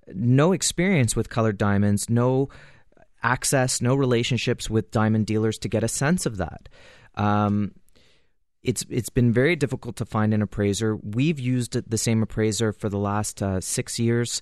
no 0.09 0.53
experience 0.53 1.17
with 1.17 1.29
colored 1.29 1.59
diamonds, 1.59 2.11
no 2.11 2.49
access, 3.23 3.81
no 3.81 3.95
relationships 3.95 4.69
with 4.69 4.91
diamond 4.91 5.27
dealers 5.27 5.59
to 5.59 5.69
get 5.69 5.85
a 5.85 5.89
sense 5.89 6.27
of 6.27 6.37
that. 6.39 6.69
Um, 7.15 7.73
it's 8.63 8.85
it's 8.89 9.09
been 9.09 9.33
very 9.33 9.57
difficult 9.57 9.97
to 9.97 10.05
find 10.05 10.33
an 10.33 10.43
appraiser. 10.43 10.97
We've 10.97 11.39
used 11.39 11.73
the 11.73 11.99
same 11.99 12.23
appraiser 12.23 12.73
for 12.73 12.89
the 12.89 12.99
last 12.99 13.43
uh, 13.43 13.61
six 13.61 13.99
years 13.99 14.41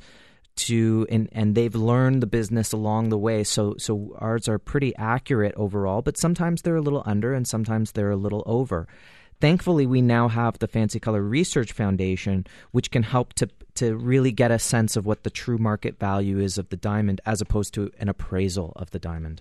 to 0.56 1.06
and 1.10 1.28
and 1.32 1.54
they've 1.54 1.74
learned 1.74 2.22
the 2.22 2.26
business 2.26 2.72
along 2.72 3.08
the 3.08 3.18
way. 3.18 3.44
So 3.44 3.76
so 3.78 4.14
ours 4.18 4.48
are 4.48 4.58
pretty 4.58 4.94
accurate 4.96 5.54
overall, 5.56 6.02
but 6.02 6.18
sometimes 6.18 6.62
they're 6.62 6.76
a 6.76 6.82
little 6.82 7.02
under 7.06 7.32
and 7.32 7.46
sometimes 7.46 7.92
they're 7.92 8.10
a 8.10 8.16
little 8.16 8.42
over. 8.46 8.86
Thankfully, 9.40 9.86
we 9.86 10.02
now 10.02 10.28
have 10.28 10.58
the 10.58 10.68
Fancy 10.68 11.00
Color 11.00 11.22
Research 11.22 11.72
Foundation, 11.72 12.46
which 12.72 12.90
can 12.90 13.02
help 13.02 13.32
to 13.34 13.48
to 13.76 13.96
really 13.96 14.32
get 14.32 14.50
a 14.50 14.58
sense 14.58 14.96
of 14.96 15.06
what 15.06 15.22
the 15.22 15.30
true 15.30 15.56
market 15.56 15.98
value 15.98 16.38
is 16.38 16.58
of 16.58 16.68
the 16.68 16.76
diamond, 16.76 17.22
as 17.24 17.40
opposed 17.40 17.72
to 17.74 17.90
an 17.98 18.10
appraisal 18.10 18.74
of 18.76 18.90
the 18.90 18.98
diamond. 18.98 19.40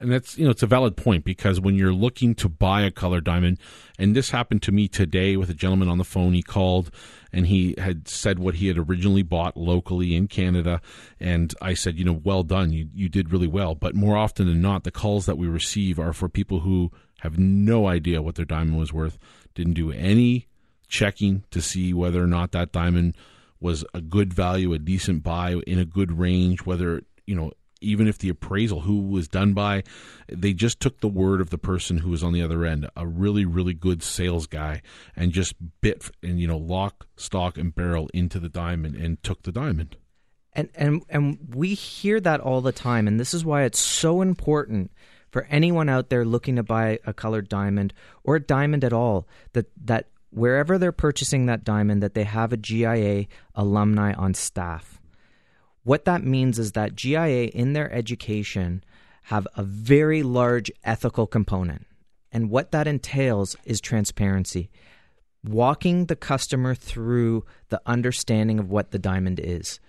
And 0.00 0.12
that's 0.12 0.38
you 0.38 0.44
know 0.44 0.50
it's 0.52 0.62
a 0.62 0.66
valid 0.68 0.96
point 0.96 1.24
because 1.24 1.60
when 1.60 1.74
you're 1.74 1.92
looking 1.92 2.36
to 2.36 2.48
buy 2.48 2.82
a 2.82 2.90
color 2.90 3.20
diamond, 3.20 3.58
and 3.98 4.14
this 4.14 4.30
happened 4.30 4.62
to 4.62 4.72
me 4.72 4.86
today 4.86 5.36
with 5.36 5.50
a 5.50 5.54
gentleman 5.54 5.88
on 5.88 5.98
the 5.98 6.04
phone. 6.04 6.34
He 6.34 6.42
called 6.42 6.92
and 7.32 7.48
he 7.48 7.74
had 7.78 8.06
said 8.06 8.38
what 8.38 8.56
he 8.56 8.68
had 8.68 8.78
originally 8.78 9.24
bought 9.24 9.56
locally 9.56 10.14
in 10.14 10.28
Canada, 10.28 10.80
and 11.18 11.52
I 11.60 11.74
said, 11.74 11.98
you 11.98 12.04
know, 12.04 12.20
well 12.22 12.44
done, 12.44 12.72
you 12.72 12.88
you 12.94 13.08
did 13.08 13.32
really 13.32 13.48
well. 13.48 13.74
But 13.74 13.96
more 13.96 14.16
often 14.16 14.46
than 14.46 14.62
not, 14.62 14.84
the 14.84 14.92
calls 14.92 15.26
that 15.26 15.36
we 15.36 15.48
receive 15.48 15.98
are 15.98 16.12
for 16.12 16.28
people 16.28 16.60
who 16.60 16.92
have 17.20 17.36
no 17.36 17.88
idea 17.88 18.22
what 18.22 18.36
their 18.36 18.44
diamond 18.44 18.78
was 18.78 18.92
worth, 18.92 19.18
didn't 19.54 19.74
do 19.74 19.90
any 19.90 20.46
checking 20.86 21.42
to 21.50 21.60
see 21.60 21.92
whether 21.92 22.22
or 22.22 22.28
not 22.28 22.52
that 22.52 22.70
diamond 22.70 23.16
was 23.60 23.84
a 23.92 24.00
good 24.00 24.32
value, 24.32 24.72
a 24.72 24.78
decent 24.78 25.24
buy 25.24 25.54
in 25.66 25.80
a 25.80 25.84
good 25.84 26.18
range, 26.18 26.64
whether 26.64 27.02
you 27.26 27.34
know 27.34 27.52
even 27.80 28.08
if 28.08 28.18
the 28.18 28.28
appraisal 28.28 28.80
who 28.80 29.00
was 29.00 29.28
done 29.28 29.52
by 29.52 29.82
they 30.28 30.52
just 30.52 30.80
took 30.80 31.00
the 31.00 31.08
word 31.08 31.40
of 31.40 31.50
the 31.50 31.58
person 31.58 31.98
who 31.98 32.10
was 32.10 32.22
on 32.22 32.32
the 32.32 32.42
other 32.42 32.64
end 32.64 32.88
a 32.96 33.06
really 33.06 33.44
really 33.44 33.74
good 33.74 34.02
sales 34.02 34.46
guy 34.46 34.82
and 35.16 35.32
just 35.32 35.54
bit 35.80 36.10
and 36.22 36.40
you 36.40 36.46
know 36.46 36.58
lock 36.58 37.06
stock 37.16 37.58
and 37.58 37.74
barrel 37.74 38.08
into 38.14 38.38
the 38.38 38.48
diamond 38.48 38.94
and 38.94 39.22
took 39.22 39.42
the 39.42 39.52
diamond. 39.52 39.96
And 40.52 40.68
and 40.74 41.02
and 41.08 41.38
we 41.54 41.74
hear 41.74 42.20
that 42.20 42.40
all 42.40 42.60
the 42.60 42.72
time 42.72 43.06
and 43.06 43.20
this 43.20 43.34
is 43.34 43.44
why 43.44 43.62
it's 43.62 43.78
so 43.78 44.22
important 44.22 44.90
for 45.30 45.44
anyone 45.44 45.88
out 45.88 46.08
there 46.08 46.24
looking 46.24 46.56
to 46.56 46.62
buy 46.62 46.98
a 47.04 47.12
colored 47.12 47.48
diamond 47.48 47.92
or 48.24 48.36
a 48.36 48.40
diamond 48.40 48.82
at 48.84 48.92
all 48.92 49.28
that 49.52 49.66
that 49.84 50.08
wherever 50.30 50.78
they're 50.78 50.92
purchasing 50.92 51.46
that 51.46 51.64
diamond 51.64 52.02
that 52.02 52.14
they 52.14 52.24
have 52.24 52.52
a 52.52 52.56
GIA 52.56 53.26
alumni 53.54 54.12
on 54.14 54.34
staff 54.34 54.97
what 55.84 56.04
that 56.04 56.24
means 56.24 56.58
is 56.58 56.72
that 56.72 56.94
GIA 56.94 57.44
in 57.46 57.72
their 57.72 57.92
education 57.92 58.84
have 59.24 59.46
a 59.56 59.62
very 59.62 60.22
large 60.22 60.70
ethical 60.84 61.26
component. 61.26 61.86
And 62.32 62.50
what 62.50 62.72
that 62.72 62.86
entails 62.86 63.56
is 63.64 63.80
transparency. 63.80 64.70
Walking 65.44 66.06
the 66.06 66.16
customer 66.16 66.74
through 66.74 67.44
the 67.68 67.80
understanding 67.86 68.58
of 68.58 68.70
what 68.70 68.90
the 68.90 68.98
diamond 68.98 69.40
is. 69.42 69.80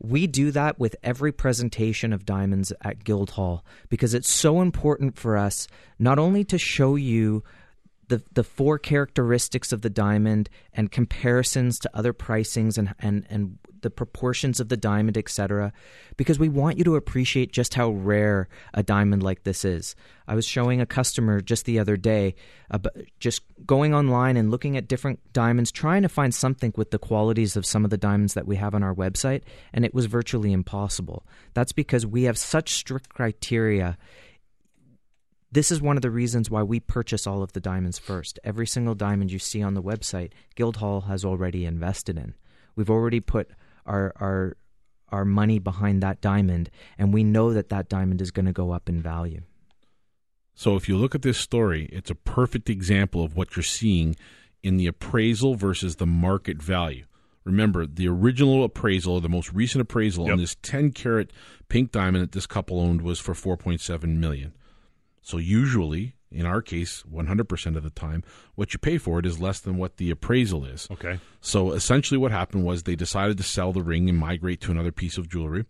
We 0.00 0.26
do 0.26 0.50
that 0.50 0.78
with 0.78 0.96
every 1.02 1.32
presentation 1.32 2.12
of 2.12 2.26
diamonds 2.26 2.72
at 2.82 3.04
Guildhall 3.04 3.64
because 3.88 4.12
it's 4.12 4.30
so 4.30 4.60
important 4.60 5.16
for 5.16 5.36
us 5.36 5.68
not 5.98 6.18
only 6.18 6.44
to 6.44 6.58
show 6.58 6.96
you 6.96 7.42
the 8.08 8.22
the 8.32 8.44
four 8.44 8.78
characteristics 8.78 9.72
of 9.72 9.82
the 9.82 9.90
diamond 9.90 10.48
and 10.72 10.90
comparisons 10.90 11.78
to 11.80 11.90
other 11.94 12.12
pricings 12.12 12.78
and 12.78 12.94
and 12.98 13.26
and 13.30 13.58
the 13.84 13.90
proportions 13.90 14.60
of 14.60 14.70
the 14.70 14.76
diamond, 14.78 15.16
etc., 15.16 15.72
because 16.16 16.38
we 16.38 16.48
want 16.48 16.78
you 16.78 16.84
to 16.84 16.96
appreciate 16.96 17.52
just 17.52 17.74
how 17.74 17.90
rare 17.90 18.48
a 18.72 18.82
diamond 18.82 19.22
like 19.22 19.44
this 19.44 19.64
is. 19.64 19.94
I 20.26 20.34
was 20.34 20.46
showing 20.46 20.80
a 20.80 20.86
customer 20.86 21.42
just 21.42 21.66
the 21.66 21.78
other 21.78 21.98
day, 21.98 22.34
just 23.20 23.42
going 23.66 23.94
online 23.94 24.38
and 24.38 24.50
looking 24.50 24.78
at 24.78 24.88
different 24.88 25.20
diamonds, 25.34 25.70
trying 25.70 26.00
to 26.02 26.08
find 26.08 26.34
something 26.34 26.72
with 26.76 26.92
the 26.92 26.98
qualities 26.98 27.56
of 27.56 27.66
some 27.66 27.84
of 27.84 27.90
the 27.90 27.98
diamonds 27.98 28.32
that 28.34 28.46
we 28.46 28.56
have 28.56 28.74
on 28.74 28.82
our 28.82 28.94
website, 28.94 29.42
and 29.74 29.84
it 29.84 29.94
was 29.94 30.06
virtually 30.06 30.52
impossible. 30.52 31.26
That's 31.52 31.72
because 31.72 32.06
we 32.06 32.22
have 32.24 32.38
such 32.38 32.72
strict 32.72 33.10
criteria 33.10 33.98
this 35.54 35.70
is 35.70 35.80
one 35.80 35.96
of 35.96 36.02
the 36.02 36.10
reasons 36.10 36.50
why 36.50 36.62
we 36.62 36.80
purchase 36.80 37.26
all 37.26 37.42
of 37.42 37.52
the 37.52 37.60
diamonds 37.60 37.98
first. 37.98 38.40
Every 38.42 38.66
single 38.66 38.94
diamond 38.94 39.30
you 39.30 39.38
see 39.38 39.62
on 39.62 39.74
the 39.74 39.82
website, 39.82 40.32
Guildhall 40.56 41.02
has 41.02 41.24
already 41.24 41.64
invested 41.64 42.18
in. 42.18 42.34
We've 42.74 42.90
already 42.90 43.20
put 43.20 43.50
our 43.86 44.12
our 44.16 44.56
our 45.10 45.24
money 45.24 45.60
behind 45.60 46.02
that 46.02 46.20
diamond, 46.20 46.70
and 46.98 47.14
we 47.14 47.22
know 47.22 47.52
that 47.52 47.68
that 47.68 47.88
diamond 47.88 48.20
is 48.20 48.32
going 48.32 48.46
to 48.46 48.52
go 48.52 48.72
up 48.72 48.88
in 48.88 49.00
value. 49.00 49.42
So, 50.54 50.74
if 50.74 50.88
you 50.88 50.96
look 50.96 51.14
at 51.14 51.22
this 51.22 51.38
story, 51.38 51.88
it's 51.92 52.10
a 52.10 52.16
perfect 52.16 52.68
example 52.68 53.22
of 53.22 53.36
what 53.36 53.54
you're 53.54 53.62
seeing 53.62 54.16
in 54.62 54.76
the 54.76 54.88
appraisal 54.88 55.54
versus 55.54 55.96
the 55.96 56.06
market 56.06 56.60
value. 56.60 57.04
Remember, 57.44 57.86
the 57.86 58.08
original 58.08 58.64
appraisal, 58.64 59.14
or 59.14 59.20
the 59.20 59.28
most 59.28 59.52
recent 59.52 59.82
appraisal 59.82 60.24
yep. 60.24 60.32
on 60.32 60.38
this 60.38 60.56
10 60.62 60.92
carat 60.92 61.32
pink 61.68 61.92
diamond 61.92 62.22
that 62.22 62.32
this 62.32 62.46
couple 62.46 62.80
owned 62.80 63.02
was 63.02 63.20
for 63.20 63.34
4.7 63.34 64.16
million. 64.16 64.54
So 65.24 65.38
usually, 65.38 66.14
in 66.30 66.44
our 66.44 66.60
case, 66.62 67.02
100% 67.10 67.76
of 67.76 67.82
the 67.82 67.90
time, 67.90 68.22
what 68.54 68.74
you 68.74 68.78
pay 68.78 68.98
for 68.98 69.18
it 69.18 69.26
is 69.26 69.40
less 69.40 69.58
than 69.58 69.78
what 69.78 69.96
the 69.96 70.10
appraisal 70.10 70.64
is. 70.66 70.86
Okay. 70.90 71.18
So 71.40 71.72
essentially, 71.72 72.18
what 72.18 72.30
happened 72.30 72.64
was 72.64 72.82
they 72.82 72.94
decided 72.94 73.38
to 73.38 73.42
sell 73.42 73.72
the 73.72 73.82
ring 73.82 74.08
and 74.08 74.18
migrate 74.18 74.60
to 74.60 74.70
another 74.70 74.92
piece 74.92 75.16
of 75.16 75.28
jewelry. 75.28 75.64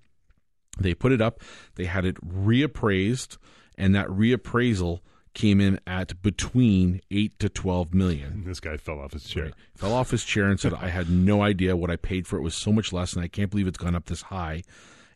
They 0.79 0.93
put 0.93 1.13
it 1.13 1.21
up, 1.21 1.41
they 1.77 1.85
had 1.85 2.05
it 2.05 2.17
reappraised, 2.17 3.39
and 3.79 3.95
that 3.95 4.09
reappraisal 4.09 5.01
came 5.35 5.61
in 5.61 5.79
at 5.87 6.21
between 6.21 7.01
8 7.13 7.39
to 7.39 7.49
12 7.49 7.95
million. 7.95 8.43
This 8.45 8.59
guy 8.59 8.77
fell 8.77 8.99
off 8.99 9.13
his 9.13 9.25
chair. 9.25 9.45
Right. 9.45 9.55
Fell 9.77 9.93
off 9.93 10.11
his 10.11 10.25
chair 10.25 10.47
and 10.47 10.59
said, 10.59 10.75
I 10.75 10.89
had 10.89 11.09
no 11.09 11.43
idea 11.43 11.77
what 11.77 11.91
I 11.91 11.97
paid 11.97 12.27
for 12.27 12.39
it 12.39 12.43
was 12.43 12.57
so 12.57 12.73
much 12.73 12.93
less, 12.93 13.13
and 13.13 13.23
I 13.23 13.29
can't 13.29 13.51
believe 13.51 13.69
it's 13.69 13.79
gone 13.79 13.95
up 13.95 14.07
this 14.07 14.23
high. 14.23 14.63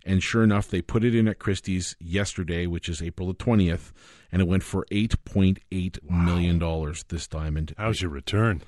And 0.04 0.22
sure 0.22 0.42
enough, 0.42 0.68
they 0.68 0.80
put 0.80 1.04
it 1.04 1.14
in 1.14 1.28
at 1.28 1.38
Christie's 1.38 1.96
yesterday, 2.00 2.66
which 2.66 2.88
is 2.88 3.02
April 3.02 3.28
the 3.28 3.34
20th, 3.34 3.92
and 4.32 4.40
it 4.40 4.48
went 4.48 4.62
for 4.62 4.86
eight 4.90 5.22
point 5.24 5.58
eight 5.70 5.98
wow. 6.08 6.58
dollars 6.58 7.04
this 7.08 7.26
diamond. 7.26 7.74
How's 7.76 8.00
your 8.00 8.10
return? 8.10 8.62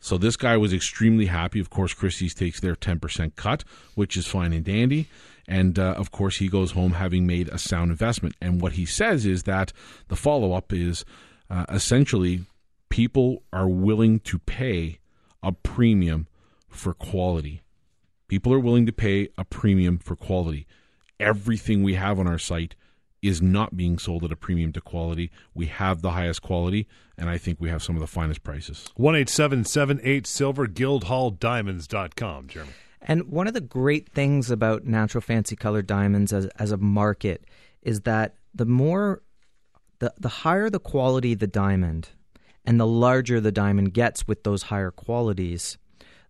So 0.00 0.16
this 0.16 0.36
guy 0.36 0.56
was 0.56 0.72
extremely 0.72 1.26
happy. 1.26 1.60
Of 1.60 1.70
course, 1.70 1.92
Christie's 1.92 2.34
takes 2.34 2.60
their 2.60 2.76
10% 2.76 3.34
cut, 3.36 3.64
which 3.94 4.16
is 4.16 4.26
fine 4.26 4.52
and 4.52 4.64
dandy. 4.64 5.08
And 5.46 5.78
uh, 5.78 5.94
of 5.96 6.10
course, 6.10 6.36
he 6.36 6.48
goes 6.48 6.72
home 6.72 6.92
having 6.92 7.26
made 7.26 7.48
a 7.48 7.58
sound 7.58 7.90
investment. 7.90 8.36
And 8.40 8.60
what 8.60 8.72
he 8.72 8.86
says 8.86 9.26
is 9.26 9.44
that 9.44 9.72
the 10.08 10.16
follow 10.16 10.52
up 10.52 10.72
is 10.72 11.04
uh, 11.50 11.64
essentially 11.70 12.44
people 12.90 13.42
are 13.52 13.68
willing 13.68 14.20
to 14.20 14.38
pay 14.38 14.98
a 15.42 15.52
premium 15.52 16.26
for 16.68 16.94
quality. 16.94 17.62
People 18.28 18.52
are 18.52 18.60
willing 18.60 18.84
to 18.86 18.92
pay 18.92 19.28
a 19.38 19.44
premium 19.44 19.98
for 19.98 20.14
quality. 20.14 20.66
Everything 21.18 21.82
we 21.82 21.94
have 21.94 22.20
on 22.20 22.26
our 22.26 22.38
site 22.38 22.74
is 23.22 23.42
not 23.42 23.76
being 23.76 23.98
sold 23.98 24.22
at 24.24 24.30
a 24.30 24.36
premium 24.36 24.72
to 24.72 24.80
quality. 24.80 25.30
We 25.54 25.66
have 25.66 26.02
the 26.02 26.10
highest 26.10 26.42
quality, 26.42 26.86
and 27.16 27.28
I 27.28 27.38
think 27.38 27.58
we 27.60 27.70
have 27.70 27.82
some 27.82 27.96
of 27.96 28.00
the 28.00 28.06
finest 28.06 28.44
prices. 28.44 28.86
One 28.96 29.16
eight 29.16 29.28
seven 29.28 29.64
seven 29.64 29.98
eight 30.04 30.26
silver 30.26 30.66
guildhalldiamonds.com, 30.66 32.48
Jeremy. 32.48 32.72
And 33.00 33.24
one 33.24 33.46
of 33.46 33.54
the 33.54 33.60
great 33.60 34.08
things 34.10 34.50
about 34.50 34.84
natural 34.84 35.22
fancy 35.22 35.56
colored 35.56 35.86
diamonds 35.86 36.32
as 36.32 36.46
as 36.58 36.70
a 36.70 36.76
market 36.76 37.44
is 37.82 38.02
that 38.02 38.34
the 38.54 38.66
more 38.66 39.22
the 40.00 40.12
the 40.18 40.28
higher 40.28 40.68
the 40.68 40.80
quality 40.80 41.32
of 41.32 41.38
the 41.38 41.46
diamond 41.46 42.10
and 42.64 42.78
the 42.78 42.86
larger 42.86 43.40
the 43.40 43.52
diamond 43.52 43.94
gets 43.94 44.28
with 44.28 44.44
those 44.44 44.64
higher 44.64 44.90
qualities, 44.90 45.78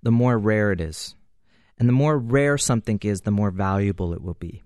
the 0.03 0.13
more 0.13 0.39
rare 0.39 0.73
it 0.73 0.81
is. 0.81 1.15
And 1.79 1.89
the 1.89 1.93
more 1.93 2.19
rare 2.19 2.59
something 2.59 2.99
is, 3.03 3.21
the 3.21 3.31
more 3.31 3.51
valuable 3.51 4.13
it 4.13 4.23
will 4.23 4.35
be. 4.35 4.63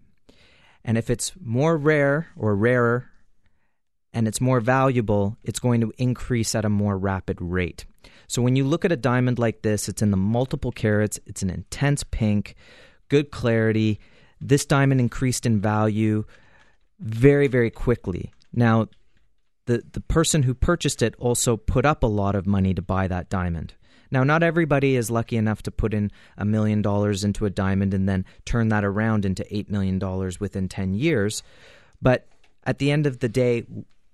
And 0.85 0.99
if 0.99 1.11
it's 1.11 1.33
more 1.41 1.77
rare 1.77 2.29
or 2.37 2.57
rarer 2.57 3.11
and 4.13 4.27
it's 4.27 4.41
more 4.41 4.61
valuable, 4.61 5.37
it's 5.45 5.59
going 5.61 5.81
to 5.83 5.93
increase 5.99 6.55
at 6.55 6.65
a 6.65 6.71
more 6.71 6.99
rapid 6.99 7.39
rate. 7.41 7.85
So 8.27 8.43
when 8.43 8.57
you 8.57 8.65
look 8.65 8.85
at 8.85 8.93
a 8.93 8.97
diamond 8.97 9.39
like 9.39 9.63
this, 9.63 9.89
it's 9.89 10.03
in 10.03 10.11
the 10.11 10.17
multiple 10.17 10.73
carats, 10.73 11.21
it's 11.27 11.43
an 11.43 11.51
intense 11.51 12.03
pink, 12.03 12.55
good 13.09 13.31
clarity. 13.31 14.01
This 14.41 14.65
diamond 14.65 15.01
increased 15.01 15.45
in 15.45 15.61
value 15.61 16.25
very, 16.99 17.47
very 17.47 17.71
quickly. 17.71 18.33
Now, 18.53 18.89
the, 19.67 19.85
the 19.93 20.01
person 20.01 20.43
who 20.43 20.55
purchased 20.55 21.03
it 21.03 21.15
also 21.19 21.57
put 21.57 21.85
up 21.85 22.03
a 22.03 22.07
lot 22.07 22.35
of 22.35 22.47
money 22.47 22.75
to 22.75 22.83
buy 22.83 23.07
that 23.07 23.29
diamond. 23.29 23.75
Now, 24.13 24.25
not 24.25 24.43
everybody 24.43 24.95
is 24.95 25.11
lucky 25.11 25.39
enough 25.39 25.63
to 25.63 25.71
put 25.71 25.95
in 25.95 26.13
a 26.37 26.45
million 26.45 26.83
dollars 26.83 27.25
into 27.25 27.47
a 27.47 27.51
diamond 27.51 27.95
and 27.95 28.07
then 28.07 28.27
turn 28.45 28.69
that 28.69 28.85
around 28.85 29.25
into 29.25 29.43
$8 29.45 29.71
million 29.71 29.99
within 30.39 30.69
10 30.69 30.95
years. 30.95 31.43
But 32.03 32.29
at 32.65 32.79
the 32.79 32.91
end 32.91 33.07
of 33.07 33.21
the 33.21 33.29
day, 33.31 33.65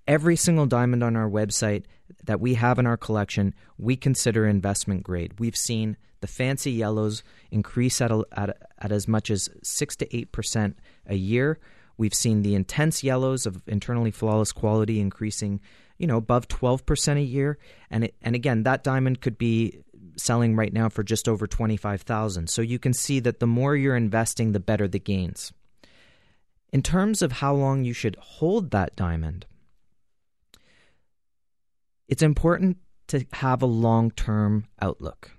every 0.07 0.37
single 0.37 0.65
diamond 0.65 1.03
on 1.03 1.17
our 1.17 1.29
website 1.29 1.83
that 2.23 2.39
we 2.39 2.53
have 2.53 2.79
in 2.79 2.87
our 2.87 2.95
collection, 2.95 3.53
we 3.77 3.97
consider 3.97 4.47
investment 4.47 5.03
grade. 5.03 5.33
We've 5.37 5.55
seen 5.55 5.97
the 6.21 6.27
fancy 6.27 6.71
yellows 6.71 7.21
increase 7.51 7.99
at, 7.99 8.09
a, 8.09 8.23
at, 8.31 8.57
at 8.79 8.91
as 8.93 9.05
much 9.05 9.29
as 9.29 9.49
6 9.63 9.97
to 9.97 10.05
8% 10.07 10.75
a 11.07 11.15
year. 11.15 11.59
We've 11.97 12.13
seen 12.13 12.41
the 12.41 12.55
intense 12.55 13.03
yellows 13.03 13.45
of 13.45 13.61
internally 13.67 14.11
flawless 14.11 14.53
quality 14.53 15.01
increasing, 15.01 15.59
you 15.97 16.07
know, 16.07 16.15
above 16.15 16.47
12% 16.47 17.17
a 17.17 17.21
year. 17.21 17.57
And 17.91 18.05
it, 18.05 18.15
and 18.21 18.33
again, 18.35 18.63
that 18.63 18.85
diamond 18.85 19.19
could 19.19 19.37
be 19.37 19.79
selling 20.19 20.55
right 20.55 20.73
now 20.73 20.89
for 20.89 21.03
just 21.03 21.27
over 21.27 21.47
25,000. 21.47 22.49
So 22.49 22.61
you 22.61 22.79
can 22.79 22.93
see 22.93 23.19
that 23.21 23.39
the 23.39 23.47
more 23.47 23.75
you're 23.75 23.95
investing, 23.95 24.51
the 24.51 24.59
better 24.59 24.87
the 24.87 24.99
gains. 24.99 25.51
In 26.71 26.83
terms 26.83 27.21
of 27.21 27.33
how 27.33 27.53
long 27.53 27.83
you 27.83 27.93
should 27.93 28.15
hold 28.19 28.71
that 28.71 28.95
diamond, 28.95 29.45
it's 32.07 32.21
important 32.21 32.77
to 33.07 33.25
have 33.33 33.61
a 33.61 33.67
long 33.67 34.11
term 34.11 34.65
outlook. 34.81 35.31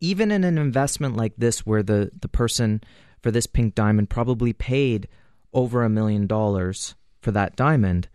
Even 0.00 0.30
in 0.30 0.44
an 0.44 0.58
investment 0.58 1.16
like 1.16 1.34
this, 1.36 1.66
where 1.66 1.82
the, 1.82 2.10
the 2.20 2.28
person 2.28 2.82
for 3.20 3.30
this 3.30 3.46
pink 3.46 3.74
diamond 3.74 4.10
probably 4.10 4.52
paid 4.52 5.08
over 5.52 5.82
a 5.82 5.88
million 5.88 6.26
dollars 6.26 6.94
for 7.20 7.32
that 7.32 7.56
diamond, 7.56 8.08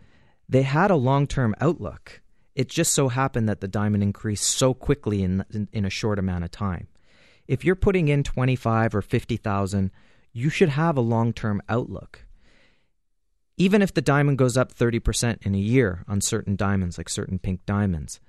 they 0.48 0.62
had 0.62 0.90
a 0.90 0.96
long 0.96 1.26
term 1.26 1.54
outlook. 1.60 2.22
It 2.54 2.68
just 2.68 2.92
so 2.92 3.08
happened 3.08 3.48
that 3.48 3.60
the 3.60 3.68
diamond 3.68 4.02
increased 4.02 4.44
so 4.44 4.74
quickly 4.74 5.22
in, 5.22 5.44
in, 5.52 5.68
in 5.72 5.84
a 5.84 5.90
short 5.90 6.18
amount 6.18 6.44
of 6.44 6.50
time. 6.50 6.88
If 7.48 7.64
you're 7.64 7.74
putting 7.74 8.08
in 8.08 8.22
25 8.22 8.94
or 8.94 9.02
50,000, 9.02 9.90
you 10.32 10.50
should 10.50 10.70
have 10.70 10.96
a 10.96 11.02
long 11.02 11.32
term 11.32 11.62
outlook. 11.68 12.26
Even 13.56 13.82
if 13.82 13.94
the 13.94 14.02
diamond 14.02 14.38
goes 14.38 14.56
up 14.56 14.74
30% 14.74 15.46
in 15.46 15.54
a 15.54 15.58
year 15.58 16.04
on 16.08 16.20
certain 16.20 16.56
diamonds, 16.56 16.98
like 16.98 17.08
certain 17.08 17.38
pink 17.38 17.64
diamonds, 17.66 18.20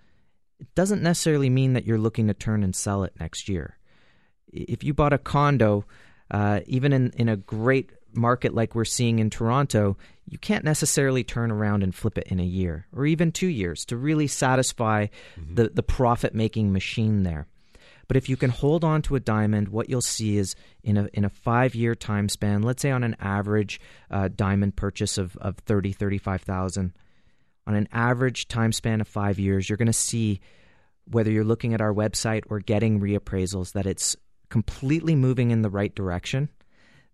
it 0.59 0.73
doesn't 0.76 1.01
necessarily 1.01 1.49
mean 1.49 1.73
that 1.73 1.86
you're 1.86 1.97
looking 1.97 2.28
to 2.28 2.34
turn 2.34 2.63
and 2.63 2.76
sell 2.76 3.03
it 3.03 3.13
next 3.19 3.49
year. 3.49 3.78
If 4.51 4.84
you 4.84 4.93
bought 4.93 5.13
a 5.13 5.17
condo, 5.17 5.86
uh, 6.30 6.61
even 6.67 6.93
in, 6.93 7.11
in 7.11 7.28
a 7.28 7.38
great 7.38 7.91
market 8.13 8.53
like 8.53 8.76
we're 8.76 8.86
seeing 8.86 9.19
in 9.19 9.30
Toronto, 9.30 9.97
you 10.28 10.38
can't 10.38 10.63
necessarily 10.63 11.23
turn 11.23 11.51
around 11.51 11.84
and 11.84 11.93
flip 11.93 12.17
it 12.17 12.28
in 12.28 12.39
a 12.39 12.45
year 12.45 12.88
or 12.95 13.05
even 13.05 13.32
two 13.32 13.47
years 13.47 13.86
to 13.86 13.97
really 13.97 14.28
satisfy 14.28 15.07
mm-hmm. 15.39 15.55
the, 15.55 15.69
the 15.69 15.84
profit 15.84 16.34
making 16.34 16.73
machine 16.73 17.23
there. 17.23 17.47
But 18.07 18.17
if 18.17 18.30
you 18.30 18.38
can 18.38 18.51
hold 18.51 18.84
on 18.84 19.01
to 19.03 19.15
a 19.15 19.19
diamond, 19.19 19.69
what 19.69 19.89
you'll 19.89 20.01
see 20.01 20.38
is 20.38 20.55
in 20.84 20.97
a 20.97 21.09
in 21.13 21.26
a 21.26 21.30
five 21.30 21.73
year 21.73 21.95
time 21.95 22.30
span, 22.30 22.61
let's 22.61 22.82
say 22.82 22.91
on 22.91 23.03
an 23.03 23.15
average 23.19 23.80
uh, 24.11 24.30
diamond 24.36 24.76
purchase 24.76 25.17
of, 25.17 25.36
of 25.38 25.57
30, 25.57 25.91
35,000, 25.91 26.93
on 27.65 27.76
an 27.76 27.88
average 27.91 28.47
time 28.47 28.71
span 28.71 29.01
of 29.01 29.07
five 29.07 29.39
years, 29.39 29.67
you're 29.67 29.78
going 29.78 29.88
to 29.88 29.93
see 29.93 30.39
whether 31.05 31.32
you're 31.32 31.43
looking 31.43 31.73
at 31.73 31.82
our 31.82 31.93
website 31.93 32.43
or 32.49 32.59
getting 32.59 32.99
reappraisals 32.99 33.73
that 33.73 33.86
it's 33.86 34.15
completely 34.49 35.15
moving 35.15 35.51
in 35.51 35.61
the 35.61 35.69
right 35.69 35.93
direction, 35.93 36.49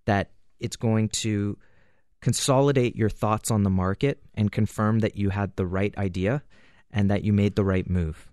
that 0.05 0.31
it's 0.59 0.75
going 0.75 1.09
to 1.09 1.57
consolidate 2.21 2.95
your 2.95 3.09
thoughts 3.09 3.51
on 3.51 3.63
the 3.63 3.69
market 3.69 4.21
and 4.35 4.51
confirm 4.51 4.99
that 4.99 5.17
you 5.17 5.29
had 5.29 5.55
the 5.55 5.65
right 5.65 5.95
idea 5.97 6.43
and 6.91 7.09
that 7.09 7.23
you 7.23 7.33
made 7.33 7.55
the 7.55 7.63
right 7.63 7.89
move. 7.89 8.29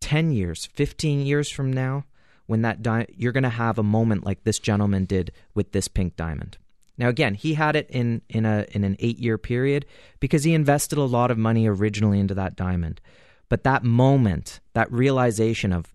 10 0.00 0.32
years, 0.32 0.66
15 0.74 1.20
years 1.20 1.50
from 1.50 1.72
now, 1.72 2.04
when 2.46 2.62
that 2.62 2.82
di- 2.82 3.06
you're 3.14 3.32
going 3.32 3.42
to 3.42 3.48
have 3.50 3.78
a 3.78 3.82
moment 3.82 4.24
like 4.24 4.44
this 4.44 4.58
gentleman 4.58 5.04
did 5.04 5.32
with 5.54 5.72
this 5.72 5.88
pink 5.88 6.16
diamond. 6.16 6.56
Now 6.96 7.08
again, 7.08 7.34
he 7.34 7.54
had 7.54 7.76
it 7.76 7.88
in 7.90 8.22
in 8.28 8.44
a 8.44 8.66
in 8.72 8.82
an 8.82 8.96
8-year 8.96 9.38
period 9.38 9.86
because 10.18 10.42
he 10.42 10.52
invested 10.52 10.98
a 10.98 11.04
lot 11.04 11.30
of 11.30 11.38
money 11.38 11.68
originally 11.68 12.18
into 12.18 12.34
that 12.34 12.56
diamond. 12.56 13.00
But 13.48 13.62
that 13.62 13.84
moment, 13.84 14.60
that 14.74 14.90
realization 14.90 15.72
of 15.72 15.92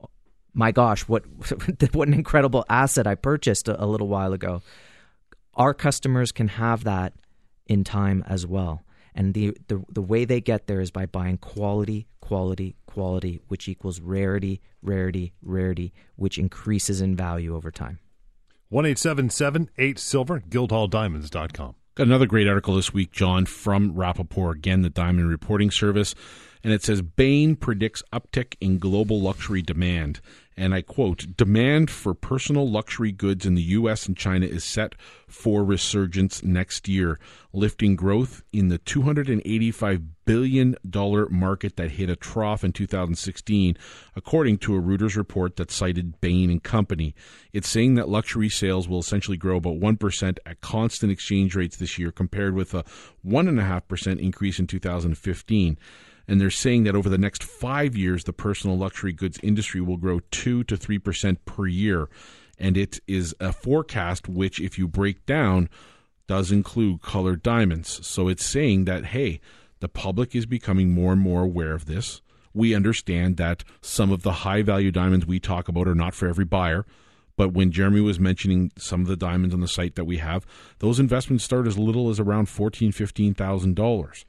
oh 0.00 0.08
my 0.54 0.70
gosh, 0.70 1.02
what 1.02 1.24
what 1.92 2.06
an 2.06 2.14
incredible 2.14 2.64
asset 2.68 3.06
I 3.06 3.16
purchased 3.16 3.68
a, 3.68 3.82
a 3.82 3.86
little 3.86 4.08
while 4.08 4.32
ago. 4.32 4.62
Our 5.56 5.74
customers 5.74 6.32
can 6.32 6.48
have 6.48 6.84
that 6.84 7.14
in 7.66 7.82
time 7.82 8.22
as 8.26 8.46
well. 8.46 8.82
And 9.14 9.32
the, 9.32 9.56
the 9.68 9.82
the 9.88 10.02
way 10.02 10.26
they 10.26 10.42
get 10.42 10.66
there 10.66 10.80
is 10.80 10.90
by 10.90 11.06
buying 11.06 11.38
quality, 11.38 12.06
quality, 12.20 12.76
quality, 12.84 13.40
which 13.48 13.66
equals 13.66 13.98
rarity, 14.00 14.60
rarity, 14.82 15.32
rarity, 15.42 15.94
which 16.16 16.38
increases 16.38 17.00
in 17.00 17.16
value 17.16 17.56
over 17.56 17.70
time. 17.70 17.98
One 18.68 18.84
eight 18.84 18.98
seven 18.98 19.30
seven 19.30 19.70
eight 19.78 19.98
silver 19.98 20.40
guildhalldiamonds.com. 20.40 21.74
Got 21.94 22.06
another 22.06 22.26
great 22.26 22.46
article 22.46 22.74
this 22.74 22.92
week, 22.92 23.10
John, 23.10 23.46
from 23.46 23.94
Rapaport, 23.94 24.56
again, 24.56 24.82
the 24.82 24.90
Diamond 24.90 25.30
Reporting 25.30 25.70
Service. 25.70 26.14
And 26.64 26.72
it 26.72 26.82
says 26.82 27.02
Bain 27.02 27.56
predicts 27.56 28.02
uptick 28.12 28.56
in 28.60 28.78
global 28.78 29.20
luxury 29.20 29.62
demand 29.62 30.20
and 30.56 30.74
I 30.74 30.80
quote, 30.80 31.36
demand 31.36 31.90
for 31.90 32.14
personal 32.14 32.68
luxury 32.68 33.12
goods 33.12 33.44
in 33.44 33.54
the 33.54 33.62
U.S. 33.62 34.06
and 34.06 34.16
China 34.16 34.46
is 34.46 34.64
set 34.64 34.94
for 35.28 35.62
resurgence 35.62 36.42
next 36.42 36.88
year, 36.88 37.18
lifting 37.52 37.94
growth 37.94 38.42
in 38.54 38.68
the 38.68 38.78
$285 38.78 40.06
billion 40.24 40.76
market 41.30 41.76
that 41.76 41.92
hit 41.92 42.08
a 42.08 42.16
trough 42.16 42.64
in 42.64 42.72
2016, 42.72 43.76
according 44.14 44.56
to 44.58 44.74
a 44.74 44.80
Reuters 44.80 45.14
report 45.14 45.56
that 45.56 45.70
cited 45.70 46.22
Bain 46.22 46.48
and 46.48 46.62
Company. 46.62 47.14
It's 47.52 47.68
saying 47.68 47.96
that 47.96 48.08
luxury 48.08 48.48
sales 48.48 48.88
will 48.88 49.00
essentially 49.00 49.36
grow 49.36 49.58
about 49.58 49.78
1% 49.78 50.38
at 50.46 50.60
constant 50.62 51.12
exchange 51.12 51.54
rates 51.54 51.76
this 51.76 51.98
year, 51.98 52.10
compared 52.10 52.54
with 52.54 52.72
a 52.72 52.82
1.5% 53.26 54.18
increase 54.18 54.58
in 54.58 54.66
2015 54.66 55.78
and 56.28 56.40
they're 56.40 56.50
saying 56.50 56.84
that 56.84 56.96
over 56.96 57.08
the 57.08 57.18
next 57.18 57.42
five 57.42 57.96
years, 57.96 58.24
the 58.24 58.32
personal 58.32 58.76
luxury 58.76 59.12
goods 59.12 59.38
industry 59.42 59.80
will 59.80 59.96
grow 59.96 60.20
2 60.30 60.64
to 60.64 60.76
3% 60.76 61.36
per 61.44 61.66
year. 61.66 62.08
And 62.58 62.76
it 62.76 63.00
is 63.06 63.34
a 63.38 63.52
forecast 63.52 64.28
which, 64.28 64.60
if 64.60 64.78
you 64.78 64.88
break 64.88 65.24
down, 65.26 65.68
does 66.26 66.50
include 66.50 67.02
colored 67.02 67.42
diamonds. 67.42 68.04
So 68.06 68.28
it's 68.28 68.44
saying 68.44 68.86
that, 68.86 69.06
hey, 69.06 69.40
the 69.80 69.88
public 69.88 70.34
is 70.34 70.46
becoming 70.46 70.90
more 70.90 71.12
and 71.12 71.20
more 71.20 71.42
aware 71.42 71.72
of 71.72 71.86
this. 71.86 72.22
We 72.54 72.74
understand 72.74 73.36
that 73.36 73.62
some 73.82 74.10
of 74.10 74.22
the 74.22 74.32
high 74.32 74.62
value 74.62 74.90
diamonds 74.90 75.26
we 75.26 75.38
talk 75.38 75.68
about 75.68 75.86
are 75.86 75.94
not 75.94 76.14
for 76.14 76.26
every 76.26 76.46
buyer. 76.46 76.86
But 77.36 77.52
when 77.52 77.70
Jeremy 77.70 78.00
was 78.00 78.18
mentioning 78.18 78.72
some 78.78 79.02
of 79.02 79.08
the 79.08 79.16
diamonds 79.16 79.54
on 79.54 79.60
the 79.60 79.68
site 79.68 79.94
that 79.96 80.06
we 80.06 80.16
have, 80.16 80.46
those 80.78 80.98
investments 80.98 81.44
start 81.44 81.66
as 81.66 81.78
little 81.78 82.08
as 82.08 82.18
around 82.18 82.48
fourteen, 82.48 82.92
fifteen 82.92 83.34
thousand 83.34 83.76
dollars. 83.76 84.24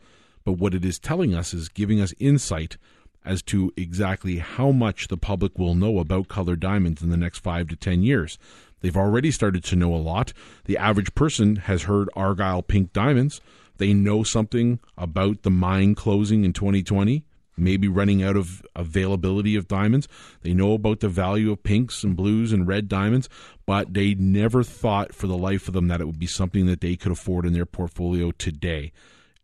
But 0.47 0.59
what 0.59 0.73
it 0.73 0.85
is 0.85 0.97
telling 0.97 1.35
us 1.35 1.53
is 1.53 1.67
giving 1.67 1.99
us 1.99 2.13
insight 2.19 2.77
as 3.25 3.41
to 3.41 3.73
exactly 3.75 4.37
how 4.37 4.71
much 4.71 5.09
the 5.09 5.17
public 5.17 5.59
will 5.59 5.75
know 5.75 5.99
about 5.99 6.29
colored 6.29 6.61
diamonds 6.61 7.01
in 7.01 7.09
the 7.09 7.17
next 7.17 7.39
five 7.39 7.67
to 7.67 7.75
ten 7.75 8.01
years. 8.01 8.39
They've 8.79 8.95
already 8.95 9.29
started 9.29 9.65
to 9.65 9.75
know 9.75 9.93
a 9.93 9.97
lot. 9.97 10.31
The 10.63 10.77
average 10.77 11.13
person 11.13 11.57
has 11.57 11.83
heard 11.83 12.09
Argyle 12.15 12.61
pink 12.61 12.93
diamonds. 12.93 13.41
They 13.75 13.93
know 13.93 14.23
something 14.23 14.79
about 14.97 15.41
the 15.43 15.51
mine 15.51 15.95
closing 15.95 16.45
in 16.45 16.53
2020, 16.53 17.25
maybe 17.57 17.89
running 17.89 18.23
out 18.23 18.37
of 18.37 18.65
availability 18.73 19.57
of 19.57 19.67
diamonds. 19.67 20.07
They 20.43 20.53
know 20.53 20.71
about 20.71 21.01
the 21.01 21.09
value 21.09 21.51
of 21.51 21.63
pinks 21.63 22.05
and 22.05 22.15
blues 22.15 22.53
and 22.53 22.65
red 22.65 22.87
diamonds, 22.87 23.27
but 23.65 23.93
they 23.93 24.13
never 24.13 24.63
thought 24.63 25.13
for 25.13 25.27
the 25.27 25.37
life 25.37 25.67
of 25.67 25.73
them 25.73 25.89
that 25.89 25.99
it 25.99 26.05
would 26.05 26.19
be 26.19 26.25
something 26.25 26.67
that 26.67 26.79
they 26.79 26.95
could 26.95 27.11
afford 27.11 27.45
in 27.45 27.51
their 27.51 27.65
portfolio 27.65 28.31
today. 28.31 28.93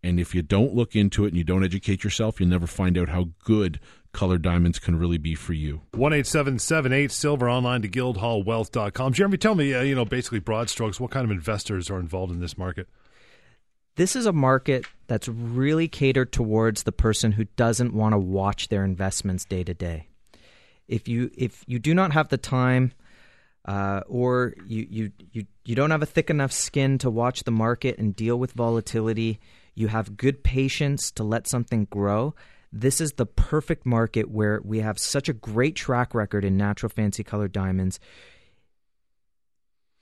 And 0.03 0.19
if 0.19 0.35
you 0.35 0.41
don't 0.41 0.75
look 0.75 0.95
into 0.95 1.23
it 1.25 1.29
and 1.29 1.37
you 1.37 1.45
don't 1.45 1.63
educate 1.63 2.03
yourself, 2.03 2.39
you'll 2.39 2.49
never 2.49 2.67
find 2.67 2.97
out 2.97 3.09
how 3.09 3.29
good 3.43 3.79
colored 4.11 4.41
diamonds 4.41 4.77
can 4.77 4.97
really 4.97 5.17
be 5.17 5.33
for 5.33 5.53
you. 5.53 5.81
One 5.93 6.13
eight 6.13 6.27
seven 6.27 6.59
seven 6.59 6.91
eight 6.91 7.11
silver 7.11 7.49
online 7.49 7.81
to 7.83 7.89
guildhallwealth.com. 7.89 9.13
Jeremy, 9.13 9.37
tell 9.37 9.55
me, 9.55 9.73
uh, 9.73 9.81
you 9.81 9.95
know, 9.95 10.05
basically 10.05 10.39
broad 10.39 10.69
strokes, 10.69 10.99
what 10.99 11.11
kind 11.11 11.25
of 11.25 11.31
investors 11.31 11.89
are 11.89 11.99
involved 11.99 12.31
in 12.31 12.39
this 12.39 12.57
market? 12.57 12.87
This 13.95 14.15
is 14.15 14.25
a 14.25 14.33
market 14.33 14.85
that's 15.07 15.27
really 15.27 15.87
catered 15.87 16.31
towards 16.31 16.83
the 16.83 16.91
person 16.91 17.33
who 17.33 17.45
doesn't 17.55 17.93
want 17.93 18.13
to 18.13 18.17
watch 18.17 18.69
their 18.69 18.83
investments 18.83 19.45
day 19.45 19.63
to 19.63 19.73
day. 19.73 20.07
If 20.87 21.07
you 21.07 21.31
if 21.37 21.63
you 21.67 21.79
do 21.79 21.93
not 21.93 22.11
have 22.11 22.29
the 22.29 22.37
time 22.37 22.91
uh, 23.65 24.01
or 24.07 24.53
you, 24.65 24.87
you 24.89 25.11
you 25.31 25.45
you 25.63 25.75
don't 25.75 25.91
have 25.91 26.01
a 26.01 26.07
thick 26.07 26.29
enough 26.29 26.51
skin 26.51 26.97
to 26.99 27.09
watch 27.09 27.43
the 27.43 27.51
market 27.51 27.97
and 27.97 28.15
deal 28.15 28.37
with 28.37 28.51
volatility, 28.53 29.39
you 29.75 29.87
have 29.87 30.17
good 30.17 30.43
patience 30.43 31.11
to 31.11 31.23
let 31.23 31.47
something 31.47 31.85
grow, 31.85 32.35
this 32.71 32.99
is 32.99 33.13
the 33.13 33.25
perfect 33.25 33.85
market 33.85 34.29
where 34.31 34.59
we 34.63 34.79
have 34.79 34.97
such 34.97 35.29
a 35.29 35.33
great 35.33 35.75
track 35.75 36.15
record 36.15 36.43
in 36.43 36.57
natural 36.57 36.89
fancy 36.89 37.23
colored 37.23 37.51
diamonds. 37.51 37.99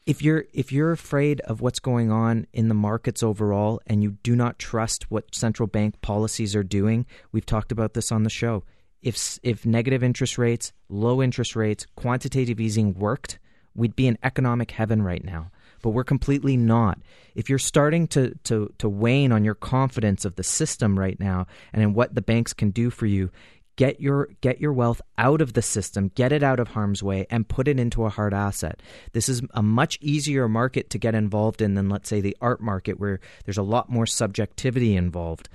If 0.06 0.22
you're 0.22 0.46
if 0.54 0.72
you're 0.72 0.92
afraid 0.92 1.42
of 1.42 1.62
what's 1.62 1.80
going 1.80 2.12
on 2.12 2.48
in 2.54 2.70
the 2.70 2.74
markets 2.74 3.22
overall 3.22 3.82
and 3.86 4.02
you 4.02 4.12
do 4.24 4.36
not 4.36 4.58
trust 4.58 5.12
what 5.12 5.36
central 5.36 5.68
bank 5.68 6.02
policies 6.02 6.56
are 6.56 6.64
doing, 6.64 7.06
we've 7.32 7.46
talked 7.46 7.72
about 7.72 7.94
this 7.94 8.12
on 8.12 8.24
the 8.24 8.30
show. 8.30 8.64
If 9.02 9.38
if 9.44 9.66
negative 9.66 10.02
interest 10.02 10.38
rates, 10.38 10.74
low 10.90 11.22
interest 11.22 11.56
rates, 11.56 11.86
quantitative 11.96 12.60
easing 12.60 12.94
worked, 12.94 13.38
we'd 13.76 13.96
be 13.96 14.08
in 14.08 14.18
economic 14.24 14.72
heaven 14.72 15.04
right 15.04 15.24
now 15.24 15.52
but 15.82 15.92
we're 15.92 16.04
completely 16.04 16.58
not. 16.58 17.00
If 17.36 17.50
you're 17.50 17.60
starting 17.60 18.08
to, 18.10 18.36
to, 18.46 18.74
to 18.78 18.90
wane 18.90 19.32
on 19.32 19.44
your 19.44 19.56
confidence 19.56 20.26
of 20.26 20.36
the 20.36 20.44
system 20.44 20.98
right 20.98 21.20
now 21.20 21.48
and 21.74 21.82
in 21.82 21.94
what 21.94 22.16
the 22.16 22.22
banks 22.22 22.54
can 22.54 22.72
do 22.72 22.90
for 22.90 23.06
you, 23.06 23.32
get 23.76 24.00
your 24.00 24.30
get 24.42 24.60
your 24.60 24.74
wealth 24.74 25.02
out 25.18 25.42
of 25.42 25.54
the 25.54 25.62
system, 25.62 26.12
get 26.14 26.32
it 26.32 26.44
out 26.44 26.60
of 26.60 26.70
harm's 26.70 27.02
way, 27.02 27.26
and 27.30 27.48
put 27.48 27.68
it 27.68 27.80
into 27.80 28.06
a 28.06 28.10
hard 28.10 28.34
asset. 28.34 28.82
This 29.14 29.30
is 29.30 29.42
a 29.54 29.64
much 29.64 29.98
easier 30.02 30.48
market 30.48 30.90
to 30.92 30.98
get 30.98 31.16
involved 31.16 31.62
in 31.62 31.76
than 31.76 31.90
let's 31.90 32.10
say 32.10 32.22
the 32.22 32.38
art 32.42 32.62
market 32.62 33.00
where 33.00 33.20
there's 33.46 33.58
a 33.58 33.64
lot 33.64 33.90
more 33.90 34.06
subjectivity 34.06 34.96
involved. 34.96 35.50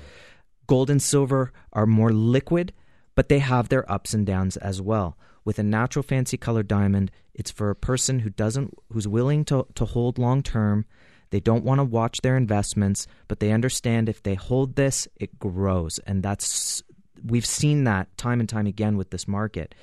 Gold 0.66 0.90
and 0.90 1.00
silver 1.00 1.52
are 1.72 1.86
more 1.86 2.12
liquid, 2.12 2.72
but 3.14 3.28
they 3.28 3.38
have 3.38 3.68
their 3.68 3.90
ups 3.90 4.14
and 4.14 4.26
downs 4.26 4.56
as 4.56 4.82
well 4.82 5.16
with 5.46 5.58
a 5.60 5.62
natural 5.62 6.02
fancy 6.02 6.36
colored 6.36 6.68
diamond, 6.68 7.10
it's 7.32 7.52
for 7.52 7.70
a 7.70 7.76
person 7.76 8.18
who 8.18 8.28
doesn't 8.28 8.74
who's 8.92 9.08
willing 9.08 9.44
to, 9.46 9.64
to 9.76 9.86
hold 9.86 10.18
long 10.18 10.42
term. 10.42 10.84
They 11.30 11.40
don't 11.40 11.64
want 11.64 11.78
to 11.78 11.84
watch 11.84 12.20
their 12.20 12.36
investments, 12.36 13.06
but 13.28 13.40
they 13.40 13.52
understand 13.52 14.08
if 14.08 14.22
they 14.22 14.34
hold 14.34 14.76
this, 14.76 15.08
it 15.16 15.38
grows. 15.38 15.98
And 16.00 16.22
that's 16.22 16.82
we've 17.24 17.46
seen 17.46 17.84
that 17.84 18.14
time 18.18 18.40
and 18.40 18.48
time 18.48 18.66
again 18.66 18.96
with 18.96 19.10
this 19.10 19.26
market. 19.26 19.74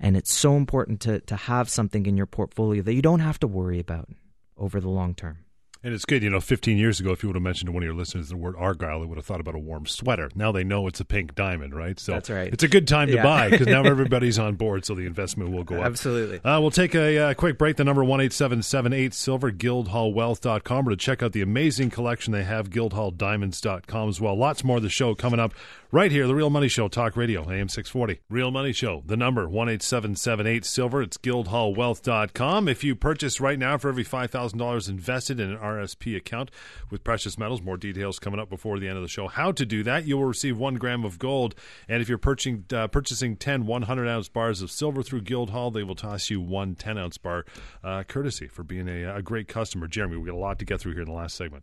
And 0.00 0.16
it's 0.16 0.32
so 0.32 0.56
important 0.56 1.00
to, 1.02 1.20
to 1.20 1.36
have 1.36 1.68
something 1.68 2.06
in 2.06 2.16
your 2.16 2.26
portfolio 2.26 2.82
that 2.82 2.94
you 2.94 3.02
don't 3.02 3.20
have 3.20 3.38
to 3.40 3.46
worry 3.46 3.78
about 3.78 4.08
over 4.56 4.80
the 4.80 4.88
long 4.88 5.14
term. 5.14 5.44
And 5.84 5.92
it's 5.92 6.06
good, 6.06 6.22
you 6.22 6.30
know, 6.30 6.40
15 6.40 6.78
years 6.78 6.98
ago, 6.98 7.12
if 7.12 7.22
you 7.22 7.28
would 7.28 7.36
have 7.36 7.42
mentioned 7.42 7.66
to 7.66 7.72
one 7.72 7.82
of 7.82 7.84
your 7.84 7.94
listeners 7.94 8.30
the 8.30 8.38
word 8.38 8.54
Argyle, 8.56 9.00
they 9.00 9.06
would 9.06 9.18
have 9.18 9.26
thought 9.26 9.40
about 9.40 9.54
a 9.54 9.58
warm 9.58 9.84
sweater. 9.84 10.30
Now 10.34 10.50
they 10.50 10.64
know 10.64 10.86
it's 10.86 10.98
a 10.98 11.04
pink 11.04 11.34
diamond, 11.34 11.74
right? 11.74 12.00
So 12.00 12.12
That's 12.12 12.30
right. 12.30 12.50
It's 12.50 12.62
a 12.62 12.68
good 12.68 12.88
time 12.88 13.08
to 13.08 13.16
yeah. 13.16 13.22
buy 13.22 13.50
because 13.50 13.66
now 13.66 13.82
everybody's 13.84 14.38
on 14.38 14.54
board, 14.54 14.86
so 14.86 14.94
the 14.94 15.04
investment 15.04 15.50
will 15.50 15.62
go 15.62 15.80
up. 15.80 15.84
Absolutely. 15.84 16.40
Uh, 16.42 16.58
we'll 16.58 16.70
take 16.70 16.94
a 16.94 17.18
uh, 17.18 17.34
quick 17.34 17.58
break. 17.58 17.76
The 17.76 17.84
number 17.84 18.00
18778 18.00 19.12
silver, 19.12 19.52
guildhallwealth.com, 19.52 20.88
or 20.88 20.90
to 20.92 20.96
check 20.96 21.22
out 21.22 21.32
the 21.32 21.42
amazing 21.42 21.90
collection 21.90 22.32
they 22.32 22.44
have, 22.44 22.70
guildhalldiamonds.com 22.70 24.08
as 24.08 24.18
well. 24.22 24.34
Lots 24.34 24.64
more 24.64 24.78
of 24.78 24.82
the 24.82 24.88
show 24.88 25.14
coming 25.14 25.38
up 25.38 25.52
right 25.94 26.10
here, 26.10 26.26
The 26.26 26.34
Real 26.34 26.50
Money 26.50 26.66
Show, 26.66 26.88
Talk 26.88 27.16
Radio, 27.16 27.42
AM 27.42 27.68
640. 27.68 28.20
Real 28.28 28.50
Money 28.50 28.72
Show, 28.72 29.04
the 29.06 29.16
number 29.16 29.42
18778 29.42 30.64
silver. 30.64 31.00
It's 31.00 31.16
guildhallwealth.com. 31.18 32.68
If 32.68 32.82
you 32.82 32.96
purchase 32.96 33.40
right 33.40 33.56
now 33.56 33.78
for 33.78 33.90
every 33.90 34.04
$5,000 34.04 34.88
invested 34.88 35.38
in 35.38 35.52
an 35.52 35.56
RSP 35.56 36.16
account 36.16 36.50
with 36.90 37.04
precious 37.04 37.38
metals, 37.38 37.62
more 37.62 37.76
details 37.76 38.18
coming 38.18 38.40
up 38.40 38.50
before 38.50 38.80
the 38.80 38.88
end 38.88 38.96
of 38.96 39.04
the 39.04 39.08
show. 39.08 39.28
How 39.28 39.52
to 39.52 39.64
do 39.64 39.84
that, 39.84 40.04
you 40.04 40.16
will 40.16 40.24
receive 40.24 40.58
one 40.58 40.74
gram 40.74 41.04
of 41.04 41.20
gold. 41.20 41.54
And 41.88 42.02
if 42.02 42.08
you're 42.08 42.18
purchasing, 42.18 42.64
uh, 42.74 42.88
purchasing 42.88 43.36
10 43.36 43.64
100 43.64 44.08
ounce 44.08 44.28
bars 44.28 44.62
of 44.62 44.72
silver 44.72 45.04
through 45.04 45.20
Guildhall, 45.20 45.70
they 45.70 45.84
will 45.84 45.94
toss 45.94 46.28
you 46.28 46.40
one 46.40 46.74
10 46.74 46.98
ounce 46.98 47.18
bar 47.18 47.44
uh, 47.84 48.02
courtesy 48.02 48.48
for 48.48 48.64
being 48.64 48.88
a, 48.88 49.14
a 49.14 49.22
great 49.22 49.46
customer. 49.46 49.86
Jeremy, 49.86 50.16
we've 50.16 50.26
got 50.26 50.34
a 50.34 50.38
lot 50.38 50.58
to 50.58 50.64
get 50.64 50.80
through 50.80 50.94
here 50.94 51.02
in 51.02 51.08
the 51.08 51.14
last 51.14 51.36
segment. 51.36 51.62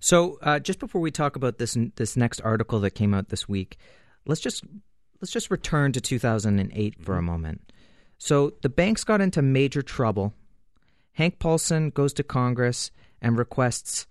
So, 0.00 0.38
uh, 0.42 0.58
just 0.58 0.78
before 0.78 1.00
we 1.00 1.10
talk 1.10 1.36
about 1.36 1.58
this 1.58 1.76
this 1.96 2.16
next 2.16 2.40
article 2.40 2.80
that 2.80 2.92
came 2.92 3.12
out 3.12 3.28
this 3.28 3.48
week, 3.48 3.69
let's 4.26 4.40
just 4.40 4.64
let's 5.20 5.32
just 5.32 5.50
return 5.50 5.92
to 5.92 6.00
2008 6.00 7.02
for 7.02 7.16
a 7.16 7.22
moment. 7.22 7.72
So, 8.18 8.52
the 8.62 8.68
banks 8.68 9.02
got 9.02 9.20
into 9.20 9.40
major 9.40 9.82
trouble. 9.82 10.34
Hank 11.12 11.38
Paulson 11.38 11.90
goes 11.90 12.12
to 12.14 12.22
Congress 12.22 12.90
and 13.20 13.38
requests 13.38 14.06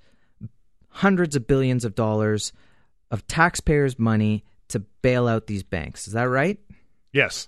hundreds 0.90 1.36
of 1.36 1.48
billions 1.48 1.86
of 1.86 1.96
dollars 1.96 2.52
of 3.12 3.26
taxpayers' 3.28 4.00
money 4.00 4.44
to 4.70 4.80
bail 5.02 5.28
out 5.28 5.48
these 5.48 5.64
banks. 5.64 6.08
Is 6.08 6.14
that 6.14 6.24
right? 6.24 6.60
Yes. 7.12 7.48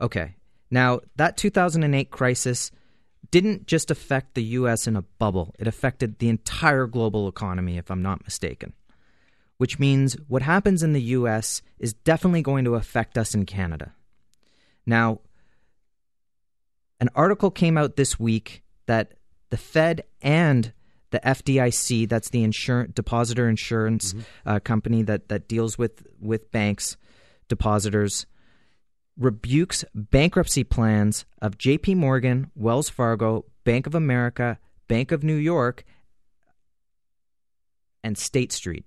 Okay. 0.00 0.36
Now, 0.70 1.00
that 1.16 1.36
2008 1.36 2.10
crisis 2.10 2.70
didn't 3.30 3.66
just 3.66 3.90
affect 3.90 4.34
the 4.34 4.42
US 4.42 4.86
in 4.86 4.96
a 4.96 5.02
bubble, 5.02 5.54
it 5.58 5.66
affected 5.66 6.18
the 6.18 6.28
entire 6.28 6.86
global 6.86 7.28
economy, 7.28 7.76
if 7.78 7.90
I'm 7.90 8.02
not 8.02 8.24
mistaken. 8.24 8.72
Which 9.58 9.78
means 9.78 10.16
what 10.28 10.42
happens 10.42 10.82
in 10.82 10.92
the 10.92 11.02
US 11.02 11.62
is 11.78 11.92
definitely 11.92 12.42
going 12.42 12.64
to 12.64 12.74
affect 12.74 13.18
us 13.18 13.34
in 13.34 13.44
Canada. 13.44 13.92
Now, 14.86 15.20
an 17.00 17.10
article 17.14 17.50
came 17.50 17.76
out 17.76 17.96
this 17.96 18.18
week 18.18 18.62
that 18.86 19.14
the 19.50 19.56
Fed 19.56 20.04
and 20.22 20.72
the 21.10 21.20
FDIC, 21.20 22.08
that's 22.08 22.30
the 22.30 22.42
insurance 22.42 22.92
depositor 22.94 23.48
insurance 23.48 24.12
mm-hmm. 24.12 24.48
uh, 24.48 24.58
company 24.60 25.02
that, 25.02 25.28
that 25.28 25.48
deals 25.48 25.78
with, 25.78 26.06
with 26.20 26.50
banks, 26.50 26.96
depositors, 27.48 28.26
rebukes 29.18 29.84
bankruptcy 29.94 30.64
plans 30.64 31.24
of 31.40 31.58
JP 31.58 31.96
Morgan, 31.96 32.50
Wells 32.54 32.88
Fargo, 32.88 33.44
Bank 33.64 33.86
of 33.86 33.94
America, 33.94 34.58
Bank 34.86 35.12
of 35.12 35.24
New 35.24 35.36
York, 35.36 35.84
and 38.04 38.16
State 38.16 38.52
Street. 38.52 38.84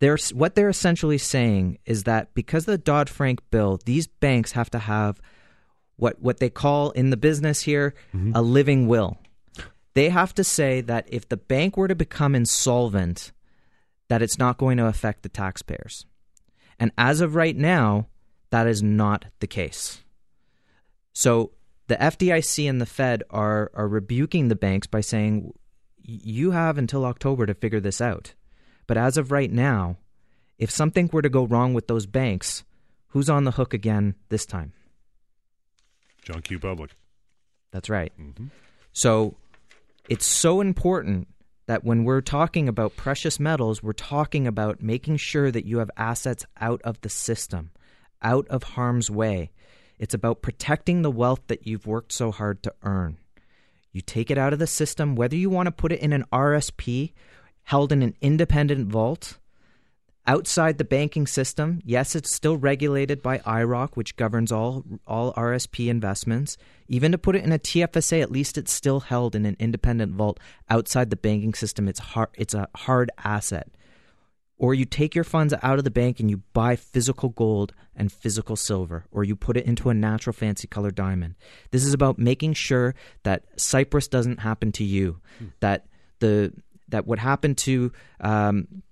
They're, 0.00 0.18
what 0.32 0.54
they're 0.54 0.68
essentially 0.68 1.18
saying 1.18 1.78
is 1.84 2.04
that 2.04 2.34
because 2.34 2.64
of 2.64 2.72
the 2.72 2.78
Dodd 2.78 3.08
Frank 3.08 3.40
bill, 3.50 3.78
these 3.84 4.06
banks 4.06 4.52
have 4.52 4.70
to 4.70 4.78
have 4.78 5.20
what, 5.96 6.20
what 6.20 6.38
they 6.38 6.50
call 6.50 6.90
in 6.92 7.10
the 7.10 7.16
business 7.16 7.62
here 7.62 7.94
mm-hmm. 8.14 8.32
a 8.34 8.42
living 8.42 8.88
will. 8.88 9.18
They 9.94 10.08
have 10.08 10.34
to 10.34 10.44
say 10.44 10.80
that 10.82 11.06
if 11.08 11.28
the 11.28 11.36
bank 11.36 11.76
were 11.76 11.88
to 11.88 11.94
become 11.94 12.34
insolvent, 12.34 13.32
that 14.08 14.22
it's 14.22 14.38
not 14.38 14.56
going 14.56 14.78
to 14.78 14.86
affect 14.86 15.22
the 15.22 15.28
taxpayers. 15.28 16.06
And 16.78 16.92
as 16.96 17.20
of 17.20 17.34
right 17.34 17.56
now, 17.56 18.06
that 18.50 18.66
is 18.66 18.82
not 18.82 19.26
the 19.40 19.46
case. 19.46 20.02
So 21.12 21.52
the 21.88 21.96
FDIC 21.96 22.68
and 22.68 22.80
the 22.80 22.86
Fed 22.86 23.22
are 23.30 23.70
are 23.74 23.88
rebuking 23.88 24.48
the 24.48 24.56
banks 24.56 24.86
by 24.86 25.00
saying 25.00 25.52
you 26.02 26.52
have 26.52 26.78
until 26.78 27.04
October 27.04 27.46
to 27.46 27.54
figure 27.54 27.80
this 27.80 28.00
out. 28.00 28.34
But 28.90 28.98
as 28.98 29.16
of 29.16 29.30
right 29.30 29.52
now, 29.52 29.98
if 30.58 30.68
something 30.68 31.08
were 31.12 31.22
to 31.22 31.28
go 31.28 31.44
wrong 31.44 31.74
with 31.74 31.86
those 31.86 32.06
banks, 32.06 32.64
who's 33.10 33.30
on 33.30 33.44
the 33.44 33.52
hook 33.52 33.72
again 33.72 34.16
this 34.30 34.44
time? 34.44 34.72
John 36.24 36.42
Q. 36.42 36.58
Public. 36.58 36.90
That's 37.70 37.88
right. 37.88 38.12
Mm-hmm. 38.20 38.46
So 38.92 39.36
it's 40.08 40.26
so 40.26 40.60
important 40.60 41.28
that 41.66 41.84
when 41.84 42.02
we're 42.02 42.20
talking 42.20 42.68
about 42.68 42.96
precious 42.96 43.38
metals, 43.38 43.80
we're 43.80 43.92
talking 43.92 44.48
about 44.48 44.82
making 44.82 45.18
sure 45.18 45.52
that 45.52 45.66
you 45.66 45.78
have 45.78 45.92
assets 45.96 46.44
out 46.60 46.82
of 46.82 47.00
the 47.02 47.08
system 47.08 47.70
out 48.20 48.48
of 48.48 48.64
harm's 48.64 49.08
way. 49.08 49.52
It's 50.00 50.14
about 50.14 50.42
protecting 50.42 51.02
the 51.02 51.12
wealth 51.12 51.42
that 51.46 51.64
you've 51.64 51.86
worked 51.86 52.10
so 52.10 52.32
hard 52.32 52.60
to 52.64 52.74
earn. 52.82 53.18
You 53.92 54.00
take 54.00 54.32
it 54.32 54.38
out 54.38 54.52
of 54.52 54.58
the 54.58 54.66
system, 54.66 55.14
whether 55.14 55.36
you 55.36 55.48
want 55.48 55.68
to 55.68 55.70
put 55.70 55.92
it 55.92 56.00
in 56.00 56.12
an 56.12 56.24
RSP 56.32 57.12
held 57.70 57.92
in 57.92 58.02
an 58.02 58.16
independent 58.20 58.88
vault 58.88 59.38
outside 60.26 60.76
the 60.76 60.84
banking 60.84 61.24
system. 61.24 61.80
Yes, 61.84 62.16
it's 62.16 62.34
still 62.34 62.56
regulated 62.56 63.22
by 63.22 63.38
IIROC, 63.38 63.90
which 63.94 64.16
governs 64.16 64.50
all 64.50 64.84
all 65.06 65.32
RSP 65.34 65.88
investments. 65.88 66.56
Even 66.88 67.12
to 67.12 67.18
put 67.18 67.36
it 67.36 67.44
in 67.44 67.52
a 67.52 67.60
TFSA, 67.60 68.20
at 68.20 68.32
least 68.32 68.58
it's 68.58 68.72
still 68.72 68.98
held 68.98 69.36
in 69.36 69.46
an 69.46 69.56
independent 69.60 70.14
vault 70.14 70.40
outside 70.68 71.10
the 71.10 71.16
banking 71.28 71.54
system. 71.54 71.86
It's 71.86 72.00
hard, 72.00 72.30
it's 72.34 72.54
a 72.54 72.68
hard 72.74 73.12
asset 73.18 73.68
or 74.58 74.74
you 74.74 74.84
take 74.84 75.14
your 75.14 75.24
funds 75.24 75.54
out 75.62 75.78
of 75.78 75.84
the 75.84 75.90
bank 75.90 76.20
and 76.20 76.28
you 76.28 76.42
buy 76.52 76.76
physical 76.76 77.30
gold 77.30 77.72
and 77.96 78.12
physical 78.12 78.56
silver, 78.56 79.06
or 79.10 79.24
you 79.24 79.34
put 79.34 79.56
it 79.56 79.64
into 79.64 79.88
a 79.88 79.94
natural 79.94 80.34
fancy 80.34 80.68
color 80.68 80.90
diamond. 80.90 81.34
This 81.70 81.82
is 81.82 81.94
about 81.94 82.18
making 82.18 82.52
sure 82.52 82.94
that 83.22 83.44
Cyprus 83.56 84.06
doesn't 84.06 84.40
happen 84.40 84.70
to 84.72 84.84
you, 84.84 85.18
hmm. 85.38 85.46
that 85.60 85.86
the 86.18 86.52
that 86.90 87.06
what 87.06 87.18
happened 87.18 87.58
to 87.58 87.92
um, 88.20 88.82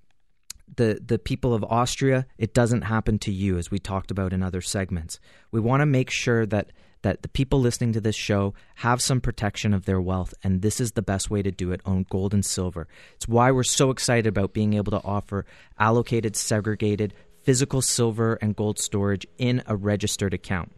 the 0.77 1.01
the 1.05 1.19
people 1.19 1.55
of 1.55 1.65
Austria, 1.65 2.27
it 2.39 2.55
doesn't 2.55 2.83
happen 2.83 3.19
to 3.21 3.33
you, 3.33 3.59
as 3.59 3.71
we 3.71 3.79
talked 3.79 4.11
about 4.11 4.33
in 4.33 4.43
other 4.43 4.61
segments. 4.61 5.21
We 5.51 5.61
want 5.61 5.81
to 5.81 5.87
make 5.87 6.11
sure 6.11 6.47
that 6.47 6.73
that 7.03 7.23
the 7.23 7.29
people 7.29 7.61
listening 7.61 7.93
to 7.93 8.01
this 8.01 8.17
show 8.17 8.55
have 8.77 9.01
some 9.01 9.21
protection 9.21 9.73
of 9.73 9.85
their 9.85 10.01
wealth, 10.01 10.35
and 10.43 10.63
this 10.63 10.81
is 10.81 10.93
the 10.93 11.03
best 11.03 11.31
way 11.31 11.43
to 11.43 11.51
do 11.51 11.71
it 11.73 11.81
own 11.85 12.07
gold 12.11 12.35
and 12.35 12.45
silver. 12.45 12.89
It's 13.15 13.29
why 13.29 13.51
we're 13.51 13.63
so 13.63 13.91
excited 13.91 14.27
about 14.27 14.53
being 14.53 14.75
able 14.75 14.91
to 14.93 15.05
offer 15.05 15.47
allocated, 15.79 16.35
segregated, 16.35 17.15
physical 17.43 17.83
silver 17.83 18.39
and 18.43 18.57
gold 18.57 18.79
storage 18.79 19.27
in 19.39 19.63
a 19.67 19.77
registered 19.77 20.35
account. 20.35 20.73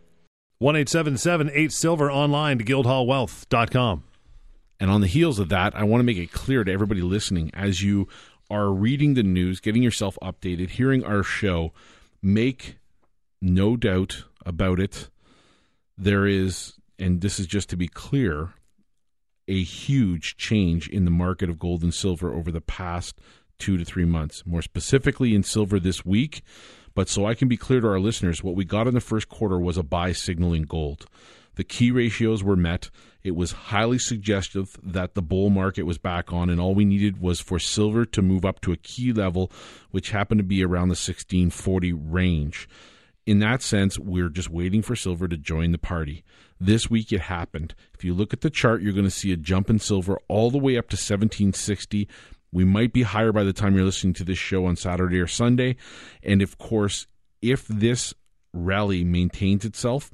1 0.58 0.76
8 1.48 1.72
Silver 1.72 2.12
online 2.12 2.58
to 2.58 2.64
guildhallwealth.com. 2.64 4.04
And 4.80 4.90
on 4.90 5.02
the 5.02 5.06
heels 5.06 5.38
of 5.38 5.50
that, 5.50 5.76
I 5.76 5.84
want 5.84 6.00
to 6.00 6.04
make 6.04 6.16
it 6.16 6.32
clear 6.32 6.64
to 6.64 6.72
everybody 6.72 7.02
listening 7.02 7.50
as 7.52 7.82
you 7.82 8.08
are 8.50 8.72
reading 8.72 9.14
the 9.14 9.22
news, 9.22 9.60
getting 9.60 9.82
yourself 9.82 10.18
updated, 10.22 10.70
hearing 10.70 11.04
our 11.04 11.22
show, 11.22 11.72
make 12.22 12.78
no 13.40 13.76
doubt 13.76 14.24
about 14.44 14.80
it 14.80 15.08
there 15.96 16.26
is, 16.26 16.74
and 16.98 17.20
this 17.20 17.38
is 17.38 17.46
just 17.46 17.68
to 17.70 17.76
be 17.76 17.86
clear, 17.86 18.54
a 19.46 19.62
huge 19.62 20.36
change 20.36 20.88
in 20.88 21.04
the 21.04 21.10
market 21.10 21.50
of 21.50 21.58
gold 21.58 21.82
and 21.82 21.92
silver 21.92 22.32
over 22.32 22.50
the 22.50 22.60
past 22.60 23.20
two 23.58 23.76
to 23.76 23.84
three 23.84 24.06
months. 24.06 24.42
More 24.46 24.62
specifically, 24.62 25.34
in 25.34 25.42
silver 25.42 25.78
this 25.78 26.04
week. 26.04 26.42
But 26.94 27.08
so 27.08 27.26
I 27.26 27.34
can 27.34 27.48
be 27.48 27.56
clear 27.56 27.80
to 27.80 27.88
our 27.88 28.00
listeners, 28.00 28.42
what 28.42 28.56
we 28.56 28.64
got 28.64 28.88
in 28.88 28.94
the 28.94 29.00
first 29.00 29.28
quarter 29.28 29.58
was 29.58 29.76
a 29.76 29.82
buy 29.82 30.12
signal 30.12 30.52
in 30.52 30.62
gold. 30.62 31.06
The 31.56 31.64
key 31.64 31.90
ratios 31.90 32.42
were 32.42 32.56
met. 32.56 32.90
It 33.22 33.36
was 33.36 33.52
highly 33.52 33.98
suggestive 33.98 34.76
that 34.82 35.14
the 35.14 35.22
bull 35.22 35.50
market 35.50 35.82
was 35.82 35.98
back 35.98 36.32
on, 36.32 36.48
and 36.48 36.60
all 36.60 36.74
we 36.74 36.84
needed 36.84 37.20
was 37.20 37.40
for 37.40 37.58
silver 37.58 38.04
to 38.06 38.22
move 38.22 38.44
up 38.44 38.60
to 38.62 38.72
a 38.72 38.76
key 38.76 39.12
level, 39.12 39.52
which 39.90 40.10
happened 40.10 40.38
to 40.38 40.44
be 40.44 40.64
around 40.64 40.88
the 40.88 40.92
1640 40.92 41.92
range 41.92 42.68
in 43.30 43.38
that 43.38 43.62
sense, 43.62 43.96
we're 43.96 44.28
just 44.28 44.50
waiting 44.50 44.82
for 44.82 44.96
silver 44.96 45.28
to 45.28 45.36
join 45.36 45.72
the 45.72 45.78
party. 45.78 46.24
This 46.58 46.90
week 46.90 47.12
it 47.12 47.20
happened. 47.20 47.76
If 47.94 48.04
you 48.04 48.14
look 48.14 48.32
at 48.32 48.40
the 48.40 48.50
chart, 48.50 48.82
you're 48.82 48.92
going 48.92 49.04
to 49.04 49.10
see 49.10 49.32
a 49.32 49.36
jump 49.36 49.70
in 49.70 49.78
silver 49.78 50.18
all 50.26 50.50
the 50.50 50.58
way 50.58 50.76
up 50.76 50.88
to 50.88 50.96
1760. 50.96 52.08
We 52.50 52.64
might 52.64 52.92
be 52.92 53.02
higher 53.02 53.32
by 53.32 53.44
the 53.44 53.52
time 53.52 53.76
you're 53.76 53.84
listening 53.84 54.14
to 54.14 54.24
this 54.24 54.38
show 54.38 54.66
on 54.66 54.74
Saturday 54.74 55.20
or 55.20 55.26
Sunday. 55.26 55.76
And 56.22 56.42
of 56.42 56.58
course, 56.58 57.06
if 57.40 57.68
this 57.68 58.14
rally 58.52 59.04
maintains 59.04 59.64
itself, 59.64 60.10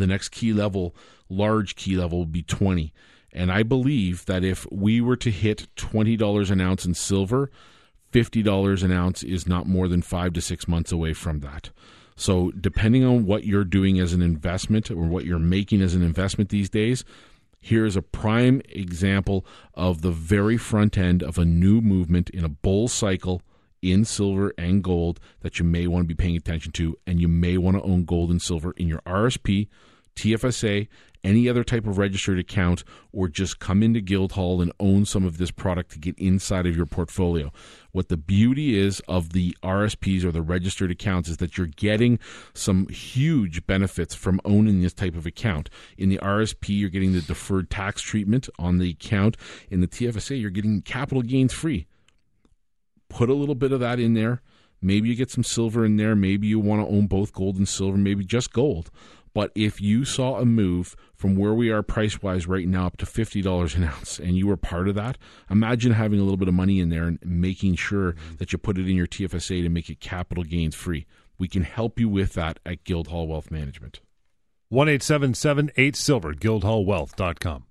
the 0.00 0.06
next 0.06 0.30
key 0.30 0.52
level, 0.52 0.94
large 1.28 1.76
key 1.76 1.96
level, 1.96 2.18
will 2.18 2.26
be 2.26 2.42
20. 2.42 2.92
And 3.32 3.50
I 3.50 3.62
believe 3.62 4.26
that 4.26 4.44
if 4.44 4.66
we 4.70 5.00
were 5.00 5.16
to 5.16 5.30
hit 5.30 5.68
$20 5.76 6.50
an 6.50 6.60
ounce 6.60 6.84
in 6.84 6.94
silver, 6.94 7.50
$50 8.12 8.82
an 8.82 8.92
ounce 8.92 9.22
is 9.22 9.46
not 9.46 9.66
more 9.66 9.88
than 9.88 10.02
five 10.02 10.34
to 10.34 10.40
six 10.40 10.68
months 10.68 10.92
away 10.92 11.14
from 11.14 11.40
that. 11.40 11.70
So, 12.14 12.50
depending 12.50 13.04
on 13.04 13.24
what 13.24 13.44
you're 13.44 13.64
doing 13.64 13.98
as 13.98 14.12
an 14.12 14.20
investment 14.20 14.90
or 14.90 15.06
what 15.06 15.24
you're 15.24 15.38
making 15.38 15.80
as 15.80 15.94
an 15.94 16.02
investment 16.02 16.50
these 16.50 16.68
days, 16.68 17.04
here 17.58 17.86
is 17.86 17.96
a 17.96 18.02
prime 18.02 18.60
example 18.68 19.46
of 19.74 20.02
the 20.02 20.10
very 20.10 20.58
front 20.58 20.98
end 20.98 21.22
of 21.22 21.38
a 21.38 21.44
new 21.44 21.80
movement 21.80 22.28
in 22.30 22.44
a 22.44 22.50
bull 22.50 22.86
cycle 22.88 23.40
in 23.82 24.04
silver 24.04 24.54
and 24.56 24.82
gold 24.82 25.20
that 25.40 25.58
you 25.58 25.64
may 25.64 25.86
want 25.86 26.04
to 26.04 26.08
be 26.08 26.14
paying 26.14 26.36
attention 26.36 26.72
to. 26.72 26.96
And 27.06 27.20
you 27.20 27.28
may 27.28 27.58
want 27.58 27.76
to 27.76 27.82
own 27.82 28.04
gold 28.04 28.30
and 28.30 28.40
silver 28.40 28.72
in 28.76 28.88
your 28.88 29.00
RSP, 29.00 29.68
TFSA, 30.16 30.88
any 31.24 31.48
other 31.48 31.62
type 31.62 31.86
of 31.86 31.98
registered 31.98 32.38
account, 32.38 32.84
or 33.12 33.28
just 33.28 33.60
come 33.60 33.82
into 33.82 34.00
Guildhall 34.00 34.60
and 34.60 34.72
own 34.80 35.04
some 35.04 35.24
of 35.24 35.38
this 35.38 35.50
product 35.50 35.92
to 35.92 35.98
get 35.98 36.18
inside 36.18 36.66
of 36.66 36.76
your 36.76 36.86
portfolio. 36.86 37.52
What 37.92 38.08
the 38.08 38.16
beauty 38.16 38.78
is 38.78 39.00
of 39.06 39.32
the 39.32 39.56
RSPs 39.62 40.24
or 40.24 40.32
the 40.32 40.42
registered 40.42 40.90
accounts 40.90 41.28
is 41.28 41.36
that 41.36 41.56
you're 41.56 41.68
getting 41.68 42.18
some 42.54 42.88
huge 42.88 43.66
benefits 43.66 44.14
from 44.14 44.40
owning 44.44 44.80
this 44.80 44.94
type 44.94 45.14
of 45.14 45.26
account. 45.26 45.70
In 45.96 46.08
the 46.08 46.18
RSP, 46.18 46.70
you're 46.70 46.90
getting 46.90 47.12
the 47.12 47.20
deferred 47.20 47.70
tax 47.70 48.02
treatment 48.02 48.48
on 48.58 48.78
the 48.78 48.90
account. 48.90 49.36
In 49.70 49.80
the 49.80 49.88
TFSA, 49.88 50.40
you're 50.40 50.50
getting 50.50 50.82
capital 50.82 51.22
gains 51.22 51.52
free. 51.52 51.86
Put 53.12 53.28
a 53.28 53.34
little 53.34 53.54
bit 53.54 53.72
of 53.72 53.80
that 53.80 54.00
in 54.00 54.14
there. 54.14 54.42
Maybe 54.80 55.08
you 55.08 55.14
get 55.14 55.30
some 55.30 55.44
silver 55.44 55.84
in 55.84 55.96
there. 55.96 56.16
Maybe 56.16 56.48
you 56.48 56.58
want 56.58 56.86
to 56.86 56.92
own 56.92 57.06
both 57.06 57.32
gold 57.32 57.56
and 57.56 57.68
silver, 57.68 57.96
maybe 57.96 58.24
just 58.24 58.52
gold. 58.52 58.90
But 59.34 59.50
if 59.54 59.80
you 59.80 60.04
saw 60.04 60.38
a 60.38 60.44
move 60.44 60.94
from 61.14 61.36
where 61.36 61.54
we 61.54 61.70
are 61.70 61.82
price 61.82 62.20
wise 62.22 62.46
right 62.46 62.66
now 62.66 62.86
up 62.86 62.96
to 62.98 63.06
$50 63.06 63.76
an 63.76 63.84
ounce 63.84 64.18
and 64.18 64.36
you 64.36 64.46
were 64.46 64.56
part 64.56 64.88
of 64.88 64.94
that, 64.96 65.16
imagine 65.48 65.92
having 65.92 66.18
a 66.18 66.22
little 66.22 66.36
bit 66.36 66.48
of 66.48 66.54
money 66.54 66.80
in 66.80 66.90
there 66.90 67.04
and 67.04 67.18
making 67.24 67.76
sure 67.76 68.12
mm-hmm. 68.12 68.36
that 68.36 68.52
you 68.52 68.58
put 68.58 68.76
it 68.76 68.88
in 68.88 68.96
your 68.96 69.06
TFSA 69.06 69.62
to 69.62 69.68
make 69.68 69.88
it 69.88 70.00
capital 70.00 70.44
gains 70.44 70.74
free. 70.74 71.06
We 71.38 71.48
can 71.48 71.62
help 71.62 71.98
you 71.98 72.08
with 72.08 72.34
that 72.34 72.58
at 72.66 72.84
Guildhall 72.84 73.26
Wealth 73.26 73.50
Management. 73.50 74.00
1 74.68 74.88
8 75.76 75.96
Silver, 75.96 76.34
guildhallwealth.com. 76.34 77.64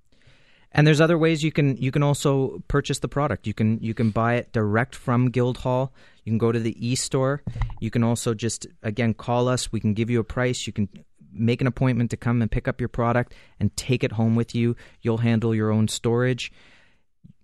And 0.73 0.87
there's 0.87 1.01
other 1.01 1.17
ways 1.17 1.43
you 1.43 1.51
can 1.51 1.75
you 1.77 1.91
can 1.91 2.03
also 2.03 2.63
purchase 2.67 2.99
the 2.99 3.07
product. 3.07 3.45
You 3.45 3.53
can 3.53 3.79
you 3.81 3.93
can 3.93 4.09
buy 4.09 4.35
it 4.35 4.51
direct 4.53 4.95
from 4.95 5.29
Guildhall. 5.29 5.91
You 6.23 6.31
can 6.31 6.37
go 6.37 6.51
to 6.51 6.59
the 6.59 6.75
e-store. 6.87 7.43
You 7.79 7.91
can 7.91 8.03
also 8.03 8.33
just 8.33 8.67
again 8.81 9.13
call 9.13 9.47
us. 9.47 9.71
We 9.71 9.79
can 9.79 9.93
give 9.93 10.09
you 10.09 10.19
a 10.19 10.23
price. 10.23 10.65
You 10.65 10.73
can 10.73 10.87
make 11.33 11.61
an 11.61 11.67
appointment 11.67 12.11
to 12.11 12.17
come 12.17 12.41
and 12.41 12.51
pick 12.51 12.67
up 12.67 12.79
your 12.79 12.89
product 12.89 13.33
and 13.59 13.75
take 13.75 14.03
it 14.03 14.13
home 14.13 14.35
with 14.35 14.55
you. 14.55 14.75
You'll 15.01 15.19
handle 15.19 15.55
your 15.55 15.71
own 15.71 15.87
storage. 15.87 16.51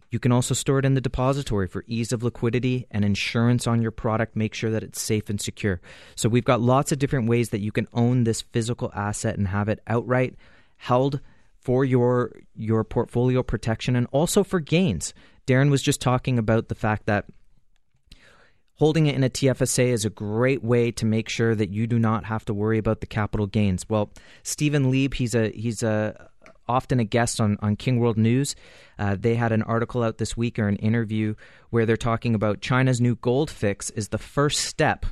You 0.10 0.20
can 0.20 0.32
also 0.32 0.54
store 0.54 0.80
it 0.80 0.86
in 0.86 0.94
the 0.94 1.02
depository 1.02 1.68
for 1.68 1.84
ease 1.86 2.14
of 2.14 2.24
liquidity 2.24 2.88
and 2.92 3.04
insurance 3.04 3.68
on 3.68 3.82
your 3.82 3.92
product. 3.92 4.38
Make 4.38 4.54
sure 4.54 4.72
that 4.72 4.84
it's 4.84 5.02
safe 5.02 5.30
and 5.30 5.40
secure. 5.40 5.82
So, 6.16 6.30
we've 6.30 6.46
got 6.46 6.62
lots 6.62 6.94
of 6.94 7.00
different 7.00 7.28
ways 7.28 7.50
that 7.50 7.60
you 7.60 7.74
can 7.74 7.90
own 7.94 8.24
this 8.24 8.42
physical 8.42 8.90
asset 8.96 9.38
and 9.38 9.50
have 9.50 9.68
it 9.68 9.82
outright 9.86 10.36
held 10.78 11.20
for 11.68 11.84
your 11.84 12.32
your 12.56 12.86
portfolio 12.86 13.44
protection 13.44 13.98
and 13.98 14.08
also 14.14 14.42
for 14.42 14.62
gains. 14.62 15.14
Darren 15.46 15.70
was 15.70 15.82
just 15.82 16.00
talking 16.00 16.40
about 16.40 16.70
the 16.70 16.76
fact 16.76 17.08
that 17.08 17.26
Holding 18.76 19.08
it 19.08 19.16
in 19.16 19.24
a 19.24 19.30
TFSA 19.30 19.88
is 19.88 20.06
a 20.06 20.12
great 20.12 20.64
way 20.64 20.92
to 20.92 21.06
make 21.06 21.30
sure 21.30 21.56
that 21.56 21.72
you 21.72 21.88
do 21.88 21.98
not 21.98 22.26
have 22.26 22.46
to 22.46 22.54
worry 22.54 22.78
about 22.78 23.02
the 23.02 23.08
capital 23.08 23.48
gains. 23.48 23.90
Well, 23.90 24.12
Stephen 24.44 24.92
Leeb, 24.92 25.16
he's 25.16 25.34
a 25.34 25.50
he's 25.50 25.82
a 25.82 26.30
often 26.68 27.00
a 27.00 27.04
guest 27.04 27.42
on, 27.42 27.58
on 27.62 27.76
King 27.76 28.00
World 28.00 28.18
News. 28.18 28.56
Uh, 29.00 29.18
they 29.20 29.34
had 29.34 29.52
an 29.52 29.64
article 29.64 30.04
out 30.04 30.20
this 30.20 30.38
week 30.38 30.60
or 30.60 30.68
an 30.68 30.76
interview 30.76 31.34
where 31.72 31.88
they're 31.88 31.98
talking 31.98 32.36
about 32.36 32.62
China's 32.62 33.02
new 33.02 33.16
gold 33.16 33.50
fix 33.50 33.90
is 33.90 34.10
the 34.10 34.20
first 34.20 34.60
step 34.60 35.08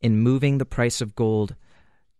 in 0.00 0.18
moving 0.18 0.56
the 0.56 0.64
price 0.64 1.02
of 1.02 1.14
gold 1.14 1.54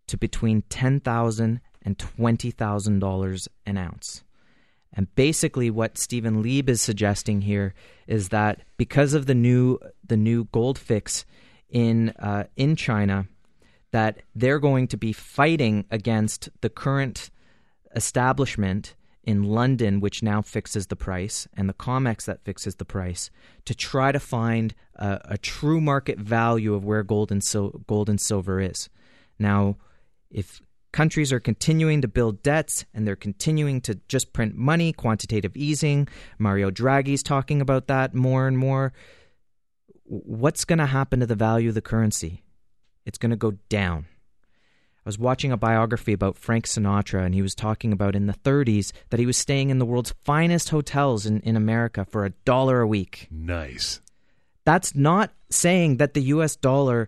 to 0.05 0.17
between 0.17 0.61
$10,000 0.69 1.59
and 1.87 1.97
$20,000 1.97 3.47
an 3.65 3.77
ounce. 3.77 4.25
And 4.91 5.15
basically, 5.15 5.69
what 5.69 5.97
Stephen 5.97 6.43
Leeb 6.43 6.67
is 6.67 6.81
suggesting 6.81 7.43
here 7.43 7.73
is 8.07 8.27
that 8.29 8.59
because 8.75 9.13
of 9.13 9.25
the 9.25 9.35
new 9.35 9.79
the 10.05 10.17
new 10.17 10.45
gold 10.51 10.77
fix 10.77 11.25
in 11.69 12.09
uh, 12.19 12.45
in 12.57 12.75
China, 12.75 13.27
that 13.91 14.19
they're 14.35 14.59
going 14.59 14.87
to 14.89 14.97
be 14.97 15.13
fighting 15.13 15.85
against 15.89 16.49
the 16.59 16.69
current 16.69 17.29
establishment 17.95 18.95
in 19.23 19.43
London, 19.43 20.01
which 20.01 20.21
now 20.21 20.41
fixes 20.41 20.87
the 20.87 20.95
price, 20.97 21.47
and 21.55 21.69
the 21.69 21.73
COMEX 21.73 22.25
that 22.25 22.43
fixes 22.43 22.75
the 22.75 22.85
price, 22.85 23.29
to 23.63 23.73
try 23.73 24.11
to 24.11 24.19
find 24.19 24.75
a, 24.95 25.21
a 25.25 25.37
true 25.37 25.79
market 25.79 26.19
value 26.19 26.73
of 26.73 26.83
where 26.83 27.03
gold 27.03 27.31
and, 27.31 27.43
sil- 27.43 27.83
gold 27.87 28.09
and 28.09 28.19
silver 28.19 28.59
is. 28.59 28.89
Now, 29.39 29.77
if 30.29 30.61
Countries 30.91 31.33
are 31.33 31.39
continuing 31.39 32.01
to 32.01 32.07
build 32.07 32.41
debts 32.41 32.85
and 32.93 33.05
they're 33.05 33.15
continuing 33.15 33.81
to 33.81 33.99
just 34.07 34.33
print 34.33 34.55
money, 34.55 34.93
quantitative 34.93 35.55
easing. 35.55 36.07
Mario 36.39 36.71
Draghi's 36.71 37.23
talking 37.23 37.61
about 37.61 37.87
that 37.87 38.15
more 38.15 38.47
and 38.47 38.57
more. 38.57 38.93
What's 40.03 40.65
going 40.65 40.79
to 40.79 40.85
happen 40.85 41.19
to 41.19 41.25
the 41.25 41.35
value 41.35 41.69
of 41.69 41.75
the 41.75 41.81
currency? 41.81 42.43
It's 43.05 43.17
going 43.17 43.31
to 43.31 43.35
go 43.35 43.51
down. 43.69 44.05
I 45.05 45.07
was 45.07 45.19
watching 45.19 45.53
a 45.53 45.57
biography 45.57 46.11
about 46.11 46.37
Frank 46.37 46.65
Sinatra, 46.65 47.25
and 47.25 47.33
he 47.33 47.41
was 47.41 47.55
talking 47.55 47.93
about 47.93 48.15
in 48.15 48.27
the 48.27 48.33
30s 48.33 48.91
that 49.09 49.19
he 49.21 49.25
was 49.25 49.37
staying 49.37 49.69
in 49.69 49.79
the 49.79 49.85
world's 49.85 50.13
finest 50.25 50.69
hotels 50.69 51.25
in, 51.25 51.39
in 51.41 51.55
America 51.55 52.03
for 52.03 52.25
a 52.25 52.31
dollar 52.43 52.81
a 52.81 52.87
week. 52.87 53.27
Nice. 53.31 54.01
That's 54.65 54.95
not 54.95 55.31
saying 55.49 55.97
that 55.97 56.13
the 56.13 56.23
US 56.23 56.57
dollar 56.57 57.07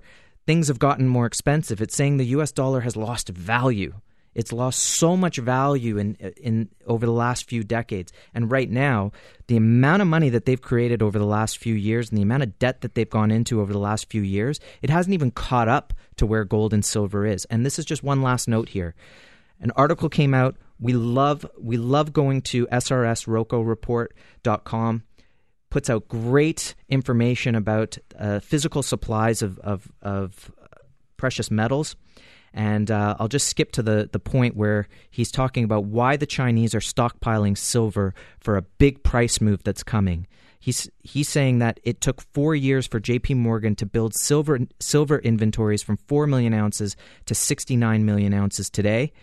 things 0.50 0.68
have 0.68 0.80
gotten 0.80 1.08
more 1.08 1.28
expensive. 1.28 1.80
It's 1.80 1.96
saying 1.96 2.18
the 2.18 2.26
US 2.38 2.52
dollar 2.52 2.82
has 2.82 2.96
lost 2.96 3.30
value. 3.30 3.94
It's 4.34 4.52
lost 4.52 4.80
so 4.80 5.16
much 5.16 5.38
value 5.38 6.00
in 6.00 6.16
in 6.42 6.70
over 6.88 7.06
the 7.06 7.12
last 7.12 7.48
few 7.48 7.64
decades. 7.64 8.12
And 8.34 8.50
right 8.50 8.68
now, 8.68 9.12
the 9.46 9.58
amount 9.58 10.02
of 10.02 10.08
money 10.08 10.30
that 10.30 10.46
they've 10.46 10.60
created 10.60 11.04
over 11.04 11.20
the 11.20 11.28
last 11.28 11.60
few 11.60 11.76
years 11.76 12.10
and 12.10 12.18
the 12.18 12.24
amount 12.24 12.42
of 12.42 12.58
debt 12.58 12.82
that 12.82 12.96
they've 12.96 13.08
gone 13.08 13.30
into 13.30 13.62
over 13.62 13.72
the 13.72 13.78
last 13.78 14.10
few 14.10 14.24
years, 14.24 14.60
it 14.82 14.90
hasn't 14.90 15.14
even 15.14 15.30
caught 15.30 15.68
up 15.68 15.94
to 16.16 16.26
where 16.26 16.46
gold 16.46 16.74
and 16.74 16.84
silver 16.84 17.28
is. 17.28 17.46
And 17.46 17.64
this 17.64 17.78
is 17.78 17.86
just 17.86 18.02
one 18.02 18.24
last 18.24 18.48
note 18.48 18.70
here. 18.70 18.96
An 19.62 19.70
article 19.76 20.10
came 20.10 20.34
out. 20.34 20.56
We 20.80 20.94
love 20.94 21.46
we 21.60 21.78
love 21.78 22.12
going 22.12 22.42
to 22.54 22.66
srsroccoreport.com 22.66 25.04
puts 25.70 25.90
out 25.90 26.08
great 26.08 26.76
information 26.88 27.56
about 27.56 27.98
uh, 28.18 28.40
physical 28.40 28.84
supplies 28.84 29.42
of, 29.42 29.60
of, 29.60 29.92
of 30.02 30.52
precious 31.18 31.52
metals. 31.52 31.96
And 32.54 32.90
uh, 32.90 33.16
I'll 33.20 33.28
just 33.28 33.48
skip 33.48 33.72
to 33.74 33.84
the, 33.84 34.10
the 34.12 34.20
point 34.20 34.56
where 34.56 34.88
he's 35.12 35.32
talking 35.32 35.64
about 35.64 35.86
why 35.86 36.18
the 36.18 36.26
Chinese 36.26 36.74
are 36.74 36.80
stockpiling 36.80 37.58
silver 37.58 38.14
for 38.40 38.58
a 38.58 38.64
big 38.64 39.04
price 39.04 39.40
move 39.40 39.64
that's 39.64 39.84
coming. 39.84 40.26
He's, 40.60 40.90
he's 41.04 41.30
saying 41.30 41.60
that 41.60 41.80
it 41.84 42.02
took 42.02 42.22
four 42.34 42.56
years 42.56 42.86
for 42.86 43.00
JP 43.00 43.38
Morgan 43.38 43.76
to 43.76 43.86
build 43.86 44.14
silver, 44.16 44.60
silver 44.80 45.20
inventories 45.20 45.84
from 45.84 45.98
4 46.08 46.28
million 46.28 46.54
ounces 46.54 46.98
to 47.28 47.36
69 47.36 48.04
million 48.04 48.34
ounces 48.34 48.70
today, 48.70 49.14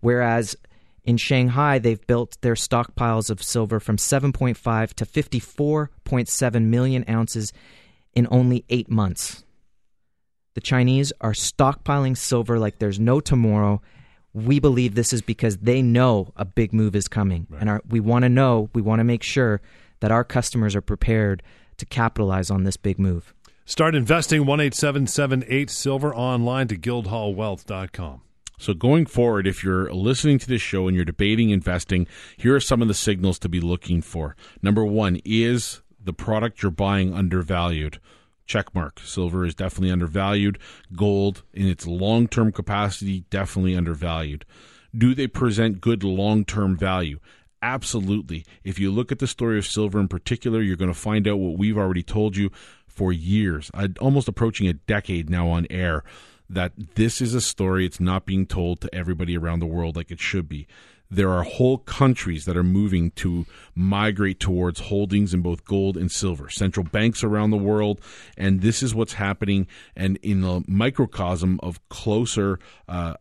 whereas 0.00 0.56
in 1.04 1.16
Shanghai, 1.16 1.78
they've 1.78 2.06
built 2.06 2.40
their 2.40 2.54
stockpiles 2.54 3.30
of 3.30 3.42
silver 3.42 3.80
from 3.80 3.96
7.5 3.96 4.94
to 4.94 5.04
54.7 5.06 6.64
million 6.64 7.04
ounces 7.08 7.52
in 8.14 8.26
only 8.30 8.64
eight 8.68 8.90
months. 8.90 9.44
The 10.54 10.60
Chinese 10.60 11.12
are 11.20 11.32
stockpiling 11.32 12.16
silver 12.16 12.58
like 12.58 12.78
there's 12.78 13.00
no 13.00 13.20
tomorrow. 13.20 13.80
We 14.32 14.60
believe 14.60 14.94
this 14.94 15.12
is 15.12 15.22
because 15.22 15.58
they 15.58 15.80
know 15.80 16.32
a 16.36 16.44
big 16.44 16.72
move 16.72 16.94
is 16.94 17.08
coming. 17.08 17.46
Right. 17.48 17.60
And 17.60 17.70
our, 17.70 17.82
we 17.88 18.00
want 18.00 18.24
to 18.24 18.28
know, 18.28 18.68
we 18.74 18.82
want 18.82 19.00
to 19.00 19.04
make 19.04 19.22
sure 19.22 19.60
that 20.00 20.10
our 20.10 20.24
customers 20.24 20.74
are 20.74 20.80
prepared 20.80 21.42
to 21.78 21.86
capitalize 21.86 22.50
on 22.50 22.64
this 22.64 22.76
big 22.76 22.98
move. 22.98 23.32
Start 23.64 23.94
investing 23.94 24.44
1 24.46 24.60
877 24.60 25.68
Silver 25.68 26.14
online 26.14 26.68
to 26.68 26.76
guildhallwealth.com. 26.76 28.22
So, 28.60 28.74
going 28.74 29.06
forward, 29.06 29.46
if 29.46 29.64
you're 29.64 29.90
listening 29.90 30.38
to 30.38 30.46
this 30.46 30.60
show 30.60 30.86
and 30.86 30.94
you're 30.94 31.06
debating 31.06 31.48
investing, 31.48 32.06
here 32.36 32.54
are 32.54 32.60
some 32.60 32.82
of 32.82 32.88
the 32.88 32.94
signals 32.94 33.38
to 33.38 33.48
be 33.48 33.58
looking 33.58 34.02
for. 34.02 34.36
Number 34.60 34.84
one, 34.84 35.18
is 35.24 35.80
the 35.98 36.12
product 36.12 36.62
you're 36.62 36.70
buying 36.70 37.14
undervalued? 37.14 38.00
Check 38.44 38.74
mark. 38.74 39.00
Silver 39.00 39.46
is 39.46 39.54
definitely 39.54 39.90
undervalued. 39.90 40.58
Gold, 40.94 41.42
in 41.54 41.68
its 41.68 41.86
long 41.86 42.28
term 42.28 42.52
capacity, 42.52 43.20
definitely 43.30 43.74
undervalued. 43.74 44.44
Do 44.94 45.14
they 45.14 45.26
present 45.26 45.80
good 45.80 46.04
long 46.04 46.44
term 46.44 46.76
value? 46.76 47.18
Absolutely. 47.62 48.44
If 48.62 48.78
you 48.78 48.90
look 48.90 49.10
at 49.10 49.20
the 49.20 49.26
story 49.26 49.56
of 49.56 49.64
silver 49.64 49.98
in 49.98 50.08
particular, 50.08 50.60
you're 50.60 50.76
going 50.76 50.92
to 50.92 50.98
find 50.98 51.26
out 51.26 51.38
what 51.38 51.56
we've 51.56 51.78
already 51.78 52.02
told 52.02 52.36
you 52.36 52.50
for 52.86 53.10
years, 53.10 53.70
uh, 53.72 53.88
almost 54.00 54.28
approaching 54.28 54.68
a 54.68 54.74
decade 54.74 55.30
now 55.30 55.48
on 55.48 55.66
air 55.70 56.04
that 56.50 56.72
this 56.96 57.20
is 57.20 57.34
a 57.34 57.40
story 57.40 57.86
it's 57.86 58.00
not 58.00 58.26
being 58.26 58.46
told 58.46 58.80
to 58.80 58.94
everybody 58.94 59.36
around 59.36 59.60
the 59.60 59.66
world 59.66 59.96
like 59.96 60.10
it 60.10 60.20
should 60.20 60.48
be 60.48 60.66
there 61.10 61.30
are 61.30 61.42
whole 61.42 61.78
countries 61.78 62.44
that 62.44 62.56
are 62.56 62.62
moving 62.62 63.10
to 63.10 63.44
migrate 63.74 64.38
towards 64.38 64.80
holdings 64.80 65.34
in 65.34 65.40
both 65.42 65.64
gold 65.64 65.96
and 65.96 66.10
silver. 66.10 66.48
Central 66.48 66.84
banks 66.84 67.24
around 67.24 67.50
the 67.50 67.56
world, 67.56 68.00
and 68.38 68.60
this 68.60 68.82
is 68.82 68.94
what's 68.94 69.14
happening. 69.14 69.66
And 69.96 70.18
in 70.22 70.42
the 70.42 70.62
microcosm 70.68 71.58
of 71.62 71.86
closer 71.88 72.60
uh, 72.88 73.14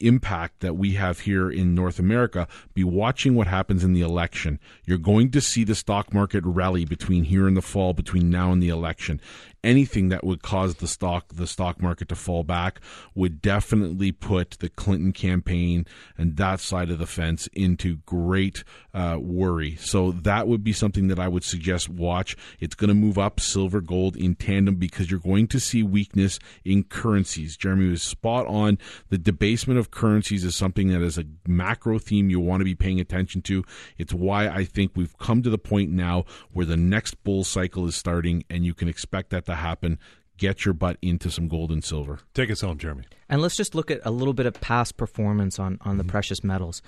impact 0.00 0.60
that 0.60 0.74
we 0.74 0.94
have 0.94 1.20
here 1.20 1.50
in 1.50 1.74
North 1.74 1.98
America, 1.98 2.48
be 2.72 2.84
watching 2.84 3.34
what 3.34 3.46
happens 3.46 3.84
in 3.84 3.92
the 3.92 4.00
election. 4.00 4.58
You're 4.86 4.98
going 4.98 5.30
to 5.32 5.40
see 5.40 5.64
the 5.64 5.74
stock 5.74 6.14
market 6.14 6.44
rally 6.46 6.86
between 6.86 7.24
here 7.24 7.46
and 7.46 7.56
the 7.56 7.62
fall, 7.62 7.92
between 7.92 8.30
now 8.30 8.52
and 8.52 8.62
the 8.62 8.70
election 8.70 9.20
anything 9.64 10.08
that 10.10 10.24
would 10.24 10.42
cause 10.42 10.76
the 10.76 10.86
stock 10.86 11.28
the 11.34 11.46
stock 11.46 11.80
market 11.80 12.08
to 12.08 12.14
fall 12.14 12.44
back 12.44 12.80
would 13.14 13.40
definitely 13.40 14.12
put 14.12 14.52
the 14.60 14.68
Clinton 14.68 15.12
campaign 15.12 15.86
and 16.16 16.36
that 16.36 16.60
side 16.60 16.90
of 16.90 16.98
the 16.98 17.06
fence 17.06 17.48
into 17.52 17.96
great 18.06 18.64
uh, 18.92 19.18
worry. 19.20 19.76
So 19.76 20.12
that 20.12 20.46
would 20.46 20.62
be 20.62 20.72
something 20.72 21.08
that 21.08 21.18
I 21.18 21.28
would 21.28 21.44
suggest 21.44 21.88
watch. 21.88 22.36
It's 22.60 22.74
going 22.74 22.88
to 22.88 22.94
move 22.94 23.18
up 23.18 23.40
silver 23.40 23.80
gold 23.80 24.16
in 24.16 24.34
tandem 24.34 24.76
because 24.76 25.10
you're 25.10 25.20
going 25.20 25.48
to 25.48 25.60
see 25.60 25.82
weakness 25.82 26.38
in 26.64 26.84
currencies. 26.84 27.56
Jeremy 27.56 27.90
was 27.90 28.02
spot 28.02 28.46
on. 28.46 28.78
The 29.08 29.18
debasement 29.18 29.80
of 29.80 29.90
currencies 29.90 30.44
is 30.44 30.54
something 30.54 30.88
that 30.88 31.02
is 31.02 31.18
a 31.18 31.24
macro 31.46 31.98
theme 31.98 32.30
you 32.30 32.40
want 32.40 32.60
to 32.60 32.64
be 32.64 32.74
paying 32.74 33.00
attention 33.00 33.42
to. 33.42 33.64
It's 33.98 34.12
why 34.12 34.48
I 34.48 34.64
think 34.64 34.92
we've 34.94 35.16
come 35.18 35.42
to 35.42 35.50
the 35.50 35.58
point 35.58 35.90
now 35.90 36.24
where 36.52 36.66
the 36.66 36.76
next 36.76 37.22
bull 37.24 37.44
cycle 37.44 37.86
is 37.86 37.96
starting 37.96 38.44
and 38.50 38.64
you 38.64 38.74
can 38.74 38.88
expect 38.88 39.30
that 39.30 39.46
to 39.54 39.60
happen, 39.60 39.98
get 40.36 40.64
your 40.64 40.74
butt 40.74 40.98
into 41.00 41.30
some 41.30 41.48
gold 41.48 41.70
and 41.70 41.84
silver. 41.84 42.20
Take 42.34 42.50
us 42.50 42.60
home, 42.60 42.78
Jeremy. 42.78 43.04
And 43.28 43.40
let's 43.40 43.56
just 43.56 43.74
look 43.74 43.90
at 43.90 44.00
a 44.04 44.10
little 44.10 44.34
bit 44.34 44.46
of 44.46 44.60
past 44.60 44.96
performance 44.96 45.58
on, 45.58 45.78
on 45.82 45.96
the 45.96 46.02
mm-hmm. 46.02 46.10
precious 46.10 46.44
metals. 46.44 46.82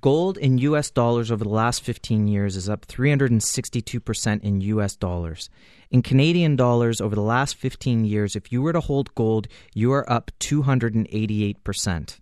Gold 0.00 0.38
in 0.38 0.58
US 0.58 0.90
dollars 0.90 1.32
over 1.32 1.42
the 1.42 1.50
last 1.50 1.82
15 1.82 2.28
years 2.28 2.54
is 2.54 2.68
up 2.68 2.86
362% 2.86 4.42
in 4.42 4.60
US 4.60 4.94
dollars. 4.94 5.50
In 5.90 6.02
Canadian 6.02 6.54
dollars 6.54 7.00
over 7.00 7.14
the 7.14 7.22
last 7.22 7.56
15 7.56 8.04
years, 8.04 8.36
if 8.36 8.52
you 8.52 8.62
were 8.62 8.72
to 8.72 8.80
hold 8.80 9.14
gold, 9.14 9.48
you 9.74 9.92
are 9.92 10.10
up 10.10 10.30
288%. 10.38 12.18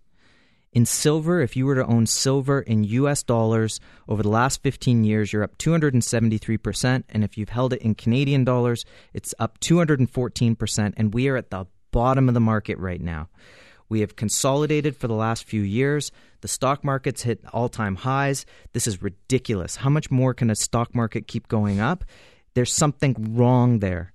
In 0.77 0.85
silver, 0.85 1.41
if 1.41 1.55
you 1.55 1.65
were 1.65 1.73
to 1.73 1.87
own 1.87 2.05
silver 2.05 2.61
in 2.61 2.83
US 2.83 3.23
dollars 3.23 3.79
over 4.07 4.21
the 4.21 4.29
last 4.29 4.61
15 4.61 5.03
years, 5.03 5.33
you're 5.33 5.41
up 5.41 5.57
273%. 5.57 7.03
And 7.09 7.23
if 7.23 7.35
you've 7.35 7.49
held 7.49 7.73
it 7.73 7.81
in 7.81 7.95
Canadian 7.95 8.43
dollars, 8.43 8.85
it's 9.11 9.33
up 9.39 9.59
214%. 9.59 10.93
And 10.95 11.15
we 11.15 11.29
are 11.29 11.35
at 11.35 11.49
the 11.49 11.65
bottom 11.89 12.27
of 12.27 12.35
the 12.35 12.39
market 12.39 12.77
right 12.77 13.01
now. 13.01 13.27
We 13.89 14.01
have 14.01 14.15
consolidated 14.15 14.95
for 14.95 15.07
the 15.07 15.15
last 15.15 15.45
few 15.45 15.63
years. 15.63 16.11
The 16.41 16.47
stock 16.47 16.83
market's 16.83 17.23
hit 17.23 17.39
all 17.51 17.69
time 17.69 17.95
highs. 17.95 18.45
This 18.73 18.85
is 18.85 19.01
ridiculous. 19.01 19.77
How 19.77 19.89
much 19.89 20.11
more 20.11 20.35
can 20.35 20.51
a 20.51 20.55
stock 20.55 20.93
market 20.93 21.27
keep 21.27 21.47
going 21.47 21.79
up? 21.79 22.03
There's 22.53 22.71
something 22.71 23.15
wrong 23.35 23.79
there 23.79 24.13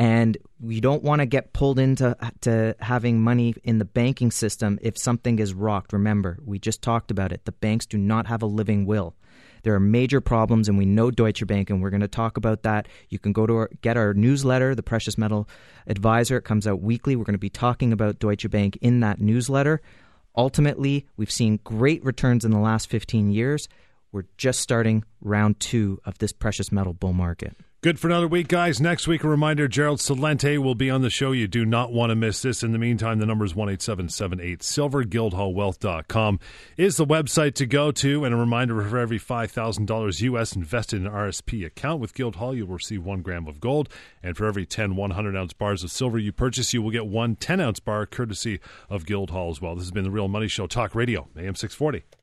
and 0.00 0.38
we 0.58 0.80
don't 0.80 1.02
want 1.02 1.20
to 1.20 1.26
get 1.26 1.52
pulled 1.52 1.78
into 1.78 2.16
to 2.40 2.74
having 2.80 3.20
money 3.20 3.54
in 3.64 3.76
the 3.76 3.84
banking 3.84 4.30
system 4.30 4.78
if 4.80 4.96
something 4.96 5.38
is 5.38 5.52
rocked. 5.52 5.92
Remember, 5.92 6.38
we 6.42 6.58
just 6.58 6.80
talked 6.80 7.10
about 7.10 7.32
it. 7.32 7.44
The 7.44 7.52
banks 7.52 7.84
do 7.84 7.98
not 7.98 8.26
have 8.26 8.40
a 8.40 8.46
living 8.46 8.86
will. 8.86 9.14
There 9.62 9.74
are 9.74 9.80
major 9.80 10.22
problems, 10.22 10.70
and 10.70 10.78
we 10.78 10.86
know 10.86 11.10
Deutsche 11.10 11.46
Bank, 11.46 11.68
and 11.68 11.82
we're 11.82 11.90
going 11.90 12.00
to 12.00 12.08
talk 12.08 12.38
about 12.38 12.62
that. 12.62 12.88
You 13.10 13.18
can 13.18 13.34
go 13.34 13.46
to 13.46 13.54
our, 13.54 13.70
get 13.82 13.98
our 13.98 14.14
newsletter, 14.14 14.74
the 14.74 14.82
Precious 14.82 15.18
Metal 15.18 15.46
Advisor. 15.86 16.38
It 16.38 16.46
comes 16.46 16.66
out 16.66 16.80
weekly. 16.80 17.14
We're 17.14 17.24
going 17.24 17.34
to 17.34 17.38
be 17.38 17.50
talking 17.50 17.92
about 17.92 18.18
Deutsche 18.18 18.48
Bank 18.48 18.78
in 18.80 19.00
that 19.00 19.20
newsletter. 19.20 19.82
Ultimately, 20.34 21.08
we've 21.18 21.30
seen 21.30 21.60
great 21.62 22.02
returns 22.02 22.46
in 22.46 22.52
the 22.52 22.58
last 22.58 22.88
15 22.88 23.32
years. 23.32 23.68
We're 24.12 24.24
just 24.38 24.60
starting 24.60 25.04
round 25.20 25.60
two 25.60 26.00
of 26.06 26.16
this 26.16 26.32
precious 26.32 26.72
metal 26.72 26.94
bull 26.94 27.12
market. 27.12 27.54
Good 27.82 27.98
for 27.98 28.08
another 28.08 28.28
week, 28.28 28.48
guys. 28.48 28.78
Next 28.78 29.08
week, 29.08 29.24
a 29.24 29.28
reminder 29.28 29.66
Gerald 29.66 30.00
Celente 30.00 30.58
will 30.58 30.74
be 30.74 30.90
on 30.90 31.00
the 31.00 31.08
show. 31.08 31.32
You 31.32 31.48
do 31.48 31.64
not 31.64 31.94
want 31.94 32.10
to 32.10 32.14
miss 32.14 32.42
this. 32.42 32.62
In 32.62 32.72
the 32.72 32.78
meantime, 32.78 33.20
the 33.20 33.24
number 33.24 33.46
is 33.46 33.52
18778 33.52 34.62
Silver. 34.62 35.02
Guildhallwealth.com 35.02 36.40
is 36.76 36.98
the 36.98 37.06
website 37.06 37.54
to 37.54 37.64
go 37.64 37.90
to. 37.90 38.26
And 38.26 38.34
a 38.34 38.36
reminder 38.36 38.82
for 38.82 38.98
every 38.98 39.18
$5,000 39.18 40.20
U.S. 40.20 40.54
invested 40.54 41.00
in 41.00 41.06
an 41.06 41.12
RSP 41.14 41.64
account 41.64 42.02
with 42.02 42.12
Guildhall, 42.12 42.54
you'll 42.54 42.68
receive 42.68 43.02
one 43.02 43.22
gram 43.22 43.46
of 43.46 43.60
gold. 43.60 43.88
And 44.22 44.36
for 44.36 44.44
every 44.44 44.66
10 44.66 44.94
100 44.94 45.34
ounce 45.34 45.54
bars 45.54 45.82
of 45.82 45.90
silver 45.90 46.18
you 46.18 46.32
purchase, 46.32 46.74
you 46.74 46.82
will 46.82 46.90
get 46.90 47.06
one 47.06 47.34
10 47.34 47.60
ounce 47.60 47.80
bar 47.80 48.04
courtesy 48.04 48.60
of 48.90 49.06
Guildhall 49.06 49.52
as 49.52 49.62
well. 49.62 49.74
This 49.74 49.84
has 49.84 49.90
been 49.90 50.04
the 50.04 50.10
Real 50.10 50.28
Money 50.28 50.48
Show, 50.48 50.66
Talk 50.66 50.94
Radio, 50.94 51.28
AM 51.34 51.54
640. 51.54 52.19